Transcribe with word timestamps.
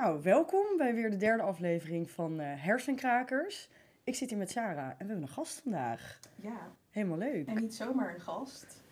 Nou, 0.00 0.22
welkom 0.22 0.76
bij 0.76 0.94
weer 0.94 1.10
de 1.10 1.16
derde 1.16 1.42
aflevering 1.42 2.10
van 2.10 2.40
eh, 2.40 2.64
Hersenkrakers. 2.64 3.68
Ik 4.04 4.14
zit 4.14 4.28
hier 4.28 4.38
met 4.38 4.50
Sarah 4.50 4.88
en 4.88 4.96
we 4.98 5.04
hebben 5.04 5.22
een 5.22 5.28
gast 5.28 5.60
vandaag. 5.60 6.20
Ja, 6.34 6.72
Helemaal 6.90 7.18
leuk. 7.18 7.46
en 7.46 7.54
niet 7.60 7.74
zomaar 7.74 8.14
een 8.14 8.20
gast. 8.20 8.84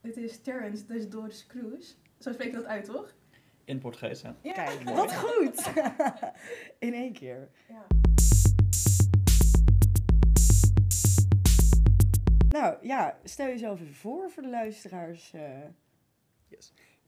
Dit 0.00 0.16
is 0.16 0.40
Terence 0.40 0.86
Desdores 0.86 1.46
Cruz. 1.46 1.94
Zo 2.18 2.32
spreek 2.32 2.50
je 2.50 2.56
dat 2.56 2.64
uit, 2.64 2.84
toch? 2.84 3.14
In 3.64 3.74
het 3.74 3.82
Portugees, 3.82 4.22
hè? 4.22 4.30
Ja. 4.42 4.52
Kijk, 4.52 4.82
wat 4.82 5.16
goed. 5.16 5.72
In 6.78 6.94
één 6.94 7.12
keer. 7.12 7.48
Ja. 7.68 7.86
Nou 12.48 12.76
ja, 12.86 13.18
stel 13.24 13.46
jezelf 13.46 13.80
even 13.80 13.94
voor 13.94 14.30
voor 14.30 14.42
de 14.42 14.48
luisteraars. 14.48 15.32
eh. 15.32 15.64
Ik 16.48 16.58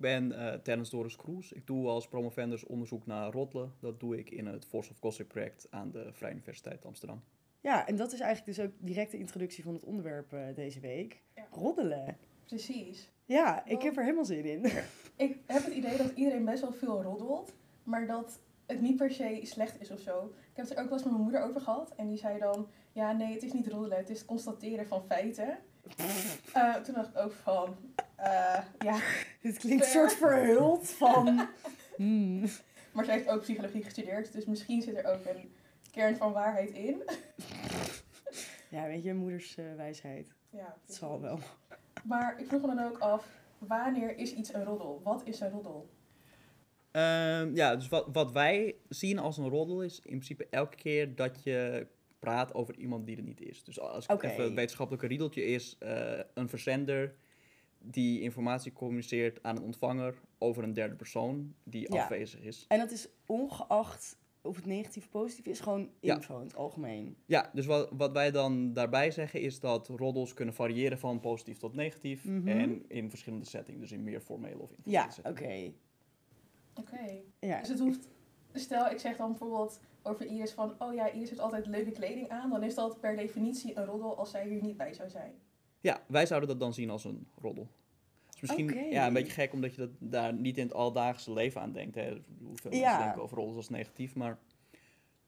ben 0.03 0.33
eh 0.33 0.55
Terence 0.55 0.91
Doris 0.91 1.17
Kroes. 1.17 1.53
Ik 1.53 1.67
doe 1.67 1.89
als 1.89 2.09
promovendus 2.09 2.65
onderzoek 2.65 3.07
naar 3.07 3.33
roddelen. 3.33 3.73
Dat 3.81 4.01
doe 4.01 4.19
ik 4.19 4.31
in 4.31 4.47
het 4.47 4.65
Force 4.65 4.91
of 4.91 4.99
Gossip 4.99 5.29
project 5.29 5.67
aan 5.71 5.91
de 5.91 6.09
Vrije 6.13 6.33
Universiteit 6.33 6.85
Amsterdam. 6.85 7.23
Ja, 7.61 7.87
en 7.87 7.97
dat 7.97 8.13
is 8.13 8.21
eigenlijk 8.21 8.57
dus 8.57 8.67
ook 8.67 8.73
direct 8.79 9.11
de 9.11 9.19
introductie 9.19 9.65
van 9.65 9.75
het 9.75 9.85
onderwerp 9.85 10.33
eh, 10.33 10.41
deze 10.55 10.81
week. 10.81 11.23
Ja. 11.35 11.47
Roddelen. 11.51 12.17
Precies. 12.45 13.11
Ja, 13.25 13.65
ik 13.67 13.83
heb 13.83 13.97
er 13.97 14.03
helemaal 14.03 14.25
zin 14.25 14.45
in. 14.45 14.65
Ik 15.17 15.39
heb 15.47 15.65
het 15.65 15.75
idee 15.75 15.97
dat 15.97 16.13
iedereen 16.15 16.45
best 16.45 16.61
wel 16.61 16.73
veel 16.73 17.03
roddelt, 17.03 17.53
maar 17.83 18.07
dat 18.07 18.41
het 18.67 18.81
niet 18.81 18.97
per 18.97 19.11
se 19.11 19.41
slecht 19.43 19.81
is 19.81 19.91
of 19.91 20.01
zo. 20.01 20.25
Ik 20.25 20.57
heb 20.57 20.69
het 20.69 20.77
er 20.77 20.83
ook 20.83 20.89
wel 20.89 20.99
eens 20.99 21.03
met 21.03 21.13
mijn 21.13 21.25
moeder 21.25 21.43
over 21.43 21.61
gehad 21.61 21.93
en 21.97 22.09
die 22.09 22.17
zei 22.19 22.39
dan, 22.39 22.69
ja 22.93 23.13
nee, 23.13 23.33
het 23.33 23.43
is 23.43 23.53
niet 23.53 23.67
roddelen, 23.67 23.99
het 23.99 24.11
is 24.11 24.19
het 24.19 24.27
constateren 24.27 24.87
van 24.87 25.03
feiten. 25.07 25.59
Eh, 26.53 26.75
toen 26.75 26.95
dacht 26.95 27.09
ik 27.09 27.17
ook 27.17 27.33
van, 27.33 27.77
eh, 28.17 28.59
ja, 28.79 29.01
Dit 29.43 29.59
klinkt 29.59 29.85
soort 29.87 30.13
verhuld 30.13 30.91
van... 30.91 31.27
Hmm. 31.97 32.45
maar 32.93 33.05
zij 33.05 33.15
heeft 33.15 33.29
ook 33.29 33.41
psychologie 33.41 33.85
gestudeerd, 33.85 34.33
dus 34.33 34.45
misschien 34.45 34.83
zit 34.83 34.97
er 34.97 35.05
ook 35.05 35.25
een 35.25 35.53
kern 35.91 36.17
van 36.17 36.33
waarheid 36.33 36.71
in. 36.71 37.03
Ja, 38.69 38.87
weet 38.87 39.03
je, 39.03 39.15
moeders 39.15 39.57
eh, 39.57 39.65
wijsheid. 39.77 40.33
Ja, 40.51 40.77
Het 40.87 40.95
zal 40.95 41.21
wel. 41.21 41.39
Maar 42.05 42.41
ik 42.41 42.47
vroeg 42.47 42.61
me 42.61 42.75
dan 42.75 42.85
ook 42.85 42.99
af, 42.99 43.27
wanneer 43.59 44.17
is 44.17 44.35
iets 44.35 44.55
een 44.55 44.65
roddel? 44.65 45.01
Wat 45.05 45.23
is 45.25 45.41
een 45.41 45.51
roddel? 45.51 45.91
Ehm, 46.91 47.55
ja, 47.55 47.77
dus 47.77 47.89
wat, 47.89 48.09
wat 48.13 48.33
wij 48.33 48.75
zien 48.89 49.19
als 49.19 49.37
een 49.37 49.49
roddel 49.49 49.83
is 49.83 49.97
in 49.97 50.11
principe 50.11 50.47
elke 50.51 50.77
keer 50.77 51.15
dat 51.15 51.43
je 51.43 51.87
praat 52.23 52.55
over 52.55 52.77
iemand 52.79 53.07
die 53.07 53.17
er 53.17 53.23
niet 53.23 53.41
is. 53.41 53.65
Dus 53.65 53.81
als 53.81 54.07
Oké. 54.07 54.27
even 54.27 54.45
een 54.45 54.55
wetenschappelijke 54.55 55.07
riedeltje 55.07 55.45
is, 55.45 55.77
eh, 55.79 56.21
een 56.35 56.49
verzender 56.49 57.15
die 57.79 58.21
informatie 58.21 58.73
communiceert 58.73 59.43
aan 59.43 59.57
een 59.57 59.63
ontvanger 59.63 60.15
over 60.39 60.63
een 60.63 60.73
derde 60.73 60.95
persoon 60.95 61.55
die 61.65 61.93
Ja. 61.93 62.03
afwezig 62.03 62.41
is. 62.41 62.65
En 62.69 62.79
dat 62.79 62.91
is 62.91 63.09
ongeacht 63.27 64.17
of 64.41 64.57
het 64.57 64.67
negatief 64.67 65.05
of 65.05 65.11
positief 65.11 65.47
is, 65.47 65.61
gewoon 65.61 65.91
Ja. 66.01 66.15
info 66.15 66.39
in 66.39 66.47
het 66.47 66.57
algemeen. 66.57 67.17
Ja, 67.27 67.51
dus 67.55 67.67
wat, 67.67 67.89
wat 67.93 68.13
wij 68.13 68.31
dan 68.31 68.73
daarbij 68.73 69.11
zeggen 69.11 69.41
is 69.41 69.61
dat 69.61 69.89
roddels 69.89 70.35
kunnen 70.35 70.55
variëren 70.55 70.99
van 70.99 71.21
positief 71.21 71.59
tot 71.59 71.75
negatief. 71.75 72.25
Mhm. 72.25 72.49
En 72.49 72.85
in 72.89 73.11
verschillende 73.11 73.47
settings, 73.47 73.81
dus 73.81 73.93
in 73.93 74.03
meer 74.03 74.21
formele 74.21 74.59
of 74.59 74.71
informele 74.73 75.05
Ja, 75.25 75.31
oké. 75.31 75.73
Oké. 76.75 77.21
Ja. 77.41 77.59
Dus 77.61 77.69
het 77.69 77.79
hoeft... 77.79 78.09
Stel, 78.55 78.91
ik 78.91 78.99
zeg 78.99 79.17
dan 79.17 79.29
bijvoorbeeld 79.29 79.81
over 80.03 80.27
Iris 80.27 80.53
van... 80.53 80.75
Oh 80.79 80.95
ja, 80.95 81.11
Iris 81.11 81.29
heeft 81.29 81.41
altijd 81.41 81.67
leuke 81.67 81.91
kleding 81.91 82.29
aan. 82.29 82.51
Dan 82.51 82.63
is 82.63 82.75
dat 82.75 83.01
per 83.01 83.17
definitie 83.17 83.77
een 83.77 83.85
roddel 83.85 84.17
als 84.19 84.31
zij 84.31 84.49
hier 84.49 84.63
niet 84.63 84.77
bij 84.77 84.95
zou 84.95 85.11
zijn. 85.11 85.33
Ja, 85.81 86.03
wij 86.07 86.27
zouden 86.27 86.49
dat 86.49 86.61
dan 86.61 86.75
zien 86.75 86.91
als 86.91 87.05
een 87.05 87.27
roddel. 87.41 87.69
Dus 88.31 88.41
misschien 88.41 88.91
ja, 88.91 89.07
een 89.07 89.13
beetje 89.13 89.33
gek 89.33 89.53
omdat 89.53 89.75
je 89.75 89.81
dat 89.81 89.91
daar 89.99 90.35
niet 90.35 90.59
in 90.59 90.65
het 90.65 90.75
alledaagse 90.75 91.33
leven 91.33 91.61
aan 91.61 91.73
denkt. 91.73 91.95
Hè. 91.95 92.23
Hoeveel 92.43 92.73
Ja. 92.73 92.81
mensen 92.81 93.05
denken 93.05 93.23
over 93.23 93.37
roddels 93.37 93.57
als 93.57 93.69
negatief. 93.69 94.15
Maar 94.15 94.39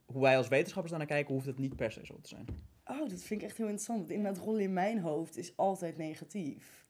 hoe 0.05 0.23
wij 0.23 0.37
als 0.37 0.49
wetenschappers 0.49 0.91
daar 0.91 0.99
naar 0.99 1.09
kijken, 1.09 1.35
hoeft 1.35 1.47
het 1.47 1.59
niet 1.59 1.77
per 1.77 1.93
se 1.93 2.07
zo 2.07 2.19
te 2.21 2.29
zijn. 2.29 2.47
Oh, 2.87 2.99
dat 3.09 3.23
vind 3.23 3.41
ik 3.43 3.47
echt 3.49 3.57
heel 3.57 3.67
interessant. 3.67 3.99
Want 3.99 4.11
inderdaad, 4.11 4.45
rollen 4.45 4.63
in 4.63 4.73
mijn 4.73 4.99
hoofd 4.99 5.37
is 5.37 5.57
altijd 5.57 5.97
negatief. 5.97 6.87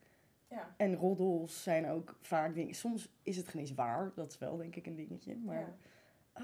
Ja. 0.49 0.73
En 0.77 0.95
roddels 0.95 1.63
zijn 1.63 1.89
ook 1.89 2.17
vaak 2.21 2.55
dingen... 2.55 2.73
Soms 2.73 3.09
is 3.23 3.37
het 3.37 3.47
geen 3.47 3.61
eens 3.61 3.73
waar. 3.73 4.11
Dat 4.15 4.31
is 4.31 4.37
wel, 4.37 4.57
denk 4.57 4.75
ik, 4.75 4.85
een 4.85 4.95
dingetje. 4.95 5.37
Maar, 5.37 5.59
ja. 5.59 5.75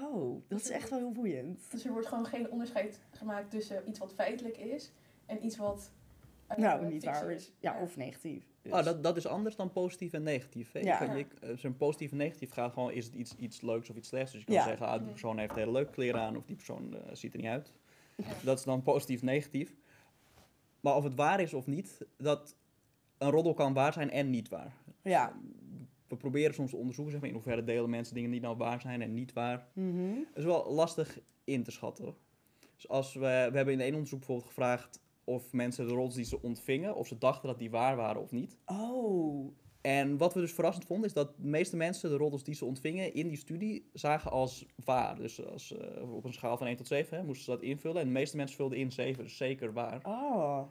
Oh, 0.00 0.42
dat 0.48 0.60
is 0.60 0.70
echt 0.70 0.90
wel 0.90 0.98
heel 0.98 1.12
boeiend. 1.12 1.70
Dus 1.70 1.84
er 1.84 1.92
wordt 1.92 2.06
gewoon 2.06 2.26
geen 2.26 2.50
onderscheid 2.50 3.00
gemaakt 3.10 3.50
tussen 3.50 3.88
iets 3.88 3.98
wat 3.98 4.14
feitelijk 4.14 4.56
is... 4.56 4.92
en 5.26 5.44
iets 5.44 5.56
wat... 5.56 5.92
eh, 6.46 6.56
nou, 6.56 6.86
niet 6.86 7.04
waar 7.04 7.30
is. 7.30 7.52
Ja, 7.60 7.80
of 7.82 7.96
negatief. 7.96 8.44
Dus- 8.62 8.72
Oh, 8.72 8.84
dat, 8.84 9.02
dat 9.02 9.16
is 9.16 9.26
anders 9.26 9.56
dan 9.56 9.72
positief 9.72 10.12
en 10.12 10.22
negatief. 10.22 10.72
Hè? 10.72 10.78
Ja. 10.80 10.96
kan- 10.98 11.16
je- 11.16 11.26
eh, 11.40 11.56
Zo'n 11.56 11.76
positief 11.76 12.10
en 12.10 12.16
negatief 12.16 12.50
gaat 12.52 12.72
gewoon, 12.72 12.92
is 12.92 13.04
het 13.04 13.14
iets, 13.14 13.36
iets 13.36 13.60
leuks 13.60 13.90
of 13.90 13.96
iets 13.96 14.08
slechts. 14.08 14.32
Dus 14.32 14.40
je 14.40 14.46
kan 14.46 14.54
Ja. 14.56 14.64
zeggen, 14.64 14.86
ah, 14.86 14.98
die 15.00 15.10
persoon 15.10 15.38
heeft 15.38 15.54
hele 15.54 15.72
leuke 15.72 15.90
kleren 15.92 16.20
aan 16.20 16.36
of 16.36 16.44
die 16.44 16.56
persoon 16.56 16.94
eh, 16.96 17.14
ziet 17.14 17.32
er 17.32 17.38
niet 17.40 17.48
uit. 17.48 17.72
Ja. 18.16 18.24
Dat 18.44 18.58
is 18.58 18.64
dan 18.64 18.82
positief 18.82 19.22
negatief. 19.22 19.74
Maar 20.80 20.96
of 20.96 21.04
het 21.04 21.14
waar 21.14 21.40
is 21.40 21.54
of 21.54 21.66
niet, 21.66 21.98
dat 22.16 22.56
een 23.18 23.30
roddel 23.30 23.54
kan 23.54 23.72
waar 23.72 23.92
zijn 23.92 24.10
en 24.10 24.30
niet 24.30 24.48
waar. 24.48 24.72
Ja. 25.02 25.32
We 26.12 26.18
proberen 26.18 26.54
soms 26.54 26.70
te 26.70 26.76
onderzoeken 26.76 27.12
zeg 27.12 27.20
maar, 27.22 27.30
in 27.30 27.36
hoeverre 27.36 27.64
delen 27.64 27.90
mensen 27.90 28.14
dingen 28.14 28.30
die 28.30 28.40
nou 28.40 28.56
waar 28.56 28.80
zijn 28.80 29.02
en 29.02 29.14
niet 29.14 29.32
waar. 29.32 29.66
Mhm. 29.72 30.14
Dat 30.14 30.36
is 30.36 30.44
wel 30.44 30.72
lastig 30.72 31.18
in 31.44 31.62
te 31.62 31.70
schatten. 31.70 32.14
Dus 32.74 32.88
als 32.88 33.14
we, 33.14 33.20
we 33.20 33.56
hebben 33.56 33.74
in 33.74 33.80
één 33.80 33.92
onderzoek 33.92 34.18
bijvoorbeeld 34.18 34.48
gevraagd 34.48 35.00
of 35.24 35.52
mensen 35.52 35.86
de 35.86 35.92
roddels 35.92 36.14
die 36.14 36.24
ze 36.24 36.42
ontvingen, 36.42 36.94
of 36.96 37.06
ze 37.06 37.18
dachten 37.18 37.48
dat 37.48 37.58
die 37.58 37.70
waar 37.70 37.96
waren 37.96 38.22
of 38.22 38.30
niet. 38.30 38.58
Oh, 38.66 39.52
En 39.80 40.16
wat 40.16 40.34
we 40.34 40.40
dus 40.40 40.52
verrassend 40.52 40.86
vonden, 40.86 41.06
is 41.06 41.12
dat 41.12 41.36
de 41.36 41.48
meeste 41.48 41.76
mensen 41.76 42.10
de 42.10 42.16
roddels 42.16 42.44
die 42.44 42.54
ze 42.54 42.64
ontvingen 42.64 43.14
in 43.14 43.28
die 43.28 43.36
studie 43.36 43.88
zagen 43.92 44.30
als 44.30 44.66
waar. 44.84 45.16
Dus 45.16 45.46
als, 45.46 45.76
eh, 45.76 46.14
op 46.14 46.24
een 46.24 46.32
schaal 46.32 46.56
van 46.56 46.66
1 46.66 46.76
tot 46.76 46.86
7 46.86 47.16
hè, 47.16 47.24
moesten 47.24 47.44
ze 47.44 47.50
dat 47.50 47.62
invullen. 47.62 48.00
En 48.00 48.06
de 48.06 48.12
meeste 48.12 48.36
mensen 48.36 48.56
vulden 48.56 48.78
in 48.78 48.92
7, 48.92 49.24
dus 49.24 49.36
zeker 49.36 49.72
waar. 49.72 50.00
oh. 50.02 50.62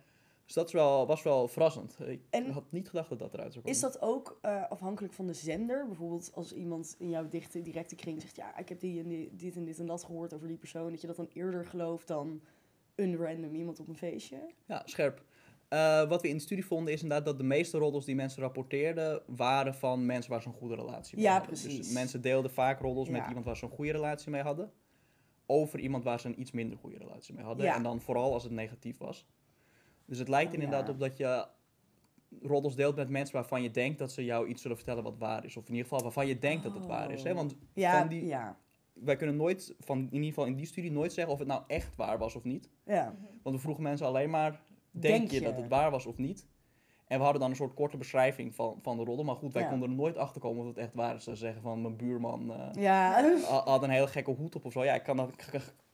Dus 0.51 0.59
dat 0.59 0.69
is 0.69 0.75
wel, 0.81 1.07
was 1.07 1.23
wel 1.23 1.47
verrassend. 1.47 1.97
Ik 2.05 2.21
En 2.29 2.51
had 2.51 2.71
niet 2.71 2.89
gedacht 2.89 3.09
dat 3.09 3.19
dat 3.19 3.33
eruit 3.33 3.53
zou 3.53 3.63
komen. 3.65 3.77
Is 3.77 3.83
dat 3.83 4.01
ook 4.01 4.37
eh, 4.41 4.69
afhankelijk 4.69 5.13
van 5.13 5.27
de 5.27 5.33
zender? 5.33 5.87
Bijvoorbeeld 5.87 6.31
als 6.33 6.53
iemand 6.53 6.95
in 6.99 7.09
jouw 7.09 7.27
dichte, 7.27 7.61
directe 7.61 7.95
kring 7.95 8.21
zegt... 8.21 8.35
ja, 8.35 8.57
ik 8.57 8.69
heb 8.69 8.79
die 8.79 8.99
en 8.99 9.07
die, 9.07 9.35
dit 9.35 9.55
en 9.55 9.65
dit 9.65 9.79
en 9.79 9.85
dat 9.85 10.03
gehoord 10.03 10.33
over 10.33 10.47
die 10.47 10.57
persoon... 10.57 10.89
dat 10.91 11.01
je 11.01 11.07
dat 11.07 11.15
dan 11.15 11.29
eerder 11.33 11.65
gelooft 11.65 12.07
dan 12.07 12.41
een 12.95 13.15
random 13.17 13.55
iemand 13.55 13.79
op 13.79 13.87
een 13.87 13.97
feestje? 13.97 14.37
Ja, 14.65 14.81
scherp. 14.85 15.23
Eh, 15.67 16.09
wat 16.09 16.21
we 16.21 16.27
in 16.27 16.35
de 16.35 16.41
studie 16.41 16.65
vonden 16.65 16.93
is 16.93 17.01
inderdaad 17.01 17.25
dat 17.25 17.37
de 17.37 17.43
meeste 17.43 17.77
roddels 17.77 18.05
die 18.05 18.15
mensen 18.15 18.41
rapporteerden... 18.41 19.21
waren 19.27 19.75
van 19.75 20.05
mensen 20.05 20.31
waar 20.31 20.41
ze 20.41 20.47
een 20.47 20.53
goede 20.53 20.75
relatie 20.75 21.15
mee 21.15 21.25
Ja, 21.25 21.31
hadden. 21.31 21.49
precies. 21.49 21.77
Dus 21.77 21.93
mensen 21.93 22.21
deelden 22.21 22.51
vaak 22.51 22.79
roddels 22.79 23.09
met 23.09 23.27
iemand 23.27 23.45
waar 23.45 23.57
ze 23.57 23.65
een 23.65 23.71
goede 23.71 23.91
relatie 23.91 24.31
mee 24.31 24.41
hadden... 24.41 24.71
over 25.45 25.79
iemand 25.79 26.03
waar 26.03 26.19
ze 26.19 26.27
een 26.27 26.39
iets 26.39 26.51
minder 26.51 26.77
goede 26.77 26.97
relatie 26.97 27.33
mee 27.33 27.43
hadden. 27.43 27.65
Ja. 27.65 27.75
En 27.75 27.83
dan 27.83 28.01
vooral 28.01 28.33
als 28.33 28.43
het 28.43 28.51
negatief 28.51 28.97
was. 28.97 29.25
Dus 30.05 30.17
het 30.19 30.27
lijkt 30.27 30.53
inderdaad 30.53 30.89
op 30.89 30.99
dat 30.99 31.17
je 31.17 31.47
roddels 32.41 32.75
deelt 32.75 32.95
met 32.95 33.09
mensen 33.09 33.35
waarvan 33.35 33.61
je 33.63 33.71
denkt 33.71 33.99
dat 33.99 34.11
ze 34.11 34.25
jou 34.25 34.47
iets 34.47 34.61
zullen 34.61 34.77
vertellen 34.77 35.03
wat 35.03 35.17
waar 35.17 35.45
is. 35.45 35.57
Of 35.57 35.63
in 35.67 35.71
ieder 35.73 35.87
geval 35.87 36.03
waarvan 36.03 36.27
je 36.27 36.39
denkt 36.39 36.63
dat 36.63 36.73
het 36.73 36.85
waar 36.85 37.11
is. 37.11 37.23
Hè? 37.23 37.29
Oh. 37.29 37.35
Want 37.35 37.55
Ja, 37.73 37.99
van 37.99 38.07
die, 38.07 38.25
ja, 38.25 38.57
wij 38.93 39.15
kunnen 39.15 39.35
nooit, 39.35 39.75
van, 39.79 39.97
in 39.97 40.09
ieder 40.13 40.27
geval 40.27 40.45
in 40.45 40.55
die 40.55 40.65
studie, 40.65 40.91
nooit 40.91 41.13
zeggen 41.13 41.33
of 41.33 41.39
het 41.39 41.47
nou 41.47 41.63
echt 41.67 41.95
waar 41.95 42.17
was 42.17 42.35
of 42.35 42.43
niet. 42.43 42.69
ja. 42.85 43.15
Want 43.43 43.55
we 43.55 43.61
vroegen 43.61 43.83
mensen 43.83 44.07
alleen 44.07 44.29
maar, 44.29 44.61
denk, 44.91 45.17
Denk 45.17 45.31
je, 45.31 45.39
je? 45.39 45.45
dat 45.45 45.55
het 45.57 45.67
waar 45.67 45.91
was 45.91 46.05
of 46.05 46.17
niet? 46.17 46.47
En 47.07 47.17
we 47.17 47.23
hadden 47.23 47.41
dan 47.41 47.49
een 47.49 47.55
soort 47.55 47.73
korte 47.73 47.97
beschrijving 47.97 48.55
van, 48.55 48.79
van 48.81 48.97
de 48.97 49.03
roddel. 49.03 49.25
Maar 49.25 49.35
goed, 49.35 49.53
wij 49.53 49.61
Ja. 49.63 49.69
konden 49.69 49.89
er 49.89 49.95
nooit 49.95 50.17
achter 50.17 50.41
komen 50.41 50.61
of 50.61 50.67
het 50.67 50.77
echt 50.77 50.93
waar 50.93 51.15
is. 51.15 51.23
Ze 51.23 51.35
zeggen 51.35 51.61
van, 51.61 51.81
mijn 51.81 51.95
buurman 51.97 52.53
eh, 52.53 52.67
Ja, 52.83 53.33
had 53.47 53.83
een 53.83 53.89
hele 53.89 54.07
gekke 54.07 54.31
hoed 54.31 54.55
op 54.55 54.65
of 54.65 54.71
zo. 54.71 54.83
Ja, 54.83 54.93
ik 54.93 55.03
kan, 55.03 55.17
dat, 55.17 55.33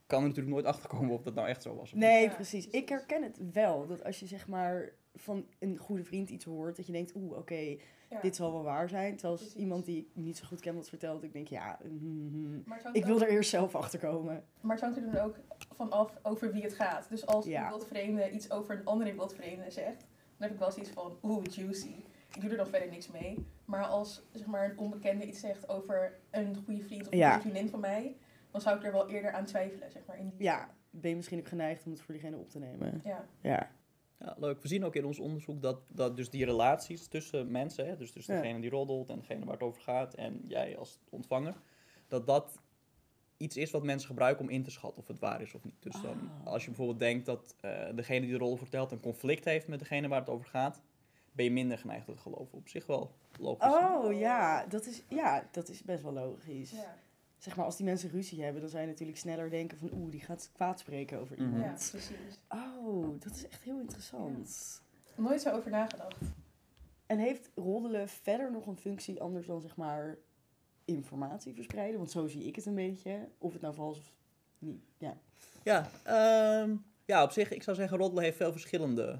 kan 0.07 0.21
er 0.21 0.27
natuurlijk 0.27 0.55
nooit 0.55 0.65
achter 0.65 0.89
komen 0.89 1.13
of 1.13 1.21
dat 1.23 1.33
nou 1.33 1.47
echt 1.47 1.61
zo 1.61 1.69
was. 1.75 1.83
of 1.83 1.93
niet. 1.93 2.03
nee, 2.03 2.23
Ja, 2.23 2.33
precies. 2.33 2.67
Ik 2.69 2.89
herken 2.89 3.23
het 3.23 3.39
wel. 3.53 3.87
Dat 3.87 4.03
als 4.03 4.19
je 4.19 4.25
zeg 4.27 4.47
maar 4.47 4.89
van 5.15 5.45
een 5.59 5.77
goede 5.77 6.03
vriend 6.03 6.29
iets 6.29 6.45
hoort... 6.45 6.75
dat 6.75 6.85
je 6.85 6.91
denkt, 6.91 7.15
oeh, 7.15 7.37
oké, 7.37 7.75
Ja. 8.09 8.21
dit 8.21 8.35
zal 8.35 8.51
wel 8.51 8.63
waar 8.63 8.89
zijn. 8.89 9.11
Terwijl 9.13 9.33
als 9.33 9.41
Precies. 9.41 9.59
iemand 9.61 9.85
die 9.85 9.97
ik 9.97 10.07
niet 10.13 10.37
zo 10.37 10.45
goed 10.47 10.59
ken 10.59 10.75
wat 10.75 10.89
vertelt... 10.89 11.23
ik 11.23 11.33
denk, 11.33 11.47
ja. 11.47 11.79
Maar 12.65 12.75
het 12.75 12.83
hangt 12.83 12.97
ik 12.97 13.05
wil 13.05 13.15
ook- 13.15 13.21
er 13.21 13.29
eerst 13.29 13.49
zelf 13.49 13.75
achter 13.75 13.99
komen. 13.99 14.43
Maar 14.61 14.75
het 14.75 14.83
hangt 14.85 14.97
er 14.97 15.11
dan 15.11 15.21
ook 15.23 15.35
vanaf 15.75 16.13
over 16.23 16.53
wie 16.53 16.63
het 16.63 16.73
gaat. 16.73 17.09
Dus 17.09 17.25
als 17.25 17.45
Ja. 17.45 17.63
een 17.63 17.69
wildvreemde 17.69 18.29
iets 18.29 18.51
over 18.51 18.75
een 18.77 18.85
andere 18.85 19.13
wildvreemde 19.15 19.71
zegt, 19.71 19.99
dan 19.99 20.47
heb 20.47 20.51
ik 20.51 20.59
wel 20.59 20.71
zoiets 20.71 20.91
van, 20.91 21.17
oeh, 21.23 21.45
juicy. 21.45 21.95
Ik 22.35 22.41
doe 22.41 22.49
er 22.51 22.57
dan 22.57 22.67
verder 22.67 22.89
niks 22.89 23.11
mee. 23.11 23.45
Maar 23.65 23.85
als 23.85 24.21
zeg 24.31 24.45
maar, 24.47 24.69
een 24.69 24.77
onbekende 24.77 25.25
iets 25.25 25.39
zegt 25.39 25.69
over 25.69 26.19
een 26.31 26.55
goede 26.65 26.81
vriend 26.83 27.05
of 27.07 27.11
een 27.11 27.17
Ja. 27.17 27.41
vriendin 27.41 27.69
van 27.69 27.79
mij, 27.79 28.15
dan 28.51 28.61
zou 28.61 28.77
ik 28.77 28.83
er 28.83 28.91
wel 28.91 29.09
eerder 29.09 29.31
aan 29.31 29.45
twijfelen, 29.45 29.91
zeg 29.91 30.05
maar. 30.05 30.17
In 30.19 30.29
die 30.29 30.43
Ja, 30.43 30.69
ben 30.89 31.09
je 31.09 31.15
misschien 31.15 31.39
ook 31.39 31.47
geneigd 31.47 31.85
om 31.85 31.91
het 31.91 32.01
voor 32.01 32.13
diegene 32.13 32.37
op 32.37 32.49
te 32.49 32.59
nemen. 32.59 33.01
Ja. 33.03 33.25
Ja. 33.41 33.71
Ja, 34.19 34.35
leuk. 34.37 34.61
We 34.61 34.67
zien 34.67 34.85
ook 34.85 34.95
in 34.95 35.05
ons 35.05 35.19
onderzoek 35.19 35.61
dat, 35.61 35.79
dat 35.87 36.15
dus 36.15 36.29
die 36.29 36.45
relaties 36.45 37.07
tussen 37.07 37.51
mensen, 37.51 37.87
hè, 37.87 37.97
dus 37.97 38.11
tussen 38.11 38.35
Ja. 38.35 38.41
degene 38.41 38.59
die 38.59 38.69
roddelt 38.69 39.09
en 39.09 39.19
degene 39.19 39.45
waar 39.45 39.53
het 39.53 39.63
over 39.63 39.81
gaat 39.81 40.13
en 40.13 40.41
jij 40.47 40.77
als 40.77 40.99
ontvanger, 41.09 41.55
dat 42.07 42.27
dat 42.27 42.59
iets 43.37 43.57
is 43.57 43.71
wat 43.71 43.83
mensen 43.83 44.07
gebruiken 44.07 44.45
om 44.45 44.51
in 44.51 44.63
te 44.63 44.71
schatten 44.71 45.01
of 45.01 45.07
het 45.07 45.19
waar 45.19 45.41
is 45.41 45.53
of 45.53 45.63
niet. 45.63 45.75
Dus 45.79 46.01
dan, 46.01 46.29
Ah. 46.43 46.47
als 46.51 46.61
je 46.61 46.67
bijvoorbeeld 46.67 46.99
denkt 46.99 47.25
dat 47.25 47.55
eh, 47.61 47.85
degene 47.95 48.19
die 48.19 48.31
de 48.31 48.37
rol 48.37 48.55
vertelt 48.55 48.91
een 48.91 48.99
conflict 48.99 49.45
heeft 49.45 49.67
met 49.67 49.79
degene 49.79 50.07
waar 50.07 50.19
het 50.19 50.29
over 50.29 50.47
gaat, 50.47 50.81
ben 51.31 51.45
je 51.45 51.51
minder 51.51 51.77
geneigd 51.77 52.05
te 52.05 52.17
geloven. 52.17 52.57
Op 52.57 52.67
zich 52.67 52.85
wel 52.85 53.11
logisch. 53.39 53.73
Oh 53.73 54.13
ja 54.13 54.65
dat, 54.65 54.85
is, 54.85 55.03
ja, 55.09 55.47
dat 55.51 55.69
is 55.69 55.83
best 55.83 56.03
wel 56.03 56.13
logisch. 56.13 56.71
ja. 56.71 56.95
Zeg 57.37 57.55
maar, 57.55 57.65
als 57.65 57.75
die 57.77 57.85
mensen 57.85 58.09
ruzie 58.09 58.43
hebben, 58.43 58.61
dan 58.61 58.69
zou 58.69 58.81
je 58.81 58.87
natuurlijk 58.87 59.17
sneller 59.17 59.49
denken 59.49 59.77
van, 59.77 59.89
oeh, 59.93 60.11
die 60.11 60.19
gaat 60.21 60.49
kwaad 60.53 60.79
spreken 60.79 61.19
over 61.19 61.35
Mhm. 61.41 61.49
Ja, 61.51 61.57
iemand. 61.57 61.87
precies. 61.91 62.39
Oh, 62.49 63.21
dat 63.23 63.35
is 63.35 63.47
echt 63.47 63.63
heel 63.63 63.79
interessant. 63.79 64.81
Nooit 65.15 65.41
zo 65.41 65.49
over 65.51 65.71
nagedacht. 65.71 66.17
En 67.05 67.17
heeft 67.19 67.49
roddelen 67.55 68.09
verder 68.09 68.51
nog 68.51 68.65
een 68.67 68.77
functie 68.77 69.21
anders 69.21 69.45
dan, 69.47 69.61
zeg 69.61 69.75
maar, 69.75 70.17
informatie 70.85 71.53
verspreiden? 71.53 71.97
Want 71.97 72.11
zo 72.11 72.27
zie 72.27 72.43
ik 72.43 72.55
het 72.55 72.65
een 72.65 72.75
beetje. 72.75 73.27
Of 73.37 73.53
het 73.53 73.61
nou 73.61 73.73
vals 73.73 73.97
of 73.97 74.11
niet. 74.59 74.83
Ja. 74.97 75.17
Ja, 75.63 75.89
ehm, 76.03 76.75
ja, 77.05 77.23
op 77.23 77.31
zich, 77.31 77.51
ik 77.51 77.63
zou 77.63 77.75
zeggen, 77.75 77.97
roddelen 77.97 78.23
heeft 78.23 78.37
veel 78.37 78.51
verschillende 78.51 79.19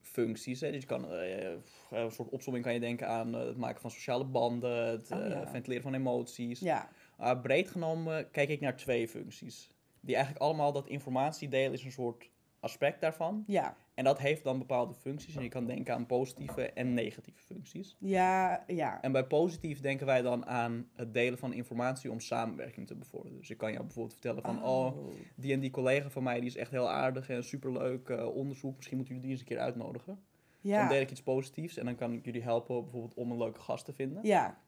functies. 0.00 0.60
Hè. 0.60 0.70
Dus 0.70 0.80
je 0.80 0.86
kan, 0.86 1.10
eh, 1.10 1.52
eh, 1.52 1.58
een 1.90 2.10
soort 2.10 2.28
opzomming 2.28 2.64
kan 2.64 2.74
je 2.74 2.80
denken 2.80 3.08
aan 3.08 3.34
eh, 3.34 3.46
het 3.46 3.56
maken 3.56 3.80
van 3.80 3.90
sociale 3.90 4.24
banden, 4.24 4.86
het 4.86 5.10
Oh, 5.10 5.18
eh, 5.24 5.30
ja. 5.30 5.46
ventileren 5.46 5.82
van 5.82 5.94
emoties. 5.94 6.60
Ja. 6.60 6.88
Maar 7.22 7.40
breed 7.40 7.70
genomen 7.70 8.30
kijk 8.30 8.48
ik 8.48 8.60
naar 8.60 8.76
twee 8.76 9.08
functies. 9.08 9.70
Die 10.00 10.14
eigenlijk 10.14 10.44
allemaal, 10.44 10.72
dat 10.72 10.88
informatiedelen 10.88 11.72
is 11.72 11.84
een 11.84 11.92
soort 11.92 12.30
aspect 12.60 13.00
daarvan. 13.00 13.44
Ja. 13.46 13.76
En 13.94 14.04
dat 14.04 14.18
heeft 14.18 14.44
dan 14.44 14.58
bepaalde 14.58 14.94
functies. 14.94 15.36
En 15.36 15.42
je 15.42 15.48
kan 15.48 15.66
denken 15.66 15.94
aan 15.94 16.06
positieve 16.06 16.70
en 16.70 16.94
negatieve 16.94 17.42
functies. 17.42 17.96
Ja, 17.98 18.64
ja. 18.66 19.02
En 19.02 19.12
bij 19.12 19.24
positief 19.24 19.80
denken 19.80 20.06
wij 20.06 20.22
dan 20.22 20.46
aan 20.46 20.88
het 20.94 21.14
delen 21.14 21.38
van 21.38 21.52
informatie 21.52 22.10
om 22.10 22.20
samenwerking 22.20 22.86
te 22.86 22.94
bevorderen. 22.94 23.38
Dus 23.38 23.50
ik 23.50 23.58
kan 23.58 23.72
jou 23.72 23.84
bijvoorbeeld 23.84 24.12
vertellen 24.12 24.42
van, 24.42 24.64
oh, 24.64 24.96
die 25.36 25.52
en 25.52 25.60
die 25.60 25.70
collega 25.70 26.10
van 26.10 26.22
mij 26.22 26.40
die 26.40 26.48
is 26.48 26.56
echt 26.56 26.70
heel 26.70 26.90
aardig 26.90 27.28
en 27.28 27.44
superleuk 27.44 28.08
eh, 28.08 28.34
onderzoek. 28.34 28.76
Misschien 28.76 28.96
moeten 28.96 29.14
jullie 29.14 29.28
die 29.28 29.38
eens 29.38 29.48
een 29.48 29.56
keer 29.56 29.64
uitnodigen. 29.64 30.18
Dan 30.62 30.72
ja. 30.72 30.88
deel 30.88 31.00
ik 31.00 31.10
iets 31.10 31.22
positiefs 31.22 31.76
en 31.76 31.84
dan 31.84 31.94
kan 31.94 32.12
ik 32.12 32.24
jullie 32.24 32.42
helpen 32.42 32.82
bijvoorbeeld 32.82 33.14
om 33.14 33.30
een 33.30 33.38
leuke 33.38 33.60
gast 33.60 33.84
te 33.84 33.92
vinden. 33.92 34.20
Ja, 34.22 34.61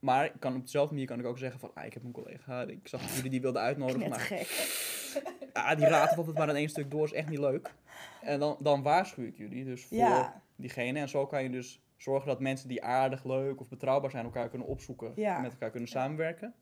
Maar 0.00 0.24
ik 0.24 0.32
kan 0.38 0.54
op 0.56 0.62
dezelfde 0.62 0.92
manier 0.92 1.08
kan 1.08 1.18
ik 1.20 1.26
ook 1.26 1.38
zeggen 1.38 1.60
van, 1.60 1.70
ah, 1.74 1.84
ik 1.84 1.94
heb 1.94 2.04
een 2.04 2.12
collega, 2.12 2.62
ik 2.62 2.88
zag 2.88 3.00
dat 3.00 3.14
jullie 3.14 3.30
die 3.30 3.40
wilden 3.40 3.62
uitnodigen. 3.62 4.08
Maar 4.08 4.20
gek. 4.20 4.48
ah, 5.52 5.76
die 5.76 5.86
raadt 5.86 6.16
altijd 6.16 6.36
maar 6.38 6.48
aan 6.48 6.54
één 6.56 6.68
stuk 6.68 6.90
door, 6.90 7.04
is 7.04 7.12
echt 7.12 7.28
niet 7.28 7.38
leuk. 7.38 7.74
En 8.22 8.40
dan, 8.40 8.56
dan 8.60 8.82
waarschuw 8.82 9.24
ik 9.24 9.36
jullie 9.36 9.64
dus 9.64 9.84
voor 9.84 9.96
Ja. 9.96 10.42
diegene. 10.56 10.98
En 10.98 11.08
zo 11.08 11.26
kan 11.26 11.42
je 11.42 11.50
dus 11.50 11.82
zorgen 11.96 12.28
dat 12.28 12.40
mensen 12.40 12.68
die 12.68 12.82
aardig, 12.84 13.24
leuk 13.24 13.60
of 13.60 13.68
betrouwbaar 13.68 14.10
zijn 14.10 14.24
elkaar 14.24 14.48
kunnen 14.48 14.68
opzoeken 14.68 15.12
Ja. 15.16 15.36
en 15.36 15.42
met 15.42 15.52
elkaar 15.52 15.70
kunnen 15.70 15.88
samenwerken. 15.88 16.54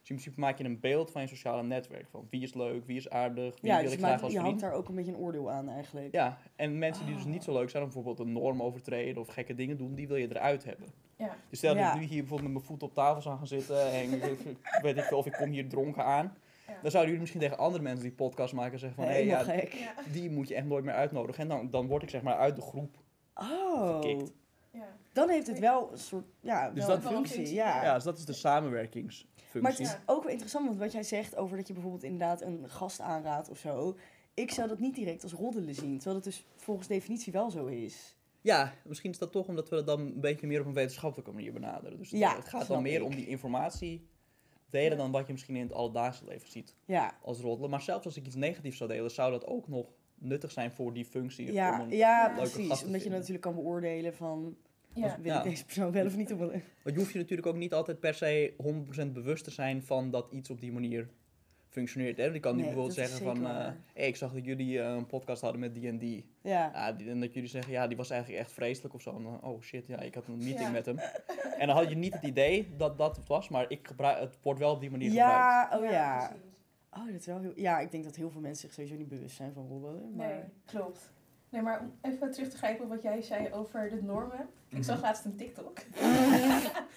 Dus 0.00 0.08
in 0.10 0.16
principe 0.16 0.40
maak 0.40 0.58
je 0.58 0.64
een 0.64 0.80
beeld 0.80 1.10
van 1.10 1.22
je 1.22 1.28
sociale 1.28 1.62
netwerk. 1.62 2.08
Van 2.10 2.26
wie 2.30 2.42
is 2.42 2.54
leuk, 2.54 2.86
wie 2.86 2.96
is 2.96 3.10
aardig, 3.10 3.60
wie 3.60 3.70
Ja, 3.70 3.74
wil 3.76 3.84
dus 3.84 3.92
ik 3.92 3.98
graag 3.98 4.22
als 4.22 4.32
je 4.32 4.38
hangt 4.38 4.56
vriend. 4.56 4.70
daar 4.72 4.78
ook 4.80 4.88
een 4.88 4.94
beetje 4.94 5.12
een 5.12 5.18
oordeel 5.18 5.50
aan 5.50 5.68
eigenlijk. 5.68 6.14
Ja, 6.14 6.38
en 6.56 6.78
mensen 6.78 7.06
die 7.06 7.14
dus 7.14 7.24
niet 7.24 7.42
zo 7.44 7.52
leuk 7.52 7.70
zijn, 7.70 7.82
bijvoorbeeld 7.84 8.18
een 8.18 8.32
norm 8.32 8.62
overtreden 8.62 9.20
of 9.22 9.28
gekke 9.28 9.54
dingen 9.54 9.76
doen, 9.76 9.94
die 9.94 10.08
wil 10.08 10.16
je 10.16 10.28
eruit 10.28 10.64
hebben. 10.64 10.88
Ja. 11.20 11.36
Dus 11.48 11.58
stel 11.58 11.74
dat 11.74 11.82
Ja. 11.82 11.92
ik 11.94 12.00
nu 12.00 12.06
hier 12.06 12.18
bijvoorbeeld 12.20 12.42
met 12.42 12.52
mijn 12.52 12.64
voeten 12.64 12.88
op 12.88 12.94
tafel 12.94 13.22
zou 13.22 13.36
gaan 13.38 13.46
zitten 13.46 13.90
en 13.92 14.10
weet 14.82 14.96
ik 14.96 15.02
veel 15.02 15.18
of 15.18 15.26
ik 15.26 15.32
kom 15.32 15.50
hier 15.50 15.68
dronken 15.68 16.04
aan. 16.04 16.36
Ja. 16.66 16.72
Dan 16.82 16.90
zouden 16.90 17.02
jullie 17.02 17.18
misschien 17.20 17.40
tegen 17.40 17.58
andere 17.58 17.82
mensen 17.82 18.02
die 18.02 18.12
podcast 18.12 18.54
maken 18.54 18.78
zeggen 18.78 18.98
van, 19.02 19.12
hé, 19.12 19.16
Helemaal 19.20 19.44
ja, 19.46 19.52
gek. 19.52 19.72
Ja. 19.72 19.92
die 20.12 20.30
moet 20.30 20.48
je 20.48 20.54
echt 20.54 20.66
nooit 20.66 20.84
meer 20.84 20.94
uitnodigen. 20.94 21.42
En 21.42 21.48
dan, 21.48 21.70
dan 21.70 21.86
word 21.86 22.02
ik 22.02 22.10
zeg 22.10 22.22
maar 22.22 22.36
uit 22.36 22.56
de 22.56 22.62
groep. 22.62 22.96
Oh. 23.34 23.94
Gekikt. 24.00 24.32
Ja. 24.70 24.86
Dan 25.12 25.28
heeft 25.28 25.46
het 25.46 25.58
wel 25.58 25.88
een 25.92 25.98
soort, 25.98 26.24
ja, 26.40 26.70
Dus 26.70 26.86
wel 26.86 27.00
dat- 27.00 27.04
een 27.04 27.16
functie. 27.16 27.54
Ja. 27.54 27.82
Ja, 27.84 27.94
dus 27.94 28.04
dat 28.04 28.18
is 28.18 28.24
de 28.24 28.32
samenwerkingsfunctie. 28.32 29.60
Maar 29.60 29.70
het 29.70 29.80
is 29.80 29.90
Ja. 29.90 30.00
ook 30.06 30.22
wel 30.22 30.30
interessant, 30.32 30.66
want 30.66 30.78
wat 30.78 30.92
jij 30.92 31.02
zegt 31.02 31.36
over 31.36 31.56
dat 31.56 31.66
je 31.66 31.72
bijvoorbeeld 31.72 32.02
inderdaad 32.04 32.42
een 32.42 32.64
gast 32.68 33.00
aanraadt 33.00 33.48
of 33.50 33.58
zo. 33.58 33.96
Ik 34.34 34.50
zou 34.50 34.68
dat 34.68 34.78
niet 34.78 34.94
direct 34.94 35.22
als 35.22 35.32
roddelen 35.32 35.74
zien, 35.74 35.94
terwijl 35.94 36.16
het 36.16 36.24
dus 36.24 36.44
volgens 36.56 36.86
definitie 36.88 37.32
wel 37.32 37.50
zo 37.50 37.66
is. 37.66 38.14
Ja, 38.42 38.74
misschien 38.84 39.10
is 39.10 39.18
dat 39.18 39.32
toch 39.32 39.46
omdat 39.46 39.68
we 39.68 39.76
dat 39.76 39.86
dan 39.86 40.00
een 40.00 40.20
beetje 40.20 40.46
meer 40.46 40.60
op 40.60 40.66
een 40.66 40.72
wetenschappelijke 40.74 41.32
manier 41.32 41.52
benaderen. 41.52 41.98
Dus 41.98 42.10
Ja, 42.10 42.36
het 42.36 42.48
gaat 42.48 42.66
dan 42.66 42.82
meer 42.82 43.00
ik. 43.00 43.06
om 43.06 43.14
die 43.14 43.26
informatie 43.26 44.06
delen 44.70 44.90
Ja. 44.90 44.96
dan 44.96 45.10
wat 45.10 45.26
je 45.26 45.32
misschien 45.32 45.56
in 45.56 45.62
het 45.62 45.72
alledaagse 45.72 46.24
leven 46.24 46.48
ziet 46.50 46.74
Ja, 46.84 47.18
als 47.22 47.40
roddelen. 47.40 47.70
Maar 47.70 47.80
zelfs 47.82 48.04
als 48.04 48.16
ik 48.16 48.26
iets 48.26 48.34
negatiefs 48.36 48.76
zou 48.76 48.90
delen, 48.90 49.10
zou 49.10 49.30
dat 49.30 49.46
ook 49.46 49.68
nog 49.68 49.86
nuttig 50.14 50.50
zijn 50.50 50.72
voor 50.72 50.92
die 50.92 51.04
functie. 51.04 51.52
ja, 51.52 51.80
om 51.80 51.90
een- 51.90 51.96
ja 51.96 52.32
precies. 52.36 52.84
Omdat 52.84 53.02
je 53.02 53.10
natuurlijk 53.10 53.40
kan 53.40 53.54
beoordelen 53.54 54.14
van, 54.14 54.56
Ja. 54.94 55.16
wil 55.20 55.32
Ja. 55.32 55.38
ik 55.38 55.50
deze 55.50 55.64
persoon 55.64 55.92
wel 55.92 56.06
of 56.06 56.16
niet 56.16 56.32
op 56.32 56.38
Want 56.38 56.60
je 56.84 56.92
hoeft 56.94 57.12
je 57.12 57.18
natuurlijk 57.18 57.46
ook 57.48 57.56
niet 57.56 57.72
altijd 57.74 58.00
per 58.00 58.14
se 58.14 58.54
100% 58.56 59.12
bewust 59.12 59.44
te 59.44 59.50
zijn 59.50 59.82
van 59.82 60.10
dat 60.10 60.32
iets 60.32 60.50
op 60.50 60.60
die 60.60 60.72
manier 60.72 61.08
functioneert. 61.70 62.16
Hè? 62.16 62.24
Je 62.24 62.40
kan 62.40 62.50
nu 62.56 62.56
Nee, 62.62 62.64
bijvoorbeeld 62.66 62.96
zeggen 62.96 63.24
van, 63.24 63.46
eh 63.46 63.68
hey, 63.94 64.06
ik 64.08 64.16
zag 64.16 64.32
dat 64.32 64.44
jullie 64.44 64.80
eh, 64.80 64.86
een 64.94 65.06
podcast 65.06 65.42
hadden 65.42 65.60
met 65.60 65.74
die 65.74 65.88
en 65.88 65.98
die. 65.98 66.24
Ja, 66.42 66.70
Ja, 66.74 66.92
die- 66.92 67.10
en 67.10 67.20
dat 67.20 67.34
jullie 67.34 67.48
zeggen, 67.48 67.72
ja, 67.72 67.86
die 67.86 67.96
was 67.96 68.10
eigenlijk 68.10 68.40
echt 68.42 68.52
vreselijk 68.52 68.94
of 68.94 69.02
zo. 69.02 69.16
En 69.16 69.22
dan, 69.22 69.40
oh 69.42 69.60
shit, 69.60 69.86
ja, 69.86 69.98
ik 70.00 70.14
had 70.14 70.26
een 70.26 70.36
meeting 70.38 70.60
Ja. 70.60 70.70
met 70.70 70.86
hem. 70.86 70.98
En 71.58 71.66
dan 71.66 71.76
had 71.76 71.88
je 71.88 71.96
niet 71.96 72.12
het 72.14 72.22
idee 72.22 72.68
dat 72.76 72.98
dat 72.98 73.16
het 73.16 73.28
was, 73.28 73.48
maar 73.48 73.64
ik 73.70 73.86
gebruik, 73.86 74.18
het 74.18 74.36
wordt 74.42 74.60
wel 74.60 74.72
op 74.72 74.80
die 74.80 74.90
manier 74.90 75.10
gebruikt. 75.10 75.34
ja 75.72 75.78
oh 75.78 75.84
ja. 75.90 76.16
precies. 76.16 76.44
Oh, 76.96 77.06
dat 77.06 77.14
is 77.20 77.26
wel 77.26 77.40
heel... 77.40 77.52
Ja, 77.54 77.78
ik 77.80 77.90
denk 77.90 78.04
dat 78.04 78.16
heel 78.16 78.30
veel 78.30 78.40
mensen 78.40 78.60
zich 78.66 78.72
sowieso 78.72 78.96
niet 78.96 79.08
bewust 79.08 79.36
zijn 79.36 79.52
van 79.52 79.66
roddelen. 79.68 80.14
Maar... 80.16 80.28
Nee, 80.28 80.40
klopt. 80.64 81.12
Nee, 81.48 81.62
maar 81.62 81.80
om 81.80 81.92
even 82.02 82.30
terug 82.30 82.48
te 82.48 82.56
grijpen 82.56 82.84
op 82.84 82.90
wat 82.90 83.02
jij 83.02 83.22
zei 83.22 83.52
over 83.52 83.90
de 83.90 84.02
normen. 84.02 84.40
Ik 84.68 84.72
Mhm. 84.76 84.82
zag 84.82 85.02
laatst 85.02 85.24
een 85.24 85.36
TikTok. 85.36 85.78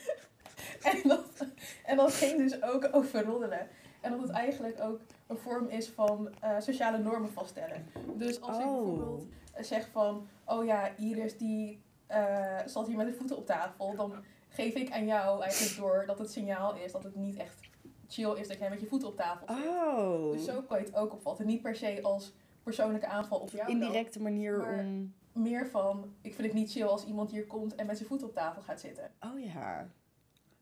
en, 0.92 1.02
dat, 1.04 1.48
en 1.86 1.98
dat 1.98 2.14
ging 2.14 2.38
dus 2.38 2.62
ook 2.64 2.90
over 2.92 3.24
roddelen. 3.24 3.68
En 4.04 4.12
dat 4.12 4.22
het 4.22 4.30
eigenlijk 4.30 4.82
ook 4.82 5.00
een 5.28 5.38
vorm 5.38 5.68
is 5.68 5.90
van 5.90 6.30
eh, 6.42 6.60
sociale 6.60 6.98
normen 6.98 7.32
vaststellen. 7.32 7.86
Dus 8.16 8.42
als 8.42 8.58
ik 8.58 8.66
Oh. 8.66 8.72
bijvoorbeeld 8.84 9.26
eh, 9.54 9.64
zeg 9.64 9.90
van... 9.92 10.28
Oh 10.46 10.66
ja, 10.66 10.96
Iris 10.98 11.38
die 11.38 11.82
eh 12.08 12.60
zat 12.66 12.88
hier 12.88 12.98
met 12.98 13.08
de 13.08 13.14
voeten 13.14 13.38
op 13.38 13.46
tafel. 13.46 13.96
Dan 13.96 14.14
geef 14.50 14.74
ik 14.74 14.92
aan 14.92 15.06
jou 15.06 15.42
eigenlijk 15.42 15.78
door 15.78 16.04
dat 16.08 16.20
het 16.20 16.32
signaal 16.32 16.76
is 16.76 16.92
dat 16.92 17.04
het 17.04 17.16
niet 17.16 17.36
echt 17.38 17.60
chill 18.08 18.34
is 18.40 18.48
dat 18.48 18.58
jij 18.60 18.70
met 18.70 18.80
je 18.80 18.88
voeten 18.88 19.08
op 19.08 19.16
tafel 19.18 19.48
zit. 19.56 19.66
Oh, 19.68 20.32
Dus 20.32 20.46
zo 20.46 20.62
kan 20.62 20.80
je 20.80 20.86
het 20.86 20.96
ook 20.96 21.14
opvatten. 21.14 21.46
Niet 21.46 21.62
per 21.62 21.76
se 21.76 22.00
als 22.02 22.34
persoonlijke 22.64 23.08
aanval 23.08 23.40
op 23.40 23.50
jou. 23.50 23.68
dan. 23.72 23.82
indirecte 23.82 24.22
manier 24.22 24.58
Maar- 24.58 24.80
om... 24.80 25.14
Meer 25.34 25.68
van, 25.68 26.14
ik 26.22 26.34
vind 26.36 26.48
het 26.48 26.56
niet 26.56 26.72
chill 26.72 26.84
als 26.86 27.06
iemand 27.06 27.32
hier 27.32 27.46
komt 27.48 27.76
en 27.76 27.86
met 27.86 27.96
zijn 27.98 28.10
voeten 28.10 28.28
op 28.28 28.34
tafel 28.34 28.62
gaat 28.62 28.80
zitten. 28.80 29.12
Oh 29.20 29.40
ja. 29.44 29.90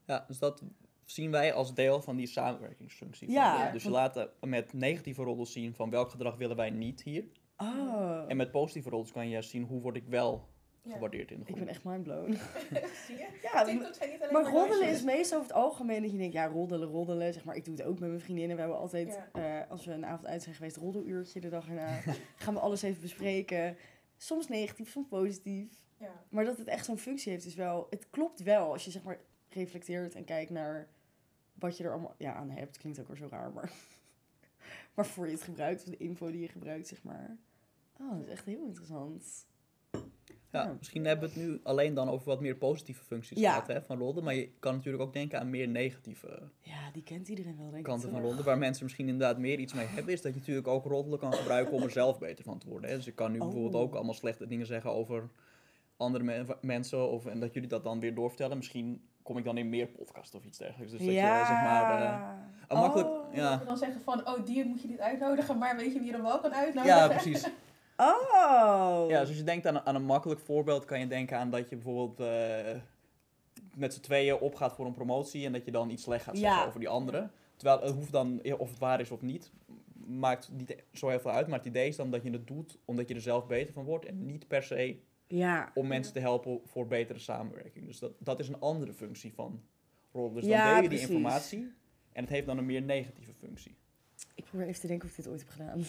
Ja, 0.05 0.23
dus 0.27 0.39
dat 0.39 0.63
zien 1.05 1.31
wij 1.31 1.53
als 1.53 1.73
deel 1.73 2.01
van 2.01 2.15
die 2.15 2.27
samenwerkingsfunctie. 2.27 3.31
Ja, 3.31 3.71
dus 3.71 3.83
we 3.83 3.89
want- 3.89 4.01
laten 4.15 4.29
met 4.49 4.73
negatieve 4.73 5.23
roddels 5.23 5.51
zien 5.51 5.73
van 5.75 5.89
welk 5.89 6.09
gedrag 6.09 6.35
willen 6.37 6.55
wij 6.55 6.69
niet 6.69 7.03
hier. 7.03 7.23
Oh. 7.57 8.23
En 8.27 8.37
met 8.37 8.51
positieve 8.51 8.89
roddels 8.89 9.11
kan 9.11 9.25
je 9.25 9.31
juist 9.31 9.49
zien 9.49 9.63
hoe 9.63 9.81
word 9.81 9.95
ik 9.95 10.05
wel 10.07 10.47
Ja. 10.83 10.93
gewaardeerd 10.93 11.31
in 11.31 11.35
de 11.35 11.41
Ik 11.41 11.47
groep. 11.47 11.59
ben 11.59 11.67
echt 11.67 11.83
mindblown. 11.83 12.31
Zie 13.07 13.15
je? 13.17 13.27
Ja, 13.41 13.63
Maar 14.31 14.31
maar 14.43 14.51
roddelen 14.51 14.89
is 14.89 15.03
meestal 15.03 15.37
over 15.39 15.49
het 15.49 15.59
algemeen 15.61 16.01
dat 16.01 16.11
je 16.11 16.17
denkt, 16.17 16.33
ja, 16.33 16.45
roddelen, 16.47 16.87
roddelen. 16.89 17.33
Zeg 17.33 17.43
maar, 17.43 17.55
ik 17.55 17.65
doe 17.65 17.75
het 17.75 17.83
ook 17.83 17.99
met 17.99 18.09
mijn 18.09 18.21
vriendinnen. 18.21 18.55
We 18.55 18.61
hebben 18.61 18.79
altijd, 18.79 19.19
eh, 19.33 19.59
als 19.69 19.85
we 19.85 19.91
een 19.91 20.05
avond 20.05 20.25
uit 20.27 20.41
zijn 20.43 20.55
geweest, 20.55 20.75
roddeluurtje 20.77 21.39
de 21.39 21.49
dag 21.49 21.67
erna. 21.67 21.99
gaan 22.35 22.53
we 22.53 22.59
alles 22.59 22.81
even 22.81 23.01
bespreken. 23.01 23.77
Soms 24.17 24.47
negatief, 24.47 24.91
soms 24.91 25.07
positief. 25.07 25.67
Ja. 25.97 26.23
Maar 26.29 26.45
dat 26.45 26.57
het 26.57 26.67
echt 26.67 26.85
zo'n 26.85 26.97
functie 26.97 27.31
heeft, 27.31 27.45
is 27.45 27.55
wel... 27.55 27.87
Het 27.89 28.07
klopt 28.09 28.43
wel 28.43 28.71
als 28.71 28.85
je 28.85 28.91
zeg 28.91 29.03
maar 29.03 29.19
reflecteert 29.49 30.15
en 30.15 30.23
kijkt 30.23 30.51
naar 30.51 30.87
wat 31.61 31.77
je 31.77 31.83
er 31.83 31.91
allemaal 31.91 32.15
ja, 32.17 32.33
aan 32.33 32.49
hebt. 32.49 32.77
Klinkt 32.77 32.99
ook 32.99 33.07
weer 33.07 33.17
zo 33.17 33.27
raar, 33.29 33.51
maar... 33.53 33.71
Waarvoor 34.95 35.25
je 35.25 35.31
het 35.31 35.41
gebruikt, 35.41 35.81
of 35.83 35.89
de 35.89 35.97
info 35.97 36.31
die 36.31 36.41
je 36.41 36.47
gebruikt, 36.47 36.87
zeg 36.87 37.03
maar. 37.03 37.37
Oh, 37.99 38.11
dat 38.11 38.21
is 38.21 38.31
echt 38.31 38.45
heel 38.45 38.65
interessant. 38.65 39.45
Ja, 40.51 40.63
Ja. 40.63 40.75
misschien 40.77 41.05
hebben 41.05 41.29
we 41.29 41.39
het 41.39 41.47
nu 41.49 41.59
alleen 41.63 41.93
dan 41.93 42.09
over 42.09 42.27
wat 42.27 42.41
meer 42.41 42.55
positieve 42.55 43.03
functies 43.03 43.39
Ja. 43.39 43.51
gehad 43.53 43.67
hè, 43.67 43.81
van 43.81 43.97
roddelen. 43.97 44.23
Maar 44.23 44.33
je 44.35 44.49
kan 44.59 44.75
natuurlijk 44.75 45.03
ook 45.03 45.13
denken 45.13 45.39
aan 45.39 45.49
meer 45.49 45.67
negatieve 45.67 46.49
Ja, 46.59 46.91
die 46.91 47.03
kent 47.03 47.27
iedereen 47.27 47.57
wel, 47.57 47.65
denk 47.65 47.77
ik. 47.77 47.83
kanten 47.83 48.09
van 48.09 48.19
roddelen. 48.21 48.45
Waar 48.45 48.57
mensen 48.57 48.83
misschien 48.83 49.07
inderdaad 49.07 49.37
meer 49.37 49.59
iets 49.59 49.73
mee 49.73 49.85
hebben. 49.85 50.13
Is 50.13 50.21
dat 50.21 50.33
je 50.33 50.39
natuurlijk 50.39 50.67
ook 50.67 50.85
roddelen 50.85 51.19
kan 51.19 51.33
gebruiken 51.33 51.73
om 51.73 51.83
er 51.83 51.91
zelf 51.91 52.19
beter 52.19 52.43
van 52.43 52.57
te 52.57 52.67
worden. 52.69 52.89
Hè. 52.89 52.95
Dus 52.95 53.07
ik 53.07 53.15
kan 53.15 53.31
nu 53.31 53.39
Oh. 53.39 53.43
bijvoorbeeld 53.45 53.83
ook 53.83 53.93
allemaal 53.95 54.13
slechte 54.13 54.47
dingen 54.47 54.65
zeggen 54.65 54.91
over 54.91 55.29
andere 55.97 56.23
me- 56.23 56.57
mensen. 56.61 57.09
Of, 57.09 57.25
en 57.25 57.39
dat 57.39 57.53
jullie 57.53 57.69
dat 57.69 57.83
dan 57.83 57.99
weer 57.99 58.15
doorvertellen. 58.15 58.57
Misschien 58.57 59.01
kom 59.31 59.39
ik 59.39 59.45
dan 59.45 59.57
in 59.57 59.69
meer 59.69 59.87
podcasts 59.87 60.35
of 60.35 60.45
iets 60.45 60.57
dergelijks. 60.57 60.91
Dus 60.91 61.01
dat 61.05 61.13
ja. 61.13 61.39
je 61.39 61.45
zeg 61.45 61.55
maar... 61.55 62.01
eh, 62.01 62.29
een 62.67 62.77
makkelijk, 62.77 63.09
Oh. 63.09 63.25
Dat 63.25 63.35
ja, 63.35 63.57
dan 63.65 63.77
zeggen 63.77 64.01
van, 64.01 64.27
oh 64.27 64.45
die 64.45 64.65
moet 64.65 64.81
je 64.81 64.87
niet 64.87 64.99
uitnodigen, 64.99 65.57
maar 65.57 65.75
weet 65.75 65.93
je 65.93 65.97
wie 65.99 66.05
je 66.05 66.11
dan 66.11 66.21
wel 66.21 66.39
kan 66.39 66.53
uitnodigen? 66.53 66.97
ja, 66.97 67.07
precies. 67.07 67.47
Oh. 67.97 69.05
Ja, 69.09 69.19
dus 69.19 69.27
als 69.27 69.37
je 69.37 69.43
denkt 69.43 69.65
aan, 69.67 69.85
aan 69.85 69.95
een 69.95 70.03
makkelijk 70.03 70.39
voorbeeld, 70.39 70.85
kan 70.85 70.99
je 70.99 71.07
denken 71.07 71.37
aan 71.37 71.49
dat 71.49 71.69
je 71.69 71.75
bijvoorbeeld 71.75 72.19
eh, 72.19 72.75
met 73.75 73.93
z'n 73.93 73.99
tweeën 74.01 74.39
opgaat 74.39 74.73
voor 74.73 74.85
een 74.85 74.93
promotie 74.93 75.45
en 75.45 75.51
dat 75.51 75.65
je 75.65 75.71
dan 75.71 75.89
iets 75.89 76.03
slecht 76.03 76.23
gaat 76.23 76.37
zeggen 76.37 76.59
Ja. 76.59 76.65
over 76.65 76.79
die 76.79 76.89
andere. 76.89 77.29
Terwijl 77.55 77.81
het 77.81 77.93
hoeft 77.95 78.11
dan, 78.11 78.41
of 78.57 78.69
het 78.69 78.79
waar 78.79 78.99
is 78.99 79.11
of 79.11 79.21
niet, 79.21 79.51
maakt 80.05 80.49
niet 80.51 80.75
zo 80.93 81.07
heel 81.09 81.19
veel 81.19 81.31
uit. 81.31 81.47
Maar 81.47 81.57
het 81.57 81.67
idee 81.67 81.87
is 81.87 81.95
dan 81.95 82.11
dat 82.11 82.23
je 82.23 82.29
het 82.31 82.47
doet 82.47 82.77
omdat 82.85 83.07
je 83.07 83.13
er 83.15 83.21
zelf 83.21 83.47
beter 83.47 83.73
van 83.73 83.83
wordt 83.83 84.05
en 84.05 84.25
niet 84.25 84.47
per 84.47 84.63
se 84.63 84.99
Ja. 85.31 85.71
om 85.73 85.87
mensen 85.87 86.13
te 86.13 86.19
helpen 86.19 86.61
voor 86.65 86.87
betere 86.87 87.19
samenwerking. 87.19 87.85
Dus 87.85 87.99
dat, 87.99 88.13
dat 88.19 88.39
is 88.39 88.47
een 88.47 88.59
andere 88.59 88.93
functie 88.93 89.33
van 89.33 89.61
rol. 90.11 90.31
Dus 90.33 90.45
Ja, 90.45 90.63
dan 90.65 90.73
deel 90.73 90.83
je 90.83 90.89
die 90.89 90.99
informatie 90.99 91.71
en 92.11 92.21
het 92.21 92.29
heeft 92.29 92.45
dan 92.45 92.57
een 92.57 92.65
meer 92.65 92.81
negatieve 92.81 93.33
functie. 93.33 93.75
Ik 94.35 94.43
probeer 94.43 94.67
even 94.67 94.81
te 94.81 94.87
denken 94.87 95.05
of 95.09 95.17
ik 95.17 95.23
dit 95.23 95.31
ooit 95.33 95.39
heb 95.39 95.49
gedaan. 95.49 95.79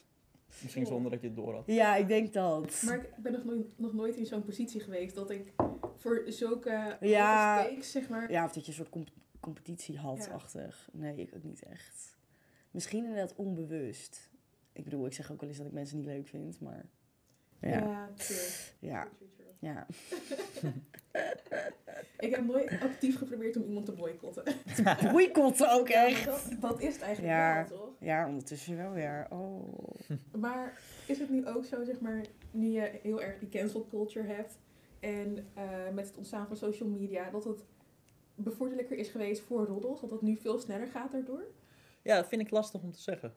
Misschien 0.62 0.86
zonder 0.86 1.10
dat 1.10 1.20
je 1.20 1.26
het 1.26 1.36
door 1.36 1.54
had. 1.54 1.66
Ja, 1.66 1.96
ik 1.96 2.08
denk 2.08 2.32
dat. 2.32 2.82
Maar 2.84 2.96
ik 3.04 3.16
ben 3.16 3.32
nog 3.32 3.44
nooit, 3.44 3.78
nog 3.78 3.92
nooit 3.92 4.16
in 4.16 4.26
zo'n 4.26 4.44
positie 4.44 4.80
geweest 4.80 5.14
dat 5.14 5.30
ik 5.30 5.52
voor 5.96 6.22
zulke 6.26 6.96
Ja. 7.00 7.62
takes, 7.64 7.90
zeg 7.90 8.08
maar... 8.08 8.30
Ja, 8.30 8.44
of 8.44 8.52
dat 8.52 8.62
je 8.64 8.68
een 8.70 8.76
soort 8.76 8.88
comp- 8.88 9.12
competitie 9.40 9.98
had-achtig. 9.98 10.88
Nee, 10.92 11.16
ik 11.16 11.34
ook 11.36 11.42
niet 11.42 11.62
echt. 11.62 12.16
Misschien 12.70 13.04
inderdaad 13.04 13.34
onbewust. 13.34 14.30
Ik 14.72 14.84
bedoel, 14.84 15.06
ik 15.06 15.12
zeg 15.12 15.32
ook 15.32 15.40
wel 15.40 15.48
eens 15.48 15.58
dat 15.58 15.66
ik 15.66 15.72
mensen 15.72 15.96
niet 15.96 16.06
leuk 16.06 16.26
vind, 16.28 16.60
maar... 16.60 16.86
Ja, 17.60 17.68
ja, 17.70 18.08
true. 18.14 19.08
ja. 19.58 19.86
Ik 22.18 22.30
heb 22.34 22.46
nooit 22.46 22.70
actief 22.80 23.18
geprobeerd 23.18 23.56
om 23.56 23.62
iemand 23.62 23.86
te 23.86 23.92
boycotten. 23.92 24.44
Boycotten 25.12 25.72
ook 25.72 25.88
echt. 26.06 26.24
Dat, 26.24 26.48
dat 26.60 26.80
is 26.80 26.92
het 26.92 27.02
eigenlijk 27.02 27.34
Ja. 27.34 27.66
wel, 27.68 27.78
toch? 27.78 27.94
Ja, 28.00 28.26
ondertussen 28.28 28.76
wel, 28.76 28.96
ja. 28.96 29.26
Oh. 29.30 29.78
Maar 30.38 30.80
is 31.06 31.18
het 31.18 31.30
nu 31.30 31.46
ook 31.46 31.64
zo, 31.64 31.84
zeg 31.84 32.00
maar, 32.00 32.24
nu 32.50 32.66
je 32.66 32.98
heel 33.02 33.22
erg 33.22 33.38
die 33.38 33.48
cancel 33.48 33.86
culture 33.90 34.26
hebt 34.26 34.58
en 35.00 35.46
eh, 35.54 35.64
met 35.94 36.06
het 36.06 36.16
ontstaan 36.16 36.46
van 36.46 36.56
social 36.56 36.88
media, 36.88 37.30
dat 37.30 37.44
het 37.44 37.64
bevorderlijker 38.34 38.96
is 38.98 39.08
geweest 39.08 39.42
voor 39.42 39.66
roddels, 39.66 40.00
dat 40.00 40.10
het 40.10 40.22
nu 40.22 40.36
veel 40.36 40.58
sneller 40.58 40.86
gaat 40.88 41.12
daardoor? 41.12 41.42
Ja, 42.02 42.16
dat 42.16 42.28
vind 42.28 42.40
ik 42.42 42.50
lastig 42.50 42.82
om 42.82 42.92
te 42.92 43.00
zeggen. 43.00 43.34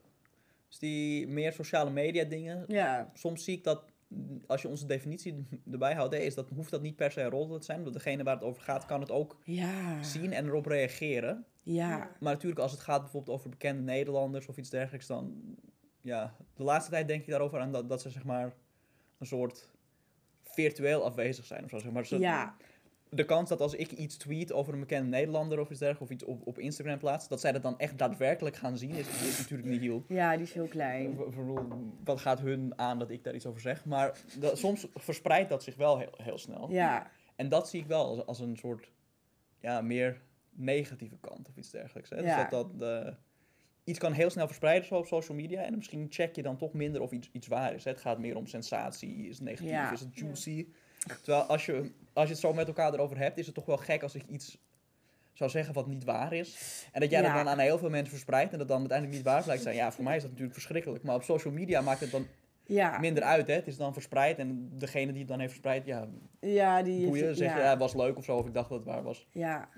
Dus 0.68 0.80
die 0.80 1.28
meer 1.28 1.52
sociale 1.54 1.90
media 1.90 2.24
dingen, 2.24 2.64
Ja, 2.68 3.12
soms 3.14 3.44
zie 3.44 3.58
ik 3.58 3.64
dat, 3.64 3.84
als 4.48 4.62
je 4.62 4.68
onze 4.68 4.86
definitie 4.86 5.48
erbij 5.72 5.94
houdt, 5.94 6.14
is 6.14 6.36
dat, 6.36 6.50
hoeft 6.50 6.72
dat 6.72 6.82
niet 6.82 6.96
per 6.96 7.12
se 7.12 7.22
een 7.22 7.30
rol 7.30 7.58
te 7.58 7.66
zijn. 7.66 7.82
Want 7.82 7.94
degene 7.94 8.24
waar 8.24 8.36
het 8.36 8.44
over 8.44 8.62
gaat, 8.62 8.86
kan 8.86 9.00
het 9.02 9.12
ook 9.12 9.38
ja, 9.44 10.04
zien 10.04 10.34
en 10.34 10.46
erop 10.46 10.66
reageren. 10.66 11.46
ja. 11.62 11.98
Maar 12.20 12.34
natuurlijk, 12.34 12.62
als 12.62 12.72
het 12.72 12.82
gaat 12.82 13.02
bijvoorbeeld 13.02 13.38
over 13.38 13.50
bekende 13.50 13.82
Nederlanders 13.82 14.48
of 14.48 14.58
iets 14.58 14.70
dergelijks, 14.70 15.08
dan... 15.08 15.56
Ja, 16.04 16.36
de 16.56 16.64
laatste 16.64 16.92
tijd 16.92 17.08
denk 17.08 17.22
ik 17.22 17.30
daarover 17.30 17.60
aan 17.60 17.72
dat, 17.72 17.90
dat 17.90 18.02
ze 18.02 18.10
zeg 18.10 18.24
maar 18.24 18.54
een 19.18 19.26
soort 19.26 19.72
virtueel 20.44 21.04
afwezig 21.06 21.46
zijn 21.46 21.64
of 21.64 21.70
zo. 21.70 21.78
Zeg 21.80 21.92
maar. 21.92 22.06
Ze- 22.06 22.20
Ja, 22.20 22.56
De 23.14 23.26
kans 23.26 23.50
dat 23.50 23.62
als 23.62 23.74
ik 23.74 23.92
iets 23.92 24.18
tweet 24.18 24.52
over 24.52 24.74
een 24.74 24.80
bekende 24.80 25.10
Nederlander 25.10 25.60
of 25.60 25.70
iets 25.70 25.80
dergelijks, 25.80 26.12
of 26.12 26.18
iets 26.18 26.24
op, 26.24 26.48
op 26.48 26.60
Instagram 26.60 26.98
plaats, 26.98 27.28
dat 27.28 27.40
zij 27.40 27.52
dat 27.52 27.62
dan 27.62 27.80
echt 27.80 27.98
daadwerkelijk 27.98 28.56
gaan 28.56 28.78
zien, 28.78 28.90
is, 28.90 29.08
is 29.08 29.38
natuurlijk 29.38 29.70
niet 29.70 29.82
heel... 29.82 30.04
ja, 30.08 30.36
die 30.36 30.46
is 30.46 30.54
heel 30.54 30.68
klein. 30.68 31.18
Wat 32.04 32.20
gaat 32.20 32.40
hun 32.40 32.74
aan 32.76 33.00
dat 33.00 33.10
ik 33.10 33.24
daar 33.24 33.36
iets 33.36 33.46
over 33.46 33.62
zeg? 33.62 33.86
Maar 33.86 34.18
dat, 34.40 34.58
soms 34.58 34.88
verspreidt 34.94 35.50
dat 35.50 35.64
zich 35.64 35.76
wel 35.76 35.98
heel, 35.98 36.14
heel 36.18 36.38
snel. 36.38 36.72
Ja, 36.72 37.12
En 37.36 37.50
dat 37.50 37.70
zie 37.70 37.82
ik 37.82 37.88
wel 37.88 38.06
als, 38.06 38.26
als 38.26 38.40
een 38.40 38.58
soort 38.58 38.92
ja, 39.60 39.82
meer 39.82 40.22
negatieve 40.50 41.18
kant 41.20 41.50
of 41.50 41.58
iets 41.58 41.70
dergelijks. 41.70 42.10
Hè? 42.10 42.20
Ja. 42.20 42.42
Dus 42.42 42.50
dat, 42.50 42.80
dat 42.80 43.06
eh, 43.06 43.14
iets 43.84 44.00
kan 44.00 44.14
heel 44.14 44.30
snel 44.30 44.48
verspreiden 44.48 44.88
zo 44.88 44.96
op 44.96 45.06
social 45.06 45.38
media. 45.38 45.62
En 45.62 45.76
misschien 45.76 46.08
check 46.10 46.36
je 46.36 46.42
dan 46.42 46.58
toch 46.58 46.74
minder 46.74 47.02
of 47.02 47.12
iets, 47.12 47.30
iets 47.32 47.48
waar 47.48 47.74
is. 47.74 47.84
Hè? 47.84 47.92
Het 47.92 48.02
gaat 48.02 48.20
meer 48.20 48.36
om 48.36 48.48
sensatie. 48.48 49.28
Is 49.28 49.36
het 49.36 49.48
negatief? 49.48 49.70
Ja. 49.70 49.92
Is 49.92 50.00
het 50.00 50.16
juicy? 50.16 50.68
Terwijl 51.22 51.44
als 51.44 51.66
je, 51.66 51.92
als 52.14 52.26
je 52.28 52.32
het 52.32 52.42
zo 52.42 52.54
met 52.54 52.68
elkaar 52.68 52.94
erover 52.94 53.18
hebt, 53.18 53.38
is 53.38 53.46
het 53.46 53.56
toch 53.56 53.66
wel 53.66 53.78
gek 53.78 54.04
als 54.04 54.16
ik 54.16 54.24
iets 54.28 54.58
zou 55.34 55.50
zeggen 55.50 55.74
wat 55.74 55.88
niet 55.88 56.04
waar 56.04 56.34
is. 56.34 56.86
En 56.92 57.02
dat 57.02 57.10
jij 57.10 57.22
Ja. 57.22 57.28
dat 57.28 57.44
dan 57.44 57.54
aan 57.54 57.60
heel 57.60 57.78
veel 57.78 57.90
mensen 57.90 58.10
verspreidt 58.10 58.52
en 58.52 58.58
dat 58.58 58.68
dan 58.68 58.80
uiteindelijk 58.80 59.18
niet 59.18 59.28
waar 59.28 59.44
blijkt 59.44 59.62
te 59.64 59.68
zijn. 59.70 59.82
Ja, 59.82 59.92
voor 59.92 60.04
mij 60.04 60.16
is 60.16 60.22
dat 60.22 60.30
natuurlijk 60.32 60.58
verschrikkelijk. 60.58 61.04
Maar 61.04 61.16
op 61.16 61.24
social 61.24 61.54
media 61.54 61.82
maakt 61.82 62.00
het 62.00 62.12
dan 62.12 62.28
ja. 62.66 63.00
minder 63.00 63.24
uit. 63.24 63.48
Hè? 63.48 63.54
Het 63.54 63.68
is 63.68 63.78
dan 63.78 63.94
verspreid 63.94 64.38
en 64.38 64.70
degene 64.78 65.12
die 65.12 65.20
het 65.20 65.28
dan 65.28 65.40
heeft 65.40 65.52
verspreid, 65.52 65.86
ja, 65.86 66.08
Ja, 66.40 66.82
die... 66.84 67.06
boeien. 67.08 67.36
Zeg 67.36 67.52
je, 67.54 67.58
ja. 67.58 67.64
ja, 67.64 67.70
het 67.70 67.80
was 67.80 67.94
leuk 67.94 68.18
of 68.18 68.24
zo, 68.24 68.38
of 68.38 68.48
ik 68.48 68.54
dacht 68.54 68.70
dat 68.70 68.78
het 68.78 68.88
waar 68.88 69.04
was. 69.04 69.28
Ja. 69.32 69.50
Ja. 69.50 69.70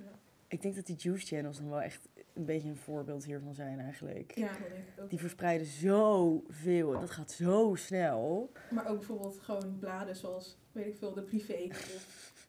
Ik 0.48 0.62
denk 0.62 0.76
dat 0.76 0.86
die 0.86 0.96
juice 0.96 1.26
channels 1.26 1.58
dan 1.58 1.70
wel 1.70 1.82
echt 1.82 2.08
een 2.34 2.46
beetje 2.46 2.70
een 2.70 2.76
voorbeeld 2.76 3.26
hiervan 3.26 3.54
zijn 3.54 3.80
eigenlijk. 3.80 4.32
Ja, 4.36 4.48
dat 4.48 4.58
denk 4.58 4.88
ik 4.96 5.04
ook. 5.04 5.10
Die 5.10 5.20
verspreiden 5.20 5.68
zoveel. 5.68 6.92
Dat 7.00 7.10
gaat 7.12 7.32
zo 7.32 7.76
snel. 7.76 8.52
Maar 8.70 8.88
ook 8.88 8.98
bijvoorbeeld 8.98 9.40
gewoon 9.40 9.78
bladen 9.80 10.16
zoals, 10.16 10.58
weet 10.74 10.86
ik 10.88 10.96
veel, 10.98 11.14
de 11.14 11.22
privé 11.22 11.68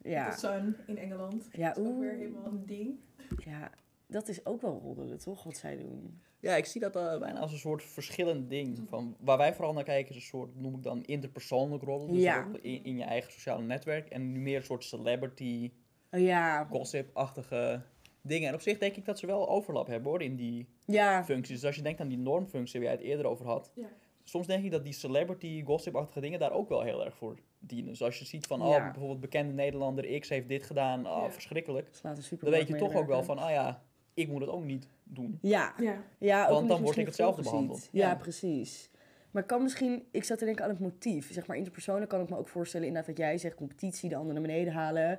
Ja. 0.02 0.30
The 0.30 0.38
Sun 0.38 0.76
in 0.86 0.98
Engeland. 0.98 1.48
Ja, 1.52 1.68
Dat 1.72 1.84
is 1.84 1.90
ook 1.90 1.98
weer 2.00 2.12
helemaal 2.14 2.46
een 2.46 2.66
ding. 2.66 2.98
Ja, 3.44 3.70
dat 4.06 4.28
is 4.28 4.46
ook 4.46 4.60
wel 4.60 4.80
roddelen, 4.82 5.18
toch? 5.18 5.42
Wat 5.44 5.56
zij 5.56 5.76
doen. 5.76 6.20
Ja, 6.40 6.54
ik 6.56 6.64
zie 6.64 6.80
dat 6.80 6.96
eh, 6.96 7.18
bijna 7.18 7.38
als 7.40 7.52
een 7.52 7.58
soort 7.58 7.82
verschillend 7.82 8.50
ding. 8.50 8.78
Van, 8.88 9.16
waar 9.20 9.38
wij 9.38 9.54
vooral 9.54 9.72
naar 9.72 9.84
kijken 9.84 10.10
is 10.10 10.16
een 10.16 10.22
soort, 10.22 10.60
noem 10.60 10.74
ik 10.74 10.82
dan, 10.82 11.04
interpersoonlijk 11.04 11.82
roddelen. 11.82 12.14
Dus 12.14 12.22
Ja. 12.22 12.48
in, 12.60 12.84
in 12.84 12.96
je 12.96 13.04
eigen 13.04 13.32
sociale 13.32 13.62
netwerk. 13.62 14.08
En 14.08 14.32
nu 14.32 14.38
meer 14.40 14.56
een 14.56 14.62
soort 14.64 14.84
celebrity, 14.84 15.72
Oh 16.10 16.20
ja. 16.20 16.64
gossip-achtige 16.64 17.82
dingen. 18.22 18.48
En 18.48 18.54
op 18.54 18.60
zich 18.60 18.78
denk 18.78 18.96
ik 18.96 19.04
dat 19.04 19.18
ze 19.18 19.26
wel 19.26 19.48
overlap 19.48 19.86
hebben 19.86 20.10
hoor, 20.10 20.22
in 20.22 20.36
die 20.36 20.68
Ja. 20.86 21.24
functies. 21.24 21.56
Dus 21.56 21.64
als 21.66 21.76
je 21.76 21.82
denkt 21.82 22.00
aan 22.00 22.08
die 22.08 22.18
normfunctie 22.18 22.80
waar 22.80 22.88
jij 22.88 22.98
het 22.98 23.06
eerder 23.06 23.26
over 23.26 23.46
had. 23.46 23.70
Ja. 23.74 23.88
Soms 24.24 24.46
denk 24.46 24.64
ik 24.64 24.70
dat 24.70 24.84
die 24.84 24.92
celebrity, 24.92 25.62
gossip-achtige 25.64 26.20
dingen 26.20 26.38
daar 26.38 26.52
ook 26.52 26.68
wel 26.68 26.82
heel 26.82 27.04
erg 27.04 27.16
voor 27.16 27.38
dienen. 27.58 27.90
Dus 27.90 28.02
als 28.02 28.18
je 28.18 28.24
ziet 28.24 28.46
van, 28.46 28.60
Ja. 28.60 28.66
oh, 28.66 28.82
bijvoorbeeld 28.84 29.20
bekende 29.20 29.52
Nederlander 29.52 30.18
X 30.20 30.28
heeft 30.28 30.48
dit 30.48 30.62
gedaan, 30.62 31.06
oh, 31.06 31.22
Ja. 31.22 31.30
verschrikkelijk. 31.30 31.88
Dan 32.02 32.16
weet 32.40 32.68
je 32.68 32.76
toch 32.76 32.94
ook 32.94 33.06
wel 33.06 33.22
van, 33.22 33.38
ah 33.38 33.50
ja, 33.50 33.82
ik 34.14 34.28
moet 34.28 34.40
het 34.40 34.50
ook 34.50 34.64
niet 34.64 34.88
doen. 35.02 35.38
Ja. 35.42 35.74
Ja. 35.80 36.02
Ja, 36.18 36.44
ook 36.46 36.50
Want 36.54 36.68
dan 36.68 36.76
je 36.76 36.82
word 36.82 36.96
ik 36.96 37.06
hetzelfde 37.06 37.42
behandeld. 37.42 37.88
Ja, 37.92 38.08
Ja. 38.08 38.14
precies. 38.16 38.90
Maar 39.30 39.44
kan 39.44 39.62
misschien, 39.62 40.04
ik 40.10 40.24
zat 40.24 40.38
te 40.38 40.44
denken 40.44 40.64
aan 40.64 40.70
het 40.70 40.78
motief. 40.80 41.32
Zeg 41.32 41.46
maar, 41.46 41.56
interpersoonlijk 41.56 42.10
kan 42.10 42.20
ik 42.20 42.28
me 42.30 42.36
ook 42.36 42.48
voorstellen, 42.48 42.86
inderdaad, 42.86 43.10
wat 43.10 43.18
jij 43.18 43.38
zegt, 43.38 43.54
competitie, 43.54 44.08
de 44.08 44.16
ander 44.16 44.32
naar 44.32 44.42
beneden 44.42 44.72
halen. 44.72 45.18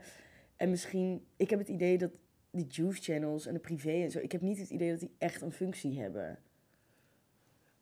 En 0.55 0.69
misschien, 0.69 1.25
ik 1.37 1.49
heb 1.49 1.59
het 1.59 1.67
idee 1.67 1.97
dat 1.97 2.11
die 2.51 2.65
juice 2.69 3.01
channels 3.01 3.45
en 3.45 3.53
de 3.53 3.59
privé 3.59 3.91
en 4.03 4.11
zo, 4.11 4.19
ik 4.19 4.31
heb 4.31 4.41
niet 4.41 4.57
het 4.59 4.69
idee 4.69 4.89
dat 4.91 4.99
die 4.99 5.11
echt 5.17 5.41
een 5.41 5.51
functie 5.51 5.99
hebben. 5.99 6.39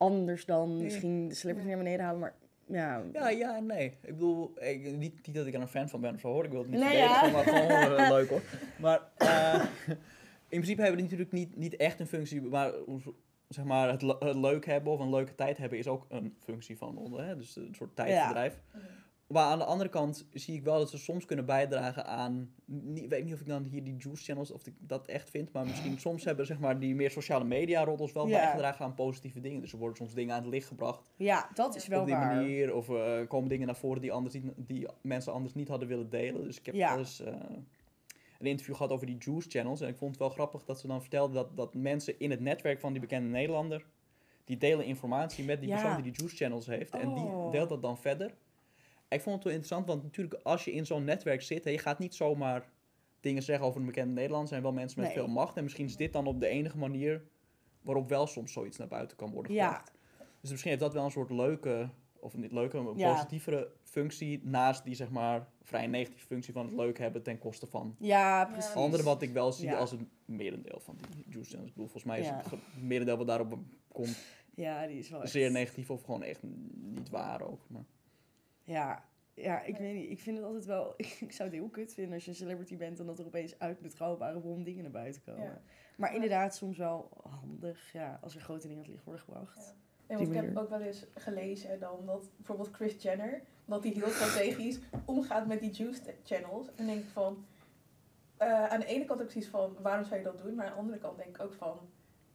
Anders 0.04 0.46
dan 0.46 0.74
Nee. 0.76 0.84
misschien 0.84 1.28
de 1.28 1.34
celebrity 1.36 1.68
naar 1.70 1.78
beneden 1.78 2.06
halen, 2.06 2.20
maar 2.20 2.34
ja. 2.66 3.02
Ja, 3.14 3.30
ja 3.30 3.60
nee. 3.60 3.86
Ik 4.02 4.14
bedoel, 4.14 4.52
ik, 4.60 4.84
niet, 4.98 5.26
niet 5.28 5.36
dat 5.36 5.46
ik 5.46 5.54
er 5.54 5.62
een 5.62 5.68
fan 5.68 5.90
van 5.90 6.02
ben 6.02 6.14
of 6.14 6.20
zo 6.20 6.28
hoor. 6.28 6.44
Ik 6.46 6.52
wil 6.52 6.60
het 6.62 6.70
niet 6.70 6.80
Nee, 6.80 6.98
ja. 6.98 7.30
maar 7.32 7.44
gewoon 7.44 7.98
eh, 7.98 8.10
leuk 8.16 8.30
hoor. 8.30 8.42
Maar 8.80 9.02
eh, 9.18 9.64
in 10.48 10.60
principe 10.60 10.82
hebben 10.82 10.98
die 11.00 11.04
natuurlijk 11.10 11.32
niet, 11.32 11.56
niet 11.58 11.76
echt 11.76 12.00
een 12.00 12.08
functie, 12.08 12.42
maar 12.42 12.72
zeg 13.48 13.66
maar 13.66 13.90
het, 13.92 14.02
le- 14.02 14.16
het 14.20 14.36
leuk 14.36 14.66
hebben 14.66 14.94
of 14.94 15.00
een 15.00 15.10
leuke 15.10 15.36
tijd 15.36 15.58
hebben 15.58 15.78
is 15.78 15.88
ook 15.88 16.06
een 16.10 16.36
functie 16.40 16.78
van 16.78 16.98
onder, 16.98 17.26
hè? 17.26 17.36
dus 17.38 17.56
een 17.56 17.74
soort 17.76 17.96
tijdsbedrijf. 17.96 18.60
Maar 19.34 19.44
aan 19.46 19.58
de 19.58 19.66
andere 19.66 19.90
kant 19.90 20.26
zie 20.34 20.56
ik 20.56 20.64
wel 20.64 20.78
dat 20.78 20.90
ze 20.90 20.98
soms 20.98 21.26
kunnen 21.26 21.46
bijdragen 21.46 22.06
aan. 22.06 22.54
Ik 22.94 23.10
weet 23.10 23.24
niet 23.24 23.34
of 23.34 23.40
ik 23.40 23.48
dan 23.48 23.64
hier 23.64 23.84
die 23.84 23.96
juice 23.98 24.24
channels 24.24 24.52
of 24.52 24.68
ik 24.68 24.74
dat 24.80 25.08
echt 25.08 25.30
vind. 25.30 25.52
Maar 25.52 25.66
misschien 25.66 26.00
soms 26.00 26.24
hebben 26.24 26.46
zeg 26.46 26.60
maar, 26.60 26.80
die 26.80 26.96
meer 26.96 27.12
sociale 27.12 27.44
media 27.44 27.84
roddels 27.84 28.12
wel 28.12 28.28
Ja. 28.28 28.40
bijgedragen 28.40 28.86
aan 28.86 28.94
positieve 28.94 29.40
dingen. 29.40 29.62
Dus 29.62 29.72
er 29.72 29.78
worden 29.78 29.98
soms 29.98 30.14
dingen 30.14 30.36
aan 30.36 30.42
het 30.42 30.52
licht 30.52 30.68
gebracht 30.68 31.12
Ja, 31.16 31.50
dat 31.54 31.76
is 31.76 31.88
wel 31.88 32.00
op 32.00 32.06
die 32.06 32.16
waar. 32.16 32.36
manier. 32.36 32.76
Of 32.76 32.90
eh, 32.90 33.28
komen 33.28 33.50
dingen 33.50 33.66
naar 33.68 33.76
voren 33.76 34.02
die, 34.02 34.12
anders 34.12 34.34
niet, 34.34 34.54
die 34.58 34.88
mensen 35.02 35.34
anders 35.34 35.54
niet 35.54 35.68
hadden 35.68 35.88
willen 35.88 36.10
delen. 36.10 36.44
Dus 36.44 36.60
ik 36.60 36.66
heb 36.66 36.76
Ja. 36.76 36.98
eens 36.98 37.20
eh, 37.22 37.34
een 38.40 38.46
interview 38.50 38.76
gehad 38.76 38.92
over 38.92 39.06
die 39.06 39.18
juice 39.20 39.50
channels. 39.50 39.82
En 39.82 39.88
ik 39.88 39.98
vond 39.98 40.12
het 40.12 40.20
wel 40.20 40.30
grappig 40.30 40.64
dat 40.66 40.80
ze 40.80 40.88
dan 40.88 41.02
vertelden 41.02 41.36
dat, 41.36 41.58
dat 41.58 41.74
mensen 41.74 42.20
in 42.20 42.32
het 42.32 42.40
netwerk 42.40 42.80
van 42.80 42.92
die 42.92 43.02
bekende 43.02 43.30
Nederlander. 43.30 43.86
Die 44.46 44.58
delen 44.58 44.86
informatie 44.86 45.46
met 45.46 45.60
die 45.60 45.70
Ja. 45.70 45.76
persoon 45.76 46.02
die 46.02 46.12
die 46.12 46.14
juice 46.22 46.36
channels 46.36 46.66
heeft. 46.66 46.94
En 46.94 47.14
die 47.14 47.24
Oh. 47.24 47.52
deelt 47.52 47.70
dat 47.70 47.82
dan 47.82 47.98
verder. 47.98 48.34
Ik 49.14 49.22
vond 49.22 49.36
het 49.36 49.44
wel 49.44 49.54
interessant, 49.54 49.88
want 49.88 50.04
natuurlijk 50.04 50.40
als 50.44 50.66
je 50.66 50.72
in 50.72 50.86
zo'n 50.86 51.04
netwerk 51.04 51.42
zit, 51.42 51.64
hè, 51.64 51.70
je 51.70 51.78
gaat 51.78 52.00
niet 52.00 52.16
zomaar 52.16 52.70
dingen 53.20 53.44
zeggen 53.44 53.66
over 53.66 53.80
een 53.80 53.86
bekende 53.86 54.14
Nederlander. 54.14 54.42
Er 54.42 54.48
zijn 54.48 54.62
wel 54.62 54.72
mensen 54.74 55.00
met 55.00 55.10
Nee. 55.10 55.18
veel 55.18 55.28
macht. 55.34 55.58
En 55.58 55.64
misschien 55.64 55.86
is 55.86 55.96
dit 55.98 56.14
dan 56.14 56.26
op 56.28 56.40
de 56.40 56.48
enige 56.48 56.78
manier 56.78 57.24
waarop 57.82 58.10
wel 58.10 58.28
soms 58.28 58.52
zoiets 58.54 58.78
naar 58.78 58.88
buiten 58.88 59.18
kan 59.18 59.32
worden 59.32 59.54
Ja. 59.54 59.66
gebracht. 59.68 59.92
Dus 60.42 60.50
misschien 60.52 60.72
heeft 60.72 60.84
dat 60.84 60.94
wel 60.94 61.06
een 61.06 61.12
soort 61.12 61.30
leuke, 61.30 61.90
of 62.20 62.38
niet 62.38 62.52
leuke, 62.52 62.80
maar 62.82 62.96
Ja. 62.98 63.12
positievere 63.14 63.72
functie. 63.84 64.40
Naast 64.44 64.84
die 64.84 64.96
zeg 64.96 65.10
maar 65.10 65.48
vrij 65.62 65.88
negatieve 65.88 66.26
functie 66.26 66.54
van 66.54 66.66
het 66.66 66.76
leuk 66.76 66.98
hebben 66.98 67.24
ten 67.24 67.38
koste 67.40 67.68
van 67.68 67.96
Ja, 68.00 68.46
precies. 68.46 68.74
andere. 68.76 69.04
Wat 69.04 69.22
ik 69.22 69.32
wel 69.34 69.52
zie 69.52 69.66
Ja. 69.70 69.78
als 69.78 69.92
een 69.92 70.10
merendeel 70.26 70.80
van 70.80 70.98
die 71.16 71.26
juice. 71.34 71.54
Ik 71.58 71.64
bedoel, 71.64 71.74
volgens 71.88 72.04
mij 72.04 72.20
is 72.20 72.28
het 72.30 72.46
merendeel 72.82 73.18
wat 73.18 73.28
daarop 73.28 73.58
komt 73.92 74.18
Ja, 74.56 74.88
die 74.88 74.98
is 74.98 75.10
wel 75.10 75.22
echt... 75.22 75.32
zeer 75.32 75.52
negatief 75.52 75.90
of 75.90 76.04
gewoon 76.04 76.24
echt 76.24 76.40
niet 76.74 77.10
waar 77.10 77.42
ook. 77.42 77.62
Maar. 77.68 77.86
Ja, 78.64 79.04
ja, 79.34 79.62
ik 79.62 79.78
weet 79.78 79.94
niet. 79.94 80.10
Ik 80.10 80.20
vind 80.20 80.38
het 80.38 80.46
altijd 80.46 80.66
wel... 80.66 80.94
Ik 81.28 81.32
zou 81.32 81.50
het 81.50 81.58
heel 81.58 81.70
kut 81.70 81.94
vinden 81.94 82.14
als 82.14 82.24
je 82.24 82.30
een 82.30 82.36
celebrity 82.36 82.78
bent... 82.78 83.00
en 83.00 83.06
dat 83.06 83.20
er 83.20 83.26
opeens 83.26 83.60
uit 83.60 83.80
betrouwbare 83.80 84.40
bron 84.40 84.64
dingen 84.64 84.84
naar 84.84 84.92
buiten 84.92 85.22
komen. 85.24 85.44
Ja. 85.44 85.62
Maar 85.98 86.14
inderdaad, 86.14 86.56
soms 86.56 86.78
wel 86.78 87.10
handig, 87.24 87.92
ja, 87.92 88.20
als 88.22 88.36
er 88.36 88.42
grote 88.42 88.68
dingen 88.68 88.76
aan 88.78 88.84
het 88.84 88.92
licht 88.92 89.06
worden 89.06 89.24
gebracht. 89.24 89.56
Ja. 89.56 89.82
En 90.08 90.18
want 90.18 90.30
ik 90.30 90.36
heb 90.36 90.58
ook 90.58 90.70
wel 90.70 90.82
eens 90.82 91.06
gelezen 91.16 91.80
dan 91.80 92.06
dat 92.06 92.30
bijvoorbeeld 92.36 92.70
Chris 92.72 93.02
Jenner, 93.02 93.42
dat 93.66 93.84
hij 93.84 93.92
heel 93.92 94.10
strategisch 94.10 94.80
omgaat 95.06 95.48
met 95.48 95.60
die 95.60 95.72
juice 95.72 96.02
channels. 96.24 96.68
En 96.76 96.86
denk 96.86 97.00
ik 97.00 97.10
van, 97.10 97.46
eh, 98.38 98.66
aan 98.66 98.80
de 98.80 98.86
ene 98.86 99.06
kant 99.06 99.22
ook 99.22 99.32
zoiets 99.32 99.50
van, 99.50 99.78
waarom 99.82 100.06
zou 100.06 100.18
je 100.18 100.24
dat 100.24 100.38
doen? 100.38 100.56
Maar 100.56 100.66
aan 100.66 100.72
de 100.72 100.78
andere 100.78 100.98
kant 100.98 101.18
denk 101.18 101.36
ik 101.36 101.44
ook 101.44 101.54
van, 101.54 101.80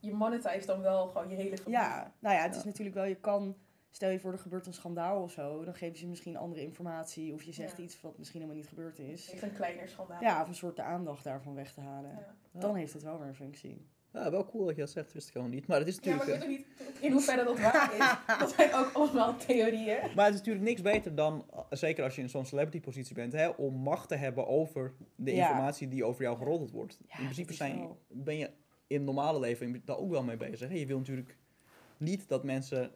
je 0.01 0.15
monetize 0.15 0.67
dan 0.67 0.81
wel 0.81 1.07
gewoon 1.07 1.29
je 1.29 1.37
hele 1.37 1.57
familie. 1.57 1.81
Ja, 1.81 2.13
nou 2.19 2.35
ja, 2.35 2.43
het 2.43 2.57
is 2.57 2.65
natuurlijk 2.65 2.97
wel, 2.97 3.05
je 3.05 3.21
kan... 3.21 3.57
Stel 3.91 4.11
je 4.11 4.21
voor, 4.21 4.33
er 4.33 4.39
gebeurt 4.39 4.67
een 4.67 4.73
schandaal 4.75 5.23
of 5.23 5.31
zo, 5.33 5.65
dan 5.65 5.75
geven 5.75 5.97
ze 5.97 6.03
je 6.03 6.09
misschien 6.09 6.37
andere 6.37 6.63
informatie. 6.63 7.33
Of 7.35 7.43
je 7.43 7.53
zegt 7.53 7.77
Ja. 7.77 7.83
iets 7.85 8.01
wat 8.01 8.19
misschien 8.19 8.41
helemaal 8.41 8.61
niet 8.61 8.71
gebeurd 8.71 8.99
is. 8.99 9.33
Echt 9.33 9.43
een 9.43 9.53
kleiner 9.53 9.89
schandaal. 9.89 10.21
Ja, 10.23 10.43
of 10.43 10.49
een 10.49 10.55
soort 10.55 10.77
de 10.77 10.83
aandacht 10.83 11.25
daarvan 11.25 11.55
weg 11.55 11.73
te 11.73 11.81
halen. 11.81 12.11
Ja. 12.11 12.61
Dan 12.61 12.75
heeft 12.77 12.93
het 12.93 13.03
wel 13.03 13.19
weer 13.19 13.29
een 13.29 13.35
functie. 13.35 13.87
Ja, 14.13 14.31
wel 14.31 14.47
cool 14.47 14.65
dat 14.67 14.75
je 14.75 14.81
dat 14.81 14.91
zegt, 14.91 15.13
wist 15.13 15.29
ik 15.29 15.35
helemaal 15.35 15.55
niet. 15.55 15.67
Maar 15.67 15.79
het 15.79 15.89
is 15.89 15.99
Ja, 16.01 16.17
maar 16.17 16.27
natuurlijk... 16.27 16.61
ik 16.61 16.67
weet 16.77 16.89
niet 16.89 17.03
in 17.03 17.13
hoeverre 17.13 17.45
dat 17.45 17.61
waar 17.61 17.93
is. 17.95 18.37
Dat 18.39 18.51
zijn 18.51 18.75
ook 18.75 18.91
allemaal 18.93 19.37
theorieën. 19.37 19.99
Maar 20.15 20.25
het 20.25 20.35
is 20.35 20.39
natuurlijk 20.41 20.65
niks 20.65 20.83
beter 20.83 21.15
dan, 21.15 21.45
zeker 21.71 22.05
als 22.05 22.15
je 22.17 22.23
in 22.23 22.29
zo'n 22.29 22.45
celebrity 22.47 22.81
positie 22.81 23.15
bent, 23.15 23.33
hè, 23.33 23.49
om 23.49 23.75
macht 23.75 24.09
te 24.09 24.15
hebben 24.17 24.47
over 24.47 24.95
de 25.17 25.35
Ja. 25.35 25.47
informatie 25.49 25.89
die 25.89 26.05
over 26.05 26.23
jou 26.23 26.37
geroddeld 26.37 26.71
wordt. 26.71 26.99
Ja, 27.09 27.19
in 27.19 27.23
principe 27.25 27.53
zijn, 27.53 27.79
wel- 27.79 27.99
ben 28.09 28.37
je 28.37 28.51
in 28.87 28.97
het 28.97 29.05
normale 29.05 29.39
leven 29.41 29.83
daar 29.85 29.97
ook 29.99 30.11
wel 30.11 30.23
mee 30.23 30.37
bezig. 30.37 30.69
Hè? 30.69 30.75
Je 30.75 30.87
wil 30.87 30.99
natuurlijk 30.99 31.37
niet 31.97 32.29
dat 32.29 32.45
mensen 32.45 32.91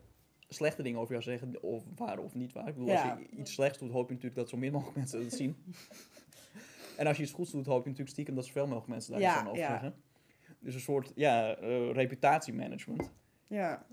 slechte 0.52 0.82
dingen 0.82 0.98
over 1.00 1.12
jou 1.12 1.22
zeggen, 1.24 1.62
of 1.62 1.84
waar 1.96 2.18
of 2.18 2.34
niet 2.34 2.52
waar. 2.52 2.68
Ik 2.68 2.74
bedoel, 2.74 2.88
Ja. 2.88 3.10
als 3.10 3.18
je 3.20 3.36
iets 3.36 3.52
slechts 3.52 3.78
doet, 3.78 3.90
hoop 3.90 4.06
je 4.08 4.14
natuurlijk 4.14 4.40
dat 4.40 4.48
zo 4.48 4.56
min 4.56 4.72
mogelijk 4.72 4.96
mensen 4.96 5.24
het 5.24 5.32
zien. 5.32 5.56
en 6.96 7.06
als 7.06 7.16
je 7.16 7.22
iets 7.22 7.32
goeds 7.32 7.50
doet, 7.50 7.66
hoop 7.66 7.78
je 7.82 7.82
natuurlijk 7.84 8.10
stiekem 8.10 8.34
dat 8.34 8.44
zoveel 8.46 8.64
mogelijk 8.66 8.88
mensen 8.88 9.12
daar 9.12 9.20
Ja, 9.20 9.30
iets 9.30 9.38
aan 9.40 9.46
over 9.46 9.58
ja. 9.60 9.68
zeggen. 9.68 9.94
Dus 10.58 10.74
een 10.74 10.80
soort 10.80 11.12
ja, 11.14 11.54
eh, 11.56 11.92
reputatiemanagement 11.92 13.10
Ja. 13.46 13.86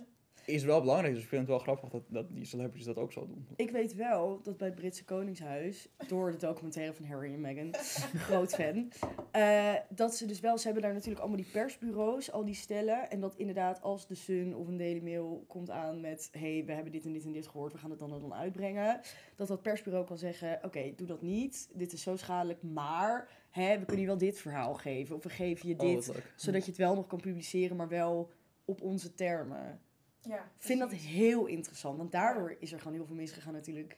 Is 0.50 0.64
wel 0.64 0.80
belangrijk. 0.80 1.14
Dus 1.14 1.24
ik 1.24 1.30
vind 1.30 1.42
het 1.42 1.50
wel 1.50 1.60
grappig 1.60 1.90
dat, 1.90 2.04
dat 2.08 2.26
die 2.36 2.46
celebrities 2.46 2.86
dat 2.86 2.98
ook 2.98 3.12
zo 3.12 3.28
doen. 3.28 3.48
Ik 3.56 3.72
weet 3.72 3.96
wel 3.96 4.40
dat 4.44 4.58
bij 4.58 4.68
het 4.68 4.76
Britse 4.76 5.06
Koningshuis, 5.06 5.90
door 6.08 6.32
de 6.32 6.38
documentaire 6.38 6.94
van 6.94 7.06
Harry 7.06 7.34
en 7.34 7.42
Meghan, 7.42 7.74
groot 8.28 8.56
fan, 8.56 8.92
eh, 9.32 9.74
dat 9.90 10.16
ze 10.16 10.26
dus 10.26 10.40
wel, 10.40 10.58
ze 10.58 10.66
hebben 10.66 10.84
daar 10.84 10.94
natuurlijk 10.94 11.20
allemaal 11.20 11.38
die 11.38 11.52
persbureaus, 11.52 12.32
al 12.32 12.46
die 12.46 12.56
stellen. 12.56 13.10
En 13.10 13.20
dat 13.20 13.36
inderdaad 13.36 13.82
als 13.82 14.08
de 14.08 14.16
Sun 14.16 14.56
of 14.56 14.68
een 14.68 14.78
Daily 14.78 15.04
Mail 15.04 15.44
komt 15.48 15.70
aan 15.70 16.02
met, 16.02 16.30
hey, 16.32 16.64
we 16.66 16.72
hebben 16.72 16.92
dit 16.92 17.06
en 17.06 17.14
dit 17.14 17.26
en 17.26 17.32
dit 17.32 17.48
gehoord, 17.48 17.72
we 17.72 17.78
gaan 17.78 17.90
het 17.90 18.00
dan 18.00 18.14
en 18.14 18.22
dan 18.22 18.34
uitbrengen. 18.34 19.02
Dat 19.36 19.48
dat 19.48 19.62
persbureau 19.62 20.06
kan 20.06 20.18
zeggen, 20.18 20.60
oké, 20.64 20.94
doe 20.96 21.08
dat 21.08 21.22
niet, 21.22 21.70
dit 21.74 21.94
is 21.94 22.02
zo 22.02 22.16
schadelijk, 22.16 22.64
maar 22.64 23.30
hè, 23.50 23.80
we 23.80 23.86
kunnen 23.86 24.02
je 24.02 24.08
wel 24.08 24.18
dit 24.18 24.38
verhaal 24.38 24.74
geven. 24.74 25.16
Of 25.16 25.24
we 25.24 25.30
geven 25.30 25.68
je 25.68 25.74
Oh, 25.74 25.80
dit, 25.80 26.12
zodat 26.36 26.64
je 26.66 26.72
het 26.72 26.80
wel 26.80 26.96
nog 26.96 27.08
kan 27.08 27.20
publiceren, 27.20 27.78
maar 27.78 27.88
wel 27.88 28.30
op 28.66 28.82
onze 28.82 29.14
termen. 29.14 29.82
Ja, 30.30 30.38
Ik 30.38 30.64
vind 30.64 30.80
dat 30.80 30.92
heel 30.92 31.46
interessant, 31.46 31.98
want 31.98 32.12
daardoor 32.12 32.56
is 32.60 32.72
er 32.72 32.78
gewoon 32.80 32.94
heel 32.94 33.06
veel 33.06 33.16
misgegaan 33.16 33.54
natuurlijk 33.54 33.98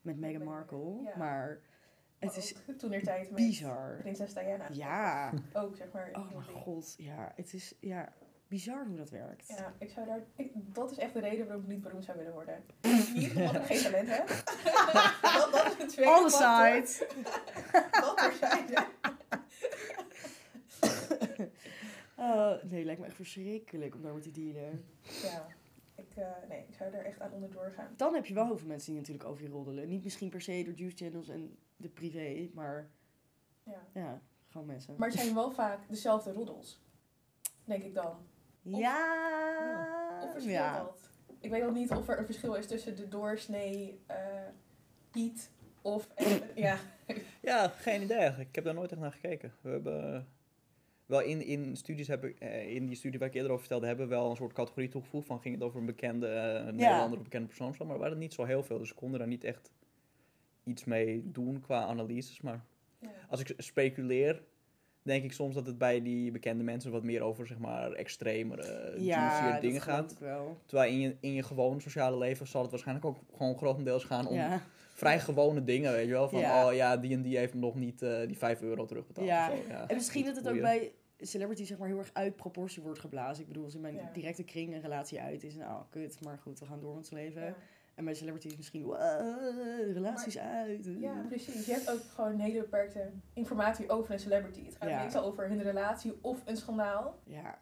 met 0.00 0.18
Meghan 0.18 0.44
Markle. 0.44 1.00
ja. 1.04 1.16
Maar 1.16 1.60
het 2.18 2.36
is 2.36 2.54
ook 2.68 2.78
toen 2.78 2.92
er 2.92 3.02
tijd 3.02 3.30
met 3.30 3.34
bizar. 3.34 3.96
prinses 4.00 4.34
Diana. 4.34 4.66
Ja, 4.72 5.32
Ook, 5.52 5.76
zeg 5.76 5.92
maar. 5.92 6.10
oh 6.12 6.30
mijn 6.30 6.44
god, 6.44 6.94
ja, 6.98 7.32
het 7.36 7.52
is 7.52 7.74
ja, 7.80 8.12
bizar 8.48 8.86
hoe 8.86 8.96
dat 8.96 9.10
werkt. 9.10 9.48
Ja, 9.48 9.72
ik 9.78 9.90
zou 9.90 10.06
daar... 10.06 10.24
Ik, 10.36 10.50
dat 10.54 10.90
is 10.90 10.98
echt 10.98 11.12
de 11.12 11.20
reden 11.20 11.46
waarom 11.46 11.62
ik 11.64 11.68
niet 11.70 11.80
beroemd 11.80 12.04
zou 12.04 12.18
willen 12.18 12.32
worden. 12.32 12.64
niet 13.14 13.34
omdat 13.36 13.54
ik 13.54 13.62
geen 13.62 13.82
talent 13.82 14.08
heb. 14.08 14.28
dat, 15.38 15.48
dat 15.52 15.66
is 15.66 15.76
het 15.78 15.88
tweede 15.88 16.12
On 16.12 16.28
the 16.28 16.30
side. 16.30 17.06
Nee, 22.62 22.84
lijkt 22.84 23.00
me 23.00 23.06
echt 23.06 23.16
verschrikkelijk 23.16 23.94
om 23.94 24.02
daarmee 24.02 24.22
te 24.22 24.30
dealen. 24.30 24.84
Ja, 25.22 25.46
ik, 25.98 26.16
eh, 26.16 26.30
nee, 26.48 26.64
ik 26.68 26.74
zou 26.74 26.94
er 26.94 27.04
echt 27.04 27.20
aan 27.20 27.32
onderdoor 27.32 27.72
gaan. 27.76 27.92
Dan 27.96 28.14
heb 28.14 28.26
je 28.26 28.34
wel 28.34 28.46
heel 28.46 28.58
veel 28.58 28.68
mensen 28.68 28.90
die 28.92 29.00
natuurlijk 29.00 29.28
over 29.28 29.42
je 29.42 29.48
roddelen. 29.48 29.88
Niet 29.88 30.04
misschien 30.04 30.30
per 30.30 30.40
se 30.40 30.62
door 30.64 30.74
juice 30.74 30.96
channels 30.96 31.28
en 31.28 31.58
de 31.76 31.88
privé, 31.88 32.50
maar 32.54 32.90
Ja. 33.62 33.86
ja, 33.94 34.20
gewoon 34.48 34.66
mensen. 34.66 34.94
Maar 34.98 35.08
het 35.08 35.18
zijn 35.18 35.34
wel 35.34 35.50
vaak 35.50 35.88
dezelfde 35.88 36.32
roddels. 36.32 36.80
Denk 37.64 37.82
ik 37.82 37.94
dan. 37.94 38.26
ja, 38.62 40.20
Of 40.22 40.30
verschilt 40.32 40.54
ja. 40.54 40.82
dat? 40.82 41.10
Ik 41.40 41.50
weet 41.50 41.62
ook 41.62 41.74
niet 41.74 41.90
of 41.90 42.08
er 42.08 42.18
een 42.18 42.24
verschil 42.24 42.54
is 42.54 42.66
tussen 42.66 42.96
de 42.96 43.08
doorsnee 43.08 44.02
eh 44.06 44.16
Piet 45.10 45.50
of... 45.82 46.08
ja, 46.54 46.78
Ja, 47.42 47.68
geen 47.68 48.02
idee 48.02 48.16
eigenlijk. 48.18 48.48
Ik 48.48 48.54
heb 48.54 48.64
daar 48.64 48.74
nooit 48.74 48.92
echt 48.92 49.00
naar 49.00 49.12
gekeken. 49.12 49.52
We 49.60 49.70
hebben 49.70 50.14
eh, 50.14 50.20
wel 51.08 51.20
in, 51.20 51.42
in 51.42 51.76
studies 51.76 52.08
heb 52.08 52.24
ik, 52.24 52.38
eh, 52.38 52.74
in 52.74 52.86
die 52.86 52.96
studie 52.96 53.18
waar 53.18 53.28
ik 53.28 53.34
eerder 53.34 53.50
over 53.50 53.60
vertelde, 53.60 53.86
hebben 53.86 54.08
we 54.08 54.14
wel 54.14 54.30
een 54.30 54.36
soort 54.36 54.52
categorie 54.52 54.88
toegevoegd 54.88 55.26
van 55.26 55.40
ging 55.40 55.54
het 55.54 55.64
over 55.64 55.80
een 55.80 55.86
bekende 55.86 56.26
eh, 56.26 56.64
Nederlander 56.64 57.18
of 57.18 57.24
bekende 57.24 57.46
persoon. 57.46 57.74
Maar 57.78 57.90
er 57.90 57.98
waren 57.98 58.18
niet 58.18 58.32
zo 58.32 58.44
heel 58.44 58.62
veel, 58.62 58.78
dus 58.78 58.90
ik 58.90 58.96
kon 58.96 59.12
daar 59.12 59.26
niet 59.26 59.44
echt 59.44 59.70
iets 60.64 60.84
mee 60.84 61.30
doen 61.30 61.60
qua 61.60 61.84
analyses. 61.84 62.40
Maar 62.40 62.64
ja. 63.00 63.10
als 63.28 63.40
ik 63.40 63.54
speculeer, 63.56 64.42
denk 65.08 65.24
ik 65.24 65.32
soms 65.32 65.54
dat 65.54 65.66
het 65.66 65.78
bij 65.78 66.02
die 66.02 66.30
bekende 66.30 66.64
mensen 66.64 66.90
wat 66.90 67.02
meer 67.02 67.22
over 67.22 67.46
zeg 67.46 67.58
maar 67.58 67.92
extremere, 67.92 68.94
Ja, 68.98 69.40
juicier 69.40 69.60
dingen 69.60 69.80
gaat. 69.80 70.16
Terwijl 70.66 70.90
in 70.90 70.98
je, 71.00 71.16
in 71.20 71.32
je 71.32 71.42
gewone 71.42 71.80
sociale 71.80 72.18
leven 72.18 72.46
zal 72.46 72.62
het 72.62 72.70
waarschijnlijk 72.70 73.06
ook 73.06 73.16
gewoon 73.36 73.56
grotendeels 73.56 74.04
gaan 74.04 74.26
om 74.26 74.34
Ja. 74.34 74.60
vrij 74.94 75.20
gewone 75.20 75.64
dingen, 75.64 75.92
weet 75.92 76.06
je 76.06 76.12
wel. 76.12 76.28
Van, 76.28 76.38
Ja. 76.40 76.66
oh 76.66 76.74
ja, 76.74 76.96
die 76.96 77.14
en 77.14 77.22
die 77.22 77.36
heeft 77.38 77.54
nog 77.54 77.74
niet 77.74 78.02
eh, 78.02 78.26
die 78.26 78.36
5 78.38 78.62
euro 78.62 78.84
terugbetaald. 78.86 79.26
Ja. 79.26 79.50
of 79.52 79.56
zo. 79.56 79.62
ja. 79.68 79.88
En 79.88 79.96
misschien 79.96 80.24
dat 80.24 80.36
het 80.36 80.48
ook 80.48 80.60
bij 80.60 80.92
celebrity 81.20 81.64
zeg 81.64 81.78
maar 81.78 81.88
heel 81.88 81.98
erg 81.98 82.10
uit 82.12 82.36
proportie 82.36 82.82
wordt 82.82 82.98
geblazen. 82.98 83.42
Ik 83.42 83.48
bedoel, 83.48 83.64
als 83.64 83.74
in 83.74 83.80
mijn 83.80 83.94
Ja. 83.94 84.10
directe 84.12 84.42
kring 84.44 84.74
een 84.74 84.80
relatie 84.80 85.20
uit 85.20 85.44
is, 85.44 85.54
nou 85.56 85.82
kut, 85.90 86.18
maar 86.24 86.38
goed, 86.38 86.58
we 86.58 86.66
gaan 86.66 86.80
door 86.80 86.88
met 86.88 86.98
ons 86.98 87.10
leven. 87.10 87.54
En 87.98 88.04
bij 88.04 88.14
celebrities 88.14 88.56
misschien, 88.56 88.82
wow, 88.82 89.92
relaties 89.92 90.38
uit. 90.38 90.90
Ja, 90.98 91.24
precies. 91.28 91.66
Je 91.66 91.72
hebt 91.72 91.90
ook 91.90 92.00
gewoon 92.14 92.30
een 92.32 92.40
hele 92.40 92.60
beperkte 92.60 93.10
informatie 93.32 93.90
over 93.90 94.12
een 94.12 94.18
celebrity. 94.18 94.64
Het 94.64 94.76
gaat 94.76 94.88
Ja. 94.88 95.02
meestal 95.02 95.24
over 95.24 95.48
hun 95.48 95.62
relatie 95.62 96.18
of 96.20 96.42
een 96.44 96.56
schandaal. 96.56 97.18
Ja, 97.24 97.58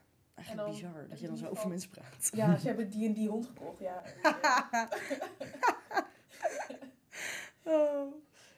dan 0.57 0.71
bizar 0.71 1.07
dat 1.09 1.21
je 1.21 1.27
dan 1.27 1.37
zo 1.37 1.47
over 1.47 1.69
mensen 1.69 1.91
praat. 1.91 2.31
Ja, 2.35 2.57
ze 2.57 2.67
hebben 2.67 2.91
die 2.91 3.07
en 3.07 3.13
die 3.13 3.29
hond 3.29 3.47
gekocht. 3.47 3.81
Ja, 3.81 4.03
oh. 7.63 8.15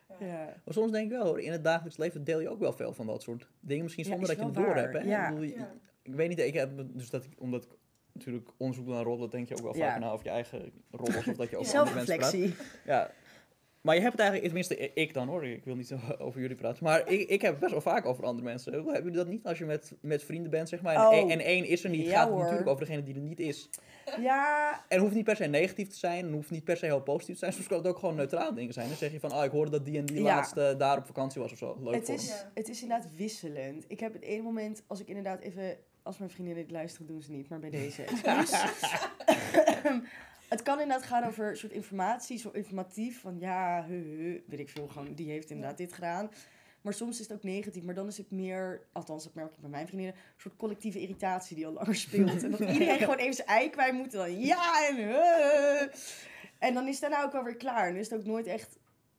ja. 0.08 0.26
Ja. 0.26 0.44
Maar 0.64 0.74
soms 0.74 0.92
denk 0.92 1.04
ik 1.04 1.16
wel 1.16 1.26
hoor, 1.26 1.40
in 1.40 1.52
het 1.52 1.64
dagelijks 1.64 1.96
leven 1.98 2.24
deel 2.24 2.40
je 2.40 2.48
ook 2.48 2.58
wel 2.60 2.72
veel 2.72 2.92
van 2.92 3.06
dat 3.06 3.22
soort 3.22 3.48
dingen. 3.60 3.82
Misschien 3.82 4.04
zonder 4.04 4.28
dat 4.28 4.36
je 4.36 4.44
het 4.44 4.54
door 4.54 4.74
hebt. 4.74 4.92
Hè? 4.92 5.00
Ja. 5.00 5.28
Ik, 5.28 5.34
bedoel, 5.34 5.66
ik 6.02 6.14
weet 6.14 6.28
niet, 6.28 6.38
ik 6.38 6.54
heb, 6.54 6.70
dus 6.76 7.10
dat 7.10 7.24
ik, 7.24 7.32
omdat 7.38 7.64
ik 7.64 7.70
natuurlijk 8.18 8.48
onderzoek 8.56 8.86
naar 8.86 9.02
roddelen, 9.04 9.30
denk 9.30 9.48
je 9.48 9.54
ook 9.56 9.62
wel 9.62 9.76
Ja. 9.76 9.90
vaak 9.90 10.00
na 10.00 10.10
over 10.10 10.24
je 10.26 10.32
eigen 10.32 10.72
roddels 10.90 11.26
of 11.26 11.36
dat 11.36 11.50
je 11.50 11.56
over 11.56 11.78
andere 11.78 11.96
mensen 11.96 12.16
praat. 12.18 12.34
Ja. 12.84 13.10
Maar 13.80 13.94
je 13.96 14.02
hebt 14.02 14.12
het 14.12 14.22
eigenlijk, 14.22 14.52
tenminste 14.54 14.92
ik 14.94 15.14
dan 15.14 15.28
hoor, 15.28 15.46
ik 15.46 15.64
wil 15.64 15.74
niet 15.76 15.94
over 16.18 16.40
jullie 16.40 16.56
praten, 16.56 16.84
maar 16.84 17.08
ik, 17.10 17.28
ik 17.28 17.40
heb 17.42 17.50
het 17.50 17.60
best 17.60 17.72
wel 17.72 17.80
vaak 17.80 18.06
over 18.06 18.24
andere 18.24 18.44
mensen. 18.44 18.72
Hebben 18.72 18.94
jullie 19.02 19.10
dat 19.16 19.26
niet 19.28 19.44
als 19.46 19.58
je 19.58 19.64
met, 19.64 19.92
met 20.00 20.22
vrienden 20.24 20.50
bent, 20.50 20.68
zeg 20.68 20.82
maar, 20.82 20.94
en, 20.94 21.00
Oh. 21.06 21.12
één- 21.12 21.30
en 21.30 21.40
één 21.40 21.64
is 21.64 21.84
er 21.84 21.90
niet, 21.90 22.04
Ja, 22.06 22.10
gaat 22.12 22.20
het 22.20 22.28
hoor. 22.30 22.40
natuurlijk 22.42 22.68
over 22.68 22.84
degene 22.86 23.02
die 23.02 23.14
er 23.14 23.20
niet 23.20 23.40
is. 23.40 23.68
Ja, 24.20 24.84
En 24.88 25.00
hoeft 25.00 25.14
niet 25.14 25.24
per 25.24 25.36
se 25.36 25.44
negatief 25.46 25.88
te 25.88 25.96
zijn, 25.96 26.26
en 26.26 26.32
hoeft 26.32 26.50
niet 26.50 26.64
per 26.64 26.76
se 26.76 26.84
heel 26.84 27.00
positief 27.02 27.34
te 27.34 27.38
zijn, 27.40 27.52
soms 27.52 27.66
kan 27.66 27.78
het 27.78 27.86
ook 27.86 27.98
gewoon 27.98 28.14
neutraal 28.14 28.54
dingen 28.54 28.72
zijn. 28.72 28.88
Dan 28.88 28.96
zeg 28.96 29.12
je 29.12 29.20
van, 29.20 29.32
oh 29.32 29.44
ik 29.44 29.50
hoorde 29.50 29.70
dat 29.70 29.84
die 29.84 29.98
en 29.98 30.06
die 30.06 30.16
Ja. 30.16 30.22
laatste 30.22 30.74
daar 30.78 30.98
op 30.98 31.06
vakantie 31.06 31.40
was 31.40 31.52
of 31.52 31.58
zo. 31.58 31.78
Leuk 31.82 31.94
het 31.94 32.04
voor 32.04 32.14
is, 32.14 32.44
het 32.54 32.68
is 32.68 32.82
inderdaad 32.82 33.08
wisselend. 33.16 33.84
Ik 33.88 34.00
heb 34.00 34.12
het 34.12 34.22
ene 34.22 34.42
moment, 34.42 34.82
als 34.86 35.00
ik 35.00 35.08
inderdaad 35.08 35.40
even, 35.40 35.76
als 36.08 36.18
mijn 36.18 36.30
vriendinnen 36.30 36.62
dit 36.62 36.72
luisteren, 36.72 37.06
doen 37.06 37.22
ze 37.22 37.30
niet, 37.30 37.48
maar 37.48 37.58
bij 37.58 37.70
deze 37.70 38.02
excuus. 38.12 38.60
het 40.48 40.62
kan 40.62 40.80
inderdaad 40.80 41.06
gaan 41.06 41.24
over 41.24 41.56
soort 41.56 41.72
informatie, 41.72 42.38
zo 42.38 42.50
informatief, 42.50 43.20
van 43.20 43.38
ja, 43.38 43.84
he, 43.88 43.94
he, 43.94 44.42
weet 44.46 44.60
ik 44.60 44.68
veel, 44.68 44.88
gewoon 44.88 45.14
die 45.14 45.30
heeft 45.30 45.50
inderdaad 45.50 45.76
dit 45.76 45.92
gedaan. 45.92 46.30
Maar 46.80 46.92
soms 46.92 47.20
is 47.20 47.28
het 47.28 47.36
ook 47.36 47.42
negatief, 47.42 47.82
maar 47.82 47.94
dan 47.94 48.06
is 48.06 48.18
het 48.18 48.30
meer, 48.30 48.82
althans 48.92 49.24
dat 49.24 49.34
merk 49.34 49.54
ik 49.54 49.60
bij 49.60 49.70
mijn 49.70 49.86
vriendinnen, 49.86 50.16
een 50.16 50.40
soort 50.40 50.56
collectieve 50.56 51.00
irritatie 51.00 51.56
die 51.56 51.66
al 51.66 51.72
langer 51.72 51.94
speelt. 51.94 52.42
En 52.42 52.50
dat 52.50 52.60
iedereen 52.76 52.98
gewoon 52.98 53.16
even 53.16 53.34
zijn 53.34 53.48
ei 53.48 53.70
kwijt 53.70 53.94
moet 53.94 54.10
dan 54.10 54.40
ja 54.40 54.88
en 54.88 54.96
he. 54.96 55.86
En 56.58 56.74
dan 56.74 56.86
is 56.86 57.00
het 57.00 57.00
daarna 57.00 57.24
ook 57.24 57.32
wel 57.32 57.44
weer 57.44 57.56
klaar. 57.56 57.86
En 57.86 57.92
dan 57.92 58.00
is 58.00 58.10
het 58.10 58.18
ook 58.18 58.26
nooit 58.26 58.46
echt, 58.46 58.78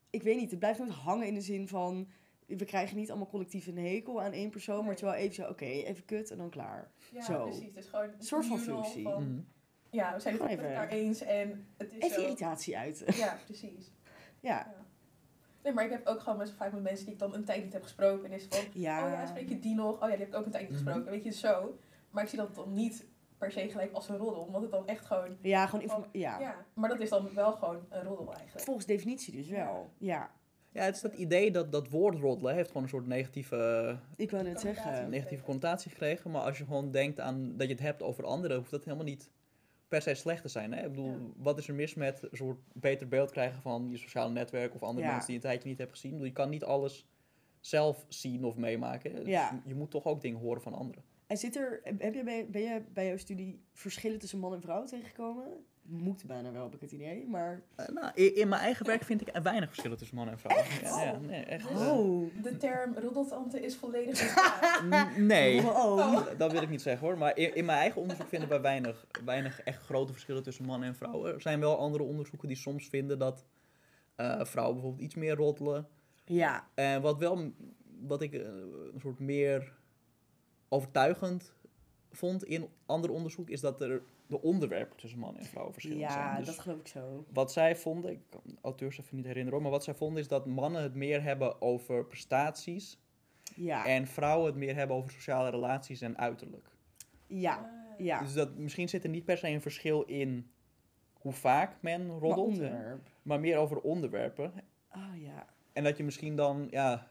ik 0.09 0.23
weet 0.23 0.37
niet, 0.37 0.49
het 0.49 0.59
blijft 0.59 0.79
nooit 0.79 0.91
hangen 0.91 1.27
in 1.27 1.33
de 1.33 1.41
zin 1.41 1.67
van, 1.67 2.07
we 2.57 2.65
krijgen 2.65 2.97
niet 2.97 3.09
allemaal 3.09 3.29
collectief 3.29 3.67
een 3.67 3.77
hekel 3.77 4.21
aan 4.21 4.31
één 4.31 4.49
persoon, 4.49 4.75
maar 4.75 4.83
Nee. 4.85 4.93
het 4.93 4.99
is 5.03 5.05
wel 5.09 5.13
even 5.19 5.35
zo, 5.35 5.49
oké, 5.49 5.65
even 5.65 6.05
kut 6.05 6.31
en 6.31 6.37
dan 6.37 6.49
klaar. 6.49 6.91
Ja, 7.11 7.21
Zo. 7.21 7.43
precies. 7.43 7.65
Het 7.65 7.75
is 7.77 7.87
gewoon 7.87 8.05
een 8.05 8.23
soort 8.23 8.45
van 8.45 8.59
functie. 8.59 9.03
van, 9.03 9.23
Mhm. 9.23 9.41
ja, 9.89 10.13
we 10.13 10.19
zijn 10.19 10.33
het 10.33 10.43
Gewoon 10.43 10.57
met 10.57 10.65
even- 10.65 10.81
elkaar 10.81 10.89
eens 10.97 11.21
en 11.21 11.67
het 11.77 11.91
is 11.93 11.97
Even 12.03 12.15
zo. 12.15 12.21
irritatie 12.21 12.77
uiten. 12.77 13.15
Ja, 13.25 13.37
precies. 13.45 13.91
Ja, 14.39 14.73
Nee, 15.63 15.73
maar 15.73 15.83
ik 15.85 15.91
heb 15.91 16.07
ook 16.07 16.19
gewoon 16.19 16.37
best 16.37 16.53
vaak 16.53 16.71
met 16.71 16.81
mensen 16.83 17.05
die 17.05 17.13
ik 17.13 17.19
dan 17.19 17.33
een 17.33 17.43
tijd 17.45 17.63
niet 17.63 17.73
heb 17.73 17.83
gesproken. 17.83 18.25
En 18.25 18.31
is 18.31 18.45
van, 18.49 18.59
ja. 18.73 19.05
oh 19.05 19.11
ja, 19.11 19.25
spreek 19.25 19.49
je 19.49 19.59
die 19.59 19.75
nog? 19.75 19.93
Oh 19.93 19.99
ja, 19.99 20.07
die 20.07 20.17
heb 20.17 20.27
ik 20.27 20.35
ook 20.35 20.45
een 20.45 20.51
tijd 20.51 20.69
niet 20.69 20.77
Mhm. 20.79 20.83
gesproken. 20.83 21.11
Weet 21.11 21.23
je, 21.23 21.31
zo. 21.31 21.77
Maar 22.09 22.23
ik 22.23 22.29
zie 22.29 22.37
dat 22.37 22.55
dan 22.55 22.73
niet 22.73 23.05
per 23.37 23.51
se 23.51 23.69
gelijk 23.69 23.91
als 23.93 24.09
een 24.09 24.17
roddel. 24.17 24.41
Omdat 24.41 24.61
het 24.61 24.71
dan 24.71 24.87
echt 24.87 25.05
gewoon, 25.05 25.37
Ja, 25.41 25.65
gewoon 25.65 25.81
informa- 25.81 26.07
ja. 26.11 26.39
ja. 26.39 26.65
Maar 26.73 26.89
dat 26.89 26.99
is 26.99 27.09
dan 27.09 27.33
wel 27.33 27.51
gewoon 27.51 27.85
een 27.89 28.03
roddel 28.03 28.33
eigenlijk. 28.33 28.65
Volgens 28.65 28.85
definitie 28.85 29.33
dus 29.33 29.47
wel. 29.49 29.91
Ja, 29.97 30.07
Ja, 30.13 30.31
het 30.73 30.95
is 30.95 31.01
dat 31.01 31.13
idee 31.13 31.51
dat 31.51 31.71
dat 31.71 31.89
woord 31.89 32.17
roddelen 32.19 32.53
heeft 32.55 32.67
gewoon 32.67 32.83
een 32.83 32.89
soort 32.89 33.07
negatieve, 33.07 33.97
ik 34.15 34.31
wou 34.31 34.43
net 34.43 34.53
Connotatie. 34.55 34.89
zeggen. 34.91 35.09
negatieve 35.09 35.43
connotatie 35.43 35.91
gekregen. 35.91 36.31
Maar 36.31 36.41
als 36.41 36.57
je 36.57 36.65
gewoon 36.65 36.91
denkt 36.91 37.19
aan 37.19 37.57
dat 37.57 37.67
je 37.67 37.73
het 37.73 37.83
hebt 37.83 38.03
over 38.03 38.23
anderen, 38.23 38.57
hoeft 38.57 38.71
dat 38.71 38.83
helemaal 38.83 39.05
niet 39.05 39.29
per 39.87 40.01
se 40.01 40.13
slecht 40.13 40.41
te 40.41 40.47
zijn. 40.47 40.73
Hè? 40.73 40.83
Ik 40.83 40.89
bedoel, 40.89 41.11
Ja. 41.11 41.17
wat 41.37 41.57
is 41.57 41.67
er 41.67 41.73
mis 41.73 41.93
met 41.93 42.21
een 42.23 42.37
soort 42.37 42.59
beter 42.73 43.07
beeld 43.07 43.31
krijgen 43.31 43.61
van 43.61 43.87
je 43.89 43.97
sociale 43.97 44.31
netwerk 44.31 44.75
of 44.75 44.83
andere 44.83 45.05
Ja. 45.05 45.11
mensen 45.11 45.27
die 45.31 45.35
je 45.39 45.41
een 45.43 45.49
tijdje 45.49 45.69
niet 45.69 45.77
hebt 45.77 45.91
gezien? 45.91 46.11
Ik 46.11 46.17
bedoel, 46.17 46.31
je 46.33 46.39
kan 46.41 46.49
niet 46.49 46.63
alles 46.63 47.07
zelf 47.59 48.05
zien 48.07 48.43
of 48.45 48.55
meemaken. 48.55 49.15
Dus 49.15 49.27
Ja. 49.27 49.61
je, 49.63 49.69
je 49.69 49.75
moet 49.75 49.91
toch 49.91 50.05
ook 50.05 50.21
dingen 50.21 50.39
horen 50.39 50.61
van 50.61 50.73
anderen. 50.73 51.03
En 51.27 51.37
zit 51.37 51.55
er, 51.55 51.81
heb 51.97 52.13
je 52.13 52.23
bij, 52.23 52.47
ben 52.49 52.61
je 52.61 52.81
bij 52.93 53.07
jouw 53.07 53.17
studie 53.17 53.61
verschillen 53.73 54.19
tussen 54.19 54.39
man 54.39 54.53
en 54.53 54.61
vrouw 54.61 54.85
tegengekomen? 54.85 55.47
Moet 55.89 56.23
bijna 56.25 56.51
wel, 56.51 56.63
heb 56.63 56.73
ik 56.73 56.81
het 56.81 56.91
idee. 56.91 57.25
Maar... 57.27 57.61
Eh, 57.75 57.87
nou, 57.87 58.11
in, 58.13 58.35
in 58.35 58.47
mijn 58.47 58.61
eigen 58.61 58.85
werk 58.85 59.03
vind 59.03 59.21
ik 59.21 59.29
er 59.35 59.41
weinig 59.43 59.69
verschillen 59.69 59.97
tussen 59.97 60.15
mannen 60.15 60.33
en 60.33 60.39
vrouwen. 60.39 60.65
Ja, 60.81 61.01
ja, 61.03 61.17
nee, 61.17 61.43
echt. 61.43 61.69
eh, 61.69 61.91
Oh. 61.91 62.33
De 62.43 62.57
term 62.57 62.93
roddeltante 62.97 63.59
is 63.61 63.75
volledig 63.75 64.35
nee. 65.17 65.61
Oh. 65.63 66.25
Dat 66.37 66.51
wil 66.51 66.61
ik 66.61 66.69
niet 66.69 66.81
zeggen 66.81 67.07
hoor. 67.07 67.17
Maar 67.17 67.37
in, 67.37 67.55
in 67.55 67.65
mijn 67.65 67.77
eigen 67.79 68.01
onderzoek 68.01 68.27
vinden 68.27 68.49
wij 68.49 68.61
weinig, 68.61 69.05
weinig 69.25 69.61
echt 69.61 69.81
grote 69.83 70.11
verschillen 70.11 70.43
tussen 70.43 70.65
mannen 70.65 70.87
en 70.87 70.95
vrouwen. 70.95 71.33
Er 71.33 71.41
zijn 71.41 71.59
wel 71.59 71.77
andere 71.77 72.03
onderzoeken 72.03 72.47
die 72.47 72.57
soms 72.57 72.87
vinden 72.87 73.19
dat 73.19 73.45
eh, 74.15 74.43
vrouwen 74.45 74.75
bijvoorbeeld 74.75 75.05
iets 75.05 75.15
meer 75.15 75.35
roddelen. 75.35 75.87
Ja. 76.25 76.67
En 76.73 77.01
wat 77.01 77.17
wel, 77.17 77.51
wat 78.07 78.21
ik 78.21 78.33
eh, 78.33 78.39
een 78.93 78.99
soort 79.01 79.19
meer 79.19 79.73
overtuigend 80.69 81.53
vond 82.11 82.43
in 82.43 82.67
ander 82.85 83.09
onderzoek, 83.11 83.49
is 83.49 83.61
dat 83.61 83.81
er 83.81 84.01
de 84.29 84.41
onderwerpen 84.41 84.97
tussen 84.97 85.19
mannen 85.19 85.41
en 85.41 85.47
vrouwen 85.47 85.73
verschillend 85.73 86.01
Ja, 86.03 86.11
zijn. 86.11 86.37
Dus 86.37 86.45
dat 86.45 86.59
geloof 86.59 86.79
ik 86.79 86.87
zo. 86.87 87.25
wat 87.33 87.51
zij 87.51 87.75
vonden, 87.75 88.11
ik 88.11 88.19
kan 88.29 88.41
de 88.43 88.55
auteurs 88.61 88.99
even 88.99 89.15
niet 89.15 89.25
herinneren, 89.25 89.61
maar 89.61 89.71
wat 89.71 89.83
zij 89.83 89.93
vonden 89.95 90.21
is 90.21 90.27
dat 90.27 90.45
mannen 90.45 90.81
het 90.81 90.95
meer 90.95 91.23
hebben 91.23 91.61
over 91.61 92.05
prestaties 92.05 92.99
Ja. 93.55 93.85
en 93.85 94.07
vrouwen 94.07 94.45
het 94.45 94.55
meer 94.55 94.75
hebben 94.75 94.95
over 94.95 95.11
sociale 95.11 95.49
relaties 95.49 96.01
en 96.01 96.17
uiterlijk. 96.17 96.67
Ja. 97.27 97.55
Ah. 97.57 98.05
Ja. 98.05 98.19
Dus 98.19 98.33
dat, 98.33 98.55
misschien 98.57 98.89
zit 98.89 99.03
er 99.03 99.09
niet 99.09 99.25
per 99.25 99.37
se 99.37 99.47
een 99.47 99.61
verschil 99.61 100.01
in 100.01 100.51
hoe 101.13 101.33
vaak 101.33 101.81
men 101.81 102.05
Maar 102.07 102.17
roddelt, 102.17 102.47
onderwerp. 102.47 103.09
maar 103.21 103.39
meer 103.39 103.57
over 103.57 103.79
onderwerpen. 103.81 104.53
Oh 104.95 105.21
ja. 105.21 105.47
En 105.73 105.83
dat 105.83 105.97
je 105.97 106.03
misschien 106.03 106.35
dan, 106.35 106.67
ja, 106.71 107.07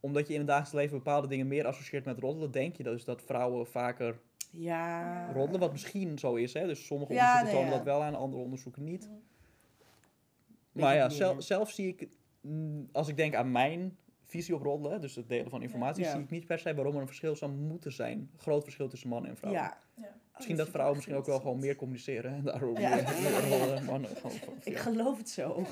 omdat 0.00 0.26
je 0.26 0.32
in 0.32 0.38
het 0.38 0.48
dagelijks 0.48 0.74
leven 0.76 0.96
bepaalde 0.96 1.26
dingen 1.28 1.46
meer 1.48 1.66
associeert 1.66 2.04
met 2.04 2.18
roddelen, 2.18 2.50
denk 2.50 2.76
je 2.76 2.82
dus 2.82 3.04
dat 3.04 3.22
vrouwen 3.22 3.66
vaker 3.66 4.20
Ja. 4.52 5.32
roddelen, 5.32 5.60
wat 5.60 5.72
misschien 5.72 6.18
zo 6.18 6.34
is. 6.34 6.52
Hè? 6.52 6.66
Dus 6.66 6.86
sommige 6.86 7.12
Ja, 7.12 7.20
onderzoeken 7.20 7.44
nee, 7.44 7.54
tonen 7.54 7.70
ja. 7.70 7.76
dat 7.76 7.84
wel 8.00 8.02
aan, 8.02 8.14
andere 8.14 8.42
onderzoeken 8.42 8.84
niet. 8.84 9.10
Maar 10.72 10.94
ja, 10.94 11.08
niet, 11.08 11.42
zelf 11.42 11.70
zie 11.70 11.88
ik, 11.88 12.08
mm, 12.40 12.88
als 12.92 13.08
ik 13.08 13.16
denk 13.16 13.34
aan 13.34 13.52
mijn 13.52 13.96
visie 14.24 14.54
op 14.54 14.62
roddelen, 14.62 15.00
dus 15.00 15.14
het 15.14 15.28
delen 15.28 15.50
van 15.50 15.62
informatie, 15.62 16.04
Ja. 16.04 16.10
zie 16.10 16.20
ik 16.20 16.30
niet 16.30 16.46
per 16.46 16.58
se 16.58 16.74
waarom 16.74 16.94
er 16.94 17.00
een 17.00 17.06
verschil 17.06 17.36
zou 17.36 17.52
moeten 17.52 17.92
zijn. 17.92 18.30
Groot 18.36 18.62
verschil 18.62 18.88
tussen 18.88 19.08
mannen 19.08 19.30
en 19.30 19.36
vrouwen. 19.36 19.62
Ja. 19.62 19.78
Ja. 19.94 20.14
Misschien 20.32 20.54
Oh, 20.54 20.58
dat 20.58 20.66
ik 20.66 20.72
vrouwen 20.72 20.96
echt 20.98 21.06
misschien 21.06 21.16
ook 21.16 21.26
wel 21.26 21.40
gewoon 21.40 21.58
meer 21.60 21.76
communiceren 21.76 22.32
en 22.32 22.42
daardoor 22.44 22.80
Ja. 22.80 22.94
meer, 22.94 23.02
meer 23.20 23.48
roddelen. 23.48 23.84
Mannen 23.84 24.10
gewoon 24.16 24.36
van 24.36 24.54
Ik 24.62 24.76
geloof 24.76 25.18
het 25.18 25.28
zo. 25.30 25.64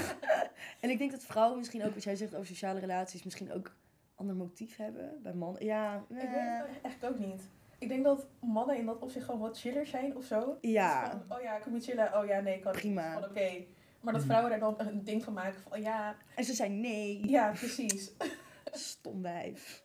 en 0.80 0.90
ik 0.90 0.98
denk 0.98 1.10
dat 1.10 1.22
vrouwen 1.24 1.58
misschien 1.58 1.84
ook, 1.84 1.94
wat 1.94 2.04
jij 2.04 2.16
zegt 2.16 2.34
over 2.34 2.46
sociale 2.46 2.80
relaties, 2.80 3.22
misschien 3.22 3.52
ook 3.52 3.76
ander 4.14 4.36
motief 4.36 4.76
hebben 4.76 5.18
bij 5.22 5.34
mannen. 5.34 5.64
Ja, 5.64 5.96
Ik 5.96 6.02
weet 6.16 6.22
nee. 6.30 6.38
het 6.38 6.66
eigenlijk 6.82 7.04
ook 7.14 7.26
niet. 7.26 7.42
Ik 7.84 7.90
denk 7.90 8.04
dat 8.04 8.26
mannen 8.40 8.76
in 8.76 8.86
dat 8.86 8.98
opzicht 8.98 9.24
gewoon 9.24 9.40
wat 9.40 9.58
chiller 9.58 9.86
zijn 9.86 10.16
of 10.16 10.24
zo. 10.24 10.58
Ja. 10.60 11.02
Dus 11.14 11.22
van, 11.28 11.36
oh 11.36 11.42
ja, 11.42 11.56
ik 11.56 11.66
moet 11.66 11.84
chillen. 11.84 12.18
Oh 12.18 12.26
ja, 12.26 12.40
nee, 12.40 12.58
kan. 12.60 12.72
Prima. 12.72 13.16
Oké. 13.28 13.64
Maar 14.00 14.12
dat 14.12 14.22
Mhm. 14.22 14.30
vrouwen 14.30 14.50
daar 14.50 14.60
dan 14.60 14.74
een 14.78 15.04
ding 15.04 15.24
van 15.24 15.32
maken 15.32 15.60
van, 15.68 15.80
ja, 15.82 16.16
En 16.36 16.44
ze 16.44 16.54
zijn 16.54 16.80
nee. 16.80 17.28
ja, 17.28 17.50
precies. 17.50 18.12
Stom 18.72 19.22
wijf. 19.22 19.82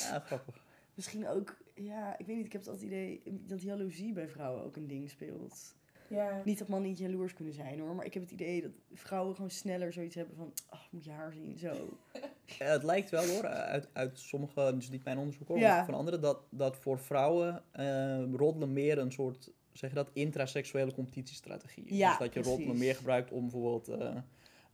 Ja, 0.00 0.18
grappig. 0.20 0.62
Misschien 0.94 1.28
ook, 1.28 1.56
ja, 1.74 2.18
ik 2.18 2.26
weet 2.26 2.36
niet, 2.36 2.46
ik 2.46 2.52
heb 2.52 2.60
het 2.60 2.70
altijd 2.70 2.90
idee 2.90 3.22
dat 3.24 3.62
jaloezie 3.62 4.12
bij 4.12 4.28
vrouwen 4.28 4.64
ook 4.64 4.76
een 4.76 4.86
ding 4.86 5.10
speelt. 5.10 5.74
Ja. 6.08 6.42
Niet 6.44 6.58
dat 6.58 6.68
mannen 6.68 6.88
niet 6.88 6.98
jaloers 6.98 7.34
kunnen 7.34 7.54
zijn 7.54 7.80
hoor, 7.80 7.94
maar 7.94 8.04
ik 8.04 8.14
heb 8.14 8.22
het 8.22 8.32
idee 8.32 8.62
dat 8.62 8.70
vrouwen 8.92 9.34
gewoon 9.34 9.50
sneller 9.50 9.92
zoiets 9.92 10.14
hebben 10.14 10.36
van, 10.36 10.52
oh, 10.70 10.80
moet 10.90 11.04
je 11.04 11.10
haar 11.10 11.32
zien, 11.32 11.58
zo. 11.58 11.72
Ja, 12.46 12.64
het 12.64 12.82
lijkt 12.82 13.10
wel 13.10 13.26
hoor, 13.26 13.46
uit, 13.46 13.88
uit 13.92 14.18
sommige, 14.18 14.72
dus 14.74 14.90
niet 14.90 15.04
mijn 15.04 15.18
onderzoek 15.18 15.48
hoor, 15.48 15.58
Ja. 15.58 15.84
van 15.84 15.94
anderen, 15.94 16.20
dat, 16.20 16.38
dat 16.50 16.76
voor 16.76 16.98
vrouwen 16.98 17.62
eh, 17.72 18.32
roddelen 18.34 18.72
meer 18.72 18.98
een 18.98 19.12
soort, 19.12 19.50
zeg 19.72 19.90
je 19.90 19.96
dat, 19.96 20.10
intraseksuele 20.12 20.92
competitiestrategie 20.92 21.84
is. 21.84 21.96
Ja, 21.96 22.08
dus 22.08 22.18
dat 22.18 22.34
je 22.34 22.42
roddelen 22.42 22.64
precies. 22.68 22.84
meer 22.86 22.94
gebruikt 22.94 23.30
om 23.30 23.40
bijvoorbeeld 23.40 23.88
eh, 23.88 24.14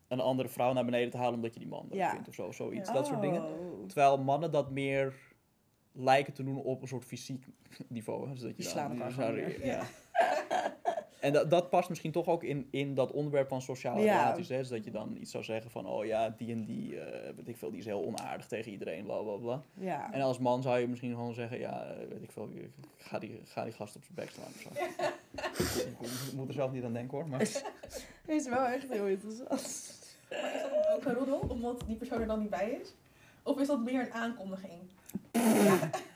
een 0.08 0.20
andere 0.20 0.48
vrouw 0.48 0.72
naar 0.72 0.84
beneden 0.84 1.10
te 1.10 1.16
halen 1.16 1.34
omdat 1.34 1.54
je 1.54 1.60
die 1.60 1.68
man 1.68 1.86
leuk 1.90 2.10
vindt 2.10 2.28
of 2.28 2.34
zo, 2.34 2.50
zoiets, 2.52 2.92
dat 2.92 3.06
soort 3.06 3.20
dingen. 3.20 3.42
Oh. 3.42 3.86
Terwijl 3.86 4.18
mannen 4.18 4.50
dat 4.50 4.70
meer 4.70 5.14
lijken 5.92 6.32
te 6.32 6.42
doen 6.44 6.56
op 6.56 6.82
een 6.82 6.88
soort 6.88 7.04
fysiek 7.04 7.46
niveau. 7.88 8.30
Dus 8.30 8.40
dat 8.40 8.50
je 8.50 8.56
Die 8.56 8.66
slaan 8.66 9.00
elkaar 9.00 9.66
ja. 9.66 9.82
En 11.22 11.32
dat, 11.32 11.50
dat 11.50 11.70
past 11.70 11.88
misschien 11.88 12.12
toch 12.12 12.26
ook 12.26 12.42
in, 12.42 12.68
in 12.70 12.94
dat 12.94 13.10
onderwerp 13.10 13.48
van 13.48 13.62
sociale 13.62 14.00
Ja. 14.00 14.22
relaties. 14.22 14.48
Hè? 14.48 14.58
Dus 14.58 14.68
dat 14.68 14.84
je 14.84 14.90
dan 14.90 15.16
iets 15.20 15.30
zou 15.30 15.44
zeggen 15.44 15.70
van, 15.70 15.86
oh 15.86 16.04
ja, 16.04 16.34
die 16.36 16.52
en 16.52 16.64
die, 16.64 17.00
eh, 17.00 17.34
weet 17.36 17.48
ik 17.48 17.56
veel, 17.56 17.70
die 17.70 17.78
is 17.78 17.84
heel 17.84 18.04
onaardig 18.04 18.46
tegen 18.46 18.72
iedereen, 18.72 19.04
bla 19.04 19.18
bla 19.18 19.36
bla. 19.36 19.62
Ja. 19.74 20.12
En 20.12 20.20
als 20.20 20.38
man 20.38 20.62
zou 20.62 20.78
je 20.78 20.88
misschien 20.88 21.14
gewoon 21.14 21.34
zeggen, 21.34 21.58
ja, 21.58 21.84
eh, 21.84 22.08
weet 22.08 22.22
ik 22.22 22.30
veel, 22.30 22.48
ik 22.54 22.70
ga 22.98 23.18
die, 23.18 23.40
ga 23.44 23.64
die 23.64 23.72
gast 23.72 23.96
op 23.96 24.02
zijn 24.02 24.14
bek 24.14 24.30
slaan 24.30 24.46
of 24.46 24.60
zo. 24.60 25.80
ik, 25.88 26.32
moet 26.34 26.48
er 26.48 26.54
zelf 26.54 26.72
niet 26.72 26.84
aan 26.84 26.92
denken 26.92 27.18
hoor, 27.18 27.28
maar... 27.28 27.40
is 28.26 28.48
wel 28.48 28.64
echt 28.66 28.88
heel 28.88 29.06
interessant. 29.06 29.50
Maar 30.30 30.54
is 30.54 30.62
dat 30.62 30.70
dan 30.70 30.94
ook 30.94 31.04
een 31.04 31.14
roddel, 31.14 31.48
omdat 31.48 31.82
die 31.86 31.96
persoon 31.96 32.20
er 32.20 32.26
dan 32.26 32.40
niet 32.40 32.50
bij 32.50 32.78
is? 32.82 32.94
Of 33.42 33.60
is 33.60 33.66
dat 33.66 33.80
meer 33.80 34.00
een 34.00 34.12
aankondiging? 34.12 34.80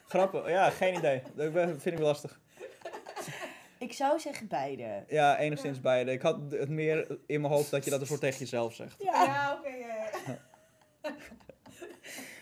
Grappen, 0.09 0.51
ja, 0.51 0.71
geen 0.71 0.95
idee. 0.95 1.23
Dat 1.35 1.53
vind 1.53 1.87
ik 1.87 1.97
wel 1.99 2.07
lastig. 2.07 2.41
Ik 3.87 3.93
zou 3.93 4.21
zeggen 4.21 4.49
beide. 4.49 5.05
Ja, 5.09 5.39
enigszins 5.39 5.81
beide. 5.81 6.13
Ik 6.13 6.23
had 6.23 6.53
het 6.53 6.69
meer 6.69 7.19
in 7.27 7.41
mijn 7.41 7.53
hoofd 7.53 7.71
dat 7.71 7.85
je 7.85 7.91
dat 7.91 8.01
een 8.01 8.07
soort 8.07 8.21
tegen 8.21 8.39
jezelf 8.39 8.75
zegt. 8.75 9.03
Ja, 9.03 9.57
oké, 9.59 9.69
ja. 9.69 10.11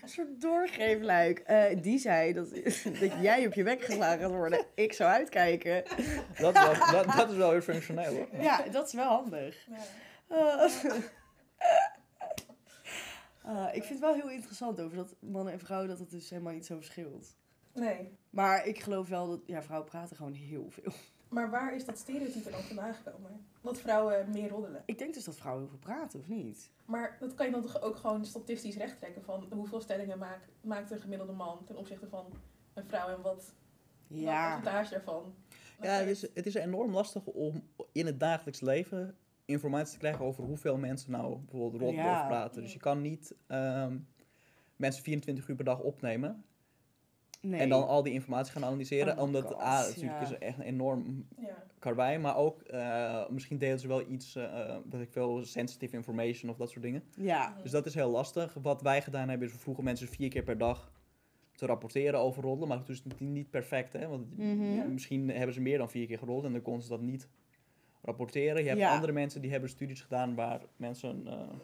een 0.03 0.09
soort 0.09 0.41
doorgeefluik. 0.41 1.39
Eh, 1.39 1.83
die 1.83 1.99
zei 1.99 2.33
dat, 2.33 2.51
dat 3.01 3.13
jij 3.21 3.47
op 3.47 3.53
je 3.55 3.63
bek 3.63 3.83
geslagen 3.83 4.21
gaat 4.21 4.31
worden. 4.31 4.65
Ik 4.75 4.93
zou 4.93 5.11
uitkijken. 5.11 5.85
Dat 6.39 6.55
is 6.55 6.63
wel, 6.63 6.93
dat, 6.93 7.17
dat 7.17 7.31
is 7.31 7.37
wel 7.37 7.51
weer 7.51 7.63
functioneel 7.63 8.15
hoor. 8.15 8.29
Ja, 8.41 8.63
dat 8.71 8.87
is 8.87 8.93
wel 8.93 9.09
handig. 9.09 9.67
ja. 9.67 9.77
Ah. 10.37 10.71
Ah, 13.43 13.75
ik 13.77 13.85
vind 13.85 13.89
het 13.89 14.01
wel 14.01 14.15
heel 14.15 14.31
interessant 14.31 14.81
over 14.81 14.97
dat 14.97 15.15
mannen 15.21 15.53
en 15.53 15.61
vrouwen 15.61 15.89
dat 15.89 15.99
het 15.99 16.11
dus 16.11 16.31
helemaal 16.31 16.53
niet 16.53 16.67
zo 16.67 16.77
verschilt. 16.77 17.37
Nee. 17.73 18.19
Maar 18.31 18.67
ik 18.67 18.81
geloof 18.81 19.09
wel 19.09 19.29
dat 19.29 19.41
ja, 19.47 19.63
vrouwen 19.63 19.91
praten 19.91 20.17
gewoon 20.17 20.33
heel 20.33 20.71
veel. 20.71 20.93
Maar 21.35 21.51
waar 21.51 21.75
is 21.75 21.85
dat 21.85 21.99
stereotype 21.99 22.51
dan 22.51 22.61
vandaan 22.63 22.95
gekomen? 22.95 23.47
Dat 23.61 23.81
vrouwen 23.81 24.31
meer 24.31 24.49
roddelen. 24.49 24.83
Ik 24.87 24.99
denk 24.99 25.15
dus 25.15 25.25
dat 25.25 25.37
vrouwen 25.37 25.63
heel 25.63 25.71
veel 25.71 25.95
praten, 25.95 26.21
of 26.21 26.29
niet? 26.29 26.71
Maar 26.85 27.17
dat 27.21 27.35
kan 27.35 27.47
je 27.47 27.53
dan 27.53 27.63
toch 27.63 27.81
ook 27.83 27.97
gewoon 27.97 28.25
statistisch 28.25 28.77
rechttrekken 28.77 29.23
van 29.25 29.47
hoeveel 29.53 29.81
stellingen 29.81 30.19
maakt, 30.19 30.49
maakt 30.61 30.91
een 30.91 31.01
gemiddelde 31.01 31.33
man 31.33 31.65
ten 31.65 31.77
opzichte 31.77 32.09
van 32.09 32.27
een 32.75 32.85
vrouw 32.85 33.09
en 33.09 33.23
wat, 33.23 33.55
wat 34.09 34.21
Ja. 34.21 34.55
percentage 34.55 34.91
daarvan. 34.91 35.35
Ja, 35.81 35.91
het 35.93 36.09
is, 36.09 36.23
het 36.35 36.47
is 36.47 36.55
enorm 36.55 36.93
lastig 36.93 37.25
om 37.27 37.63
in 37.93 38.07
het 38.07 38.21
dagelijks 38.21 38.61
leven 38.61 39.17
informatie 39.45 39.93
te 39.93 39.99
krijgen 39.99 40.25
over 40.25 40.45
hoeveel 40.45 40.77
mensen 40.77 41.11
nou 41.11 41.39
bijvoorbeeld 41.39 41.83
roddelen 41.83 42.11
Ja. 42.11 42.21
of 42.21 42.27
praten. 42.27 42.63
Dus 42.63 42.73
je 42.73 42.79
kan 42.79 43.01
niet 43.01 43.35
ehm, 43.47 43.99
mensen 44.77 45.03
24 45.03 45.49
uur 45.49 45.57
per 45.57 45.65
dag 45.65 45.81
opnemen 45.81 46.45
Nee. 47.45 47.61
en 47.61 47.69
dan 47.69 47.87
al 47.87 48.03
die 48.03 48.13
informatie 48.13 48.53
gaan 48.53 48.65
analyseren. 48.65 49.17
Oh 49.17 49.23
omdat, 49.23 49.43
God, 49.45 49.55
ah, 49.55 49.87
natuurlijk 49.87 50.21
ja. 50.21 50.21
is 50.21 50.39
echt 50.39 50.59
een 50.59 50.65
enorm 50.65 51.27
ja. 51.39 51.63
karwei, 51.79 52.19
maar 52.19 52.37
ook 52.37 52.61
eh, 52.63 53.29
misschien 53.29 53.59
delen 53.59 53.79
ze 53.79 53.89
wel 53.89 54.09
iets, 54.11 54.35
eh 54.37 54.77
dat 54.85 55.01
ik 55.01 55.11
veel 55.11 55.45
sensitive 55.45 55.97
information 55.97 56.51
of 56.51 56.57
dat 56.57 56.71
soort 56.71 56.83
dingen. 56.83 57.03
Ja. 57.17 57.57
Dus 57.63 57.71
dat 57.71 57.87
is 57.87 57.95
heel 57.95 58.11
lastig. 58.11 58.55
Wat 58.63 58.83
wij 58.83 59.03
gedaan 59.03 59.29
hebben 59.29 59.47
is, 59.49 59.53
we 59.55 59.61
vroegen 59.61 59.85
mensen 59.85 60.09
vier 60.09 60.29
keer 60.29 60.43
per 60.43 60.59
dag 60.59 60.93
te 61.53 61.67
rapporteren 61.67 62.21
over 62.21 62.43
roddelen. 62.43 62.69
Maar 62.69 62.79
het 62.79 62.89
is 62.89 63.05
niet, 63.05 63.21
niet 63.21 63.51
perfect, 63.51 63.93
hè. 63.93 64.09
Want 64.09 64.39
Mhm. 64.39 64.93
Misschien 64.93 65.29
hebben 65.31 65.55
ze 65.55 65.61
meer 65.61 65.79
dan 65.79 65.91
vier 65.91 66.07
keer 66.07 66.19
gerold 66.19 66.45
en 66.45 66.53
dan 66.53 66.63
konden 66.63 66.83
ze 66.83 66.89
dat 66.89 67.01
niet 67.01 67.29
rapporteren. 68.03 68.63
Je 68.63 68.69
hebt 68.69 68.81
Ja. 68.81 68.95
andere 68.95 69.13
mensen 69.13 69.41
die 69.41 69.51
hebben 69.51 69.69
studies 69.71 70.01
gedaan 70.01 70.35
waar 70.35 70.61
mensen 70.77 71.27
eh, 71.27 71.33
een 71.33 71.59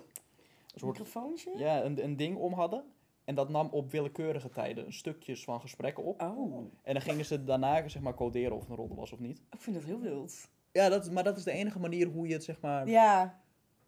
soort 0.80 0.98
Microfoontje? 0.98 1.50
ja, 1.56 1.84
een, 1.84 2.04
een 2.04 2.16
ding 2.16 2.36
om 2.36 2.52
hadden. 2.52 2.84
En 3.24 3.34
dat 3.34 3.48
nam 3.48 3.68
op 3.70 3.90
willekeurige 3.90 4.48
tijden 4.50 4.92
stukjes 4.92 5.44
van 5.44 5.60
gesprekken 5.60 6.04
op. 6.04 6.22
Oh, 6.22 6.56
En 6.82 6.92
dan 6.92 7.02
gingen 7.02 7.24
ze 7.24 7.44
daarna 7.44 7.88
zeg 7.88 8.02
maar 8.02 8.14
coderen 8.14 8.52
of 8.54 8.60
het 8.60 8.70
een 8.70 8.76
roddel 8.76 8.96
was 8.96 9.12
of 9.12 9.18
niet. 9.18 9.42
ik 9.50 9.60
vind 9.60 9.76
dat 9.76 9.84
heel 9.84 10.00
wild. 10.00 10.48
Ja, 10.72 10.88
dat, 10.88 11.10
maar 11.10 11.24
dat 11.24 11.36
is 11.36 11.44
de 11.44 11.50
enige 11.52 11.78
manier 11.78 12.06
hoe 12.06 12.26
je 12.26 12.32
het 12.32 12.44
zeg 12.44 12.60
maar 12.60 12.88
Ja. 12.88 13.40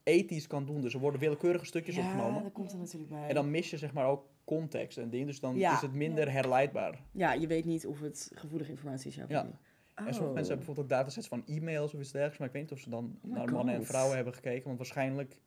ethisch 0.03 0.47
kan 0.47 0.67
doen. 0.67 0.81
Dus 0.81 0.95
er 0.95 1.01
worden 1.01 1.21
willekeurige 1.21 1.65
stukjes 1.65 1.95
Ja, 1.97 2.03
opgenomen. 2.03 2.43
dat 2.43 2.53
komt 2.53 2.73
er 2.73 2.79
natuurlijk 2.79 3.11
bij. 3.11 3.29
En 3.29 3.35
dan 3.35 3.51
mis 3.51 3.71
je 3.71 3.79
zeg 3.79 3.93
maar 3.93 4.07
ook 4.07 4.27
context 4.45 4.99
en 4.99 5.11
dingen. 5.11 5.27
Dus 5.27 5.41
dan 5.41 5.57
Ja. 5.57 5.75
is 5.75 5.81
het 5.81 5.93
minder 5.93 6.33
herleidbaar. 6.33 7.03
Ja, 7.13 7.33
je 7.33 7.47
weet 7.47 7.65
niet 7.65 7.87
of 7.87 8.01
het 8.01 8.31
gevoelige 8.35 8.71
informatie 8.71 9.09
is. 9.11 9.15
Ja. 9.15 9.23
niet. 9.43 9.55
En 9.95 10.05
sommige 10.05 10.09
Oh. 10.09 10.35
mensen 10.35 10.35
hebben 10.35 10.57
bijvoorbeeld 10.57 10.79
ook 10.87 10.89
datasets 10.99 11.29
van 11.29 11.43
e-mails 11.47 11.95
of 11.95 12.01
iets 12.01 12.11
dergelijks. 12.11 12.39
Maar 12.39 12.47
ik 12.49 12.53
weet 12.53 12.63
niet 12.63 12.73
of 12.73 12.79
ze 12.79 12.91
dan 12.91 13.19
Oh 13.25 13.31
naar 13.31 13.53
mannen 13.53 13.75
en 13.75 13.85
vrouwen 13.87 14.15
hebben 14.17 14.35
gekeken. 14.35 14.65
Want 14.65 14.77
waarschijnlijk 14.77 15.41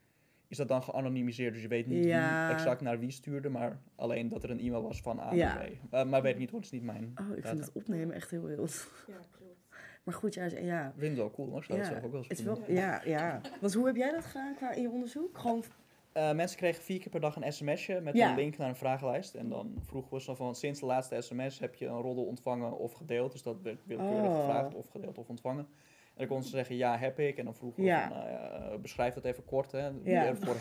is 0.47 0.57
dat 0.57 0.67
dan 0.67 0.83
geanonimiseerd. 0.83 1.53
Dus 1.53 1.61
je 1.61 1.67
weet 1.67 1.87
niet 1.87 2.05
Ja. 2.05 2.45
wie 2.47 2.55
exact 2.55 2.81
naar 2.81 2.99
wie 2.99 3.11
stuurde. 3.11 3.49
Maar 3.49 3.79
alleen 3.95 4.29
dat 4.29 4.43
er 4.43 4.49
een 4.49 4.59
e-mail 4.59 4.81
was 4.83 5.01
van 5.01 5.19
A 5.19 5.33
Ja. 5.33 5.55
B. 5.55 5.93
Uh, 5.93 6.03
maar 6.05 6.21
weet 6.21 6.33
ik 6.33 6.39
niet 6.39 6.49
hoor, 6.49 6.59
het 6.59 6.65
is 6.67 6.73
niet 6.79 6.83
mijn 6.83 7.13
Oh, 7.21 7.29
ik 7.29 7.35
data. 7.43 7.47
vind 7.55 7.65
het 7.65 7.71
opnemen 7.75 8.15
echt 8.15 8.29
heel 8.31 8.43
wild. 8.43 8.87
ja, 9.07 9.13
klopt. 9.31 9.53
Maar 10.03 10.13
goed, 10.13 10.33
ja, 10.33 10.43
ja. 10.45 10.85
Ik 10.87 10.93
vind 10.97 11.09
het 11.11 11.17
wel 11.17 11.31
cool 11.31 11.49
hoor. 11.49 11.57
Ik 11.57 11.63
zou 11.63 11.77
ja. 11.77 11.83
het 11.83 11.93
zelf 11.93 12.05
ook 12.05 12.11
wel 12.11 12.25
eens 12.27 12.41
wel, 12.43 12.63
ja, 12.67 13.01
ja. 13.05 13.41
Want 13.61 13.73
hoe 13.73 13.85
heb 13.85 13.95
jij 13.95 14.11
dat 14.11 14.25
gedaan 14.25 14.55
qua 14.55 14.71
in 14.73 14.81
je 14.81 14.89
onderzoek? 14.89 15.37
Gewoon, 15.37 15.63
Eh, 16.11 16.33
mensen 16.33 16.57
kregen 16.57 16.83
vier 16.83 16.99
keer 16.99 17.09
per 17.11 17.19
dag 17.19 17.35
een 17.35 17.53
sms'je 17.53 18.01
met 18.01 18.15
Ja. 18.15 18.29
een 18.29 18.35
link 18.35 18.57
naar 18.57 18.69
een 18.69 18.75
vragenlijst. 18.75 19.33
En 19.33 19.49
dan 19.49 19.75
vroegen 19.85 20.13
we 20.13 20.21
zo 20.21 20.35
van, 20.35 20.55
sinds 20.55 20.79
de 20.79 20.85
laatste 20.85 21.21
sms 21.21 21.59
heb 21.59 21.75
je 21.75 21.85
een 21.85 22.01
roddel 22.01 22.23
ontvangen 22.25 22.77
of 22.77 22.93
gedeeld. 22.93 23.31
Dus 23.31 23.41
dat 23.43 23.61
werd 23.61 23.85
willekeurig 23.85 24.29
Oh. 24.29 24.37
gevraagd 24.39 24.73
of 24.75 24.89
gedeeld 24.89 25.17
of 25.17 25.29
ontvangen. 25.29 25.67
En 26.15 26.21
dan 26.21 26.27
konden 26.27 26.45
ze 26.49 26.55
zeggen, 26.55 26.75
ja, 26.75 26.97
heb 26.97 27.19
ik. 27.19 27.37
En 27.37 27.45
dan 27.45 27.55
vroegen 27.55 27.83
we 27.83 27.89
Ja. 27.89 28.07
van, 28.07 28.17
nou 28.17 28.29
ja, 28.29 28.51
eh, 28.71 28.79
beschrijf 28.79 29.13
dat 29.13 29.25
even 29.25 29.45
kort, 29.45 29.71
hè. 29.71 29.89
Ja. 30.03 30.35
Voor, 30.35 30.55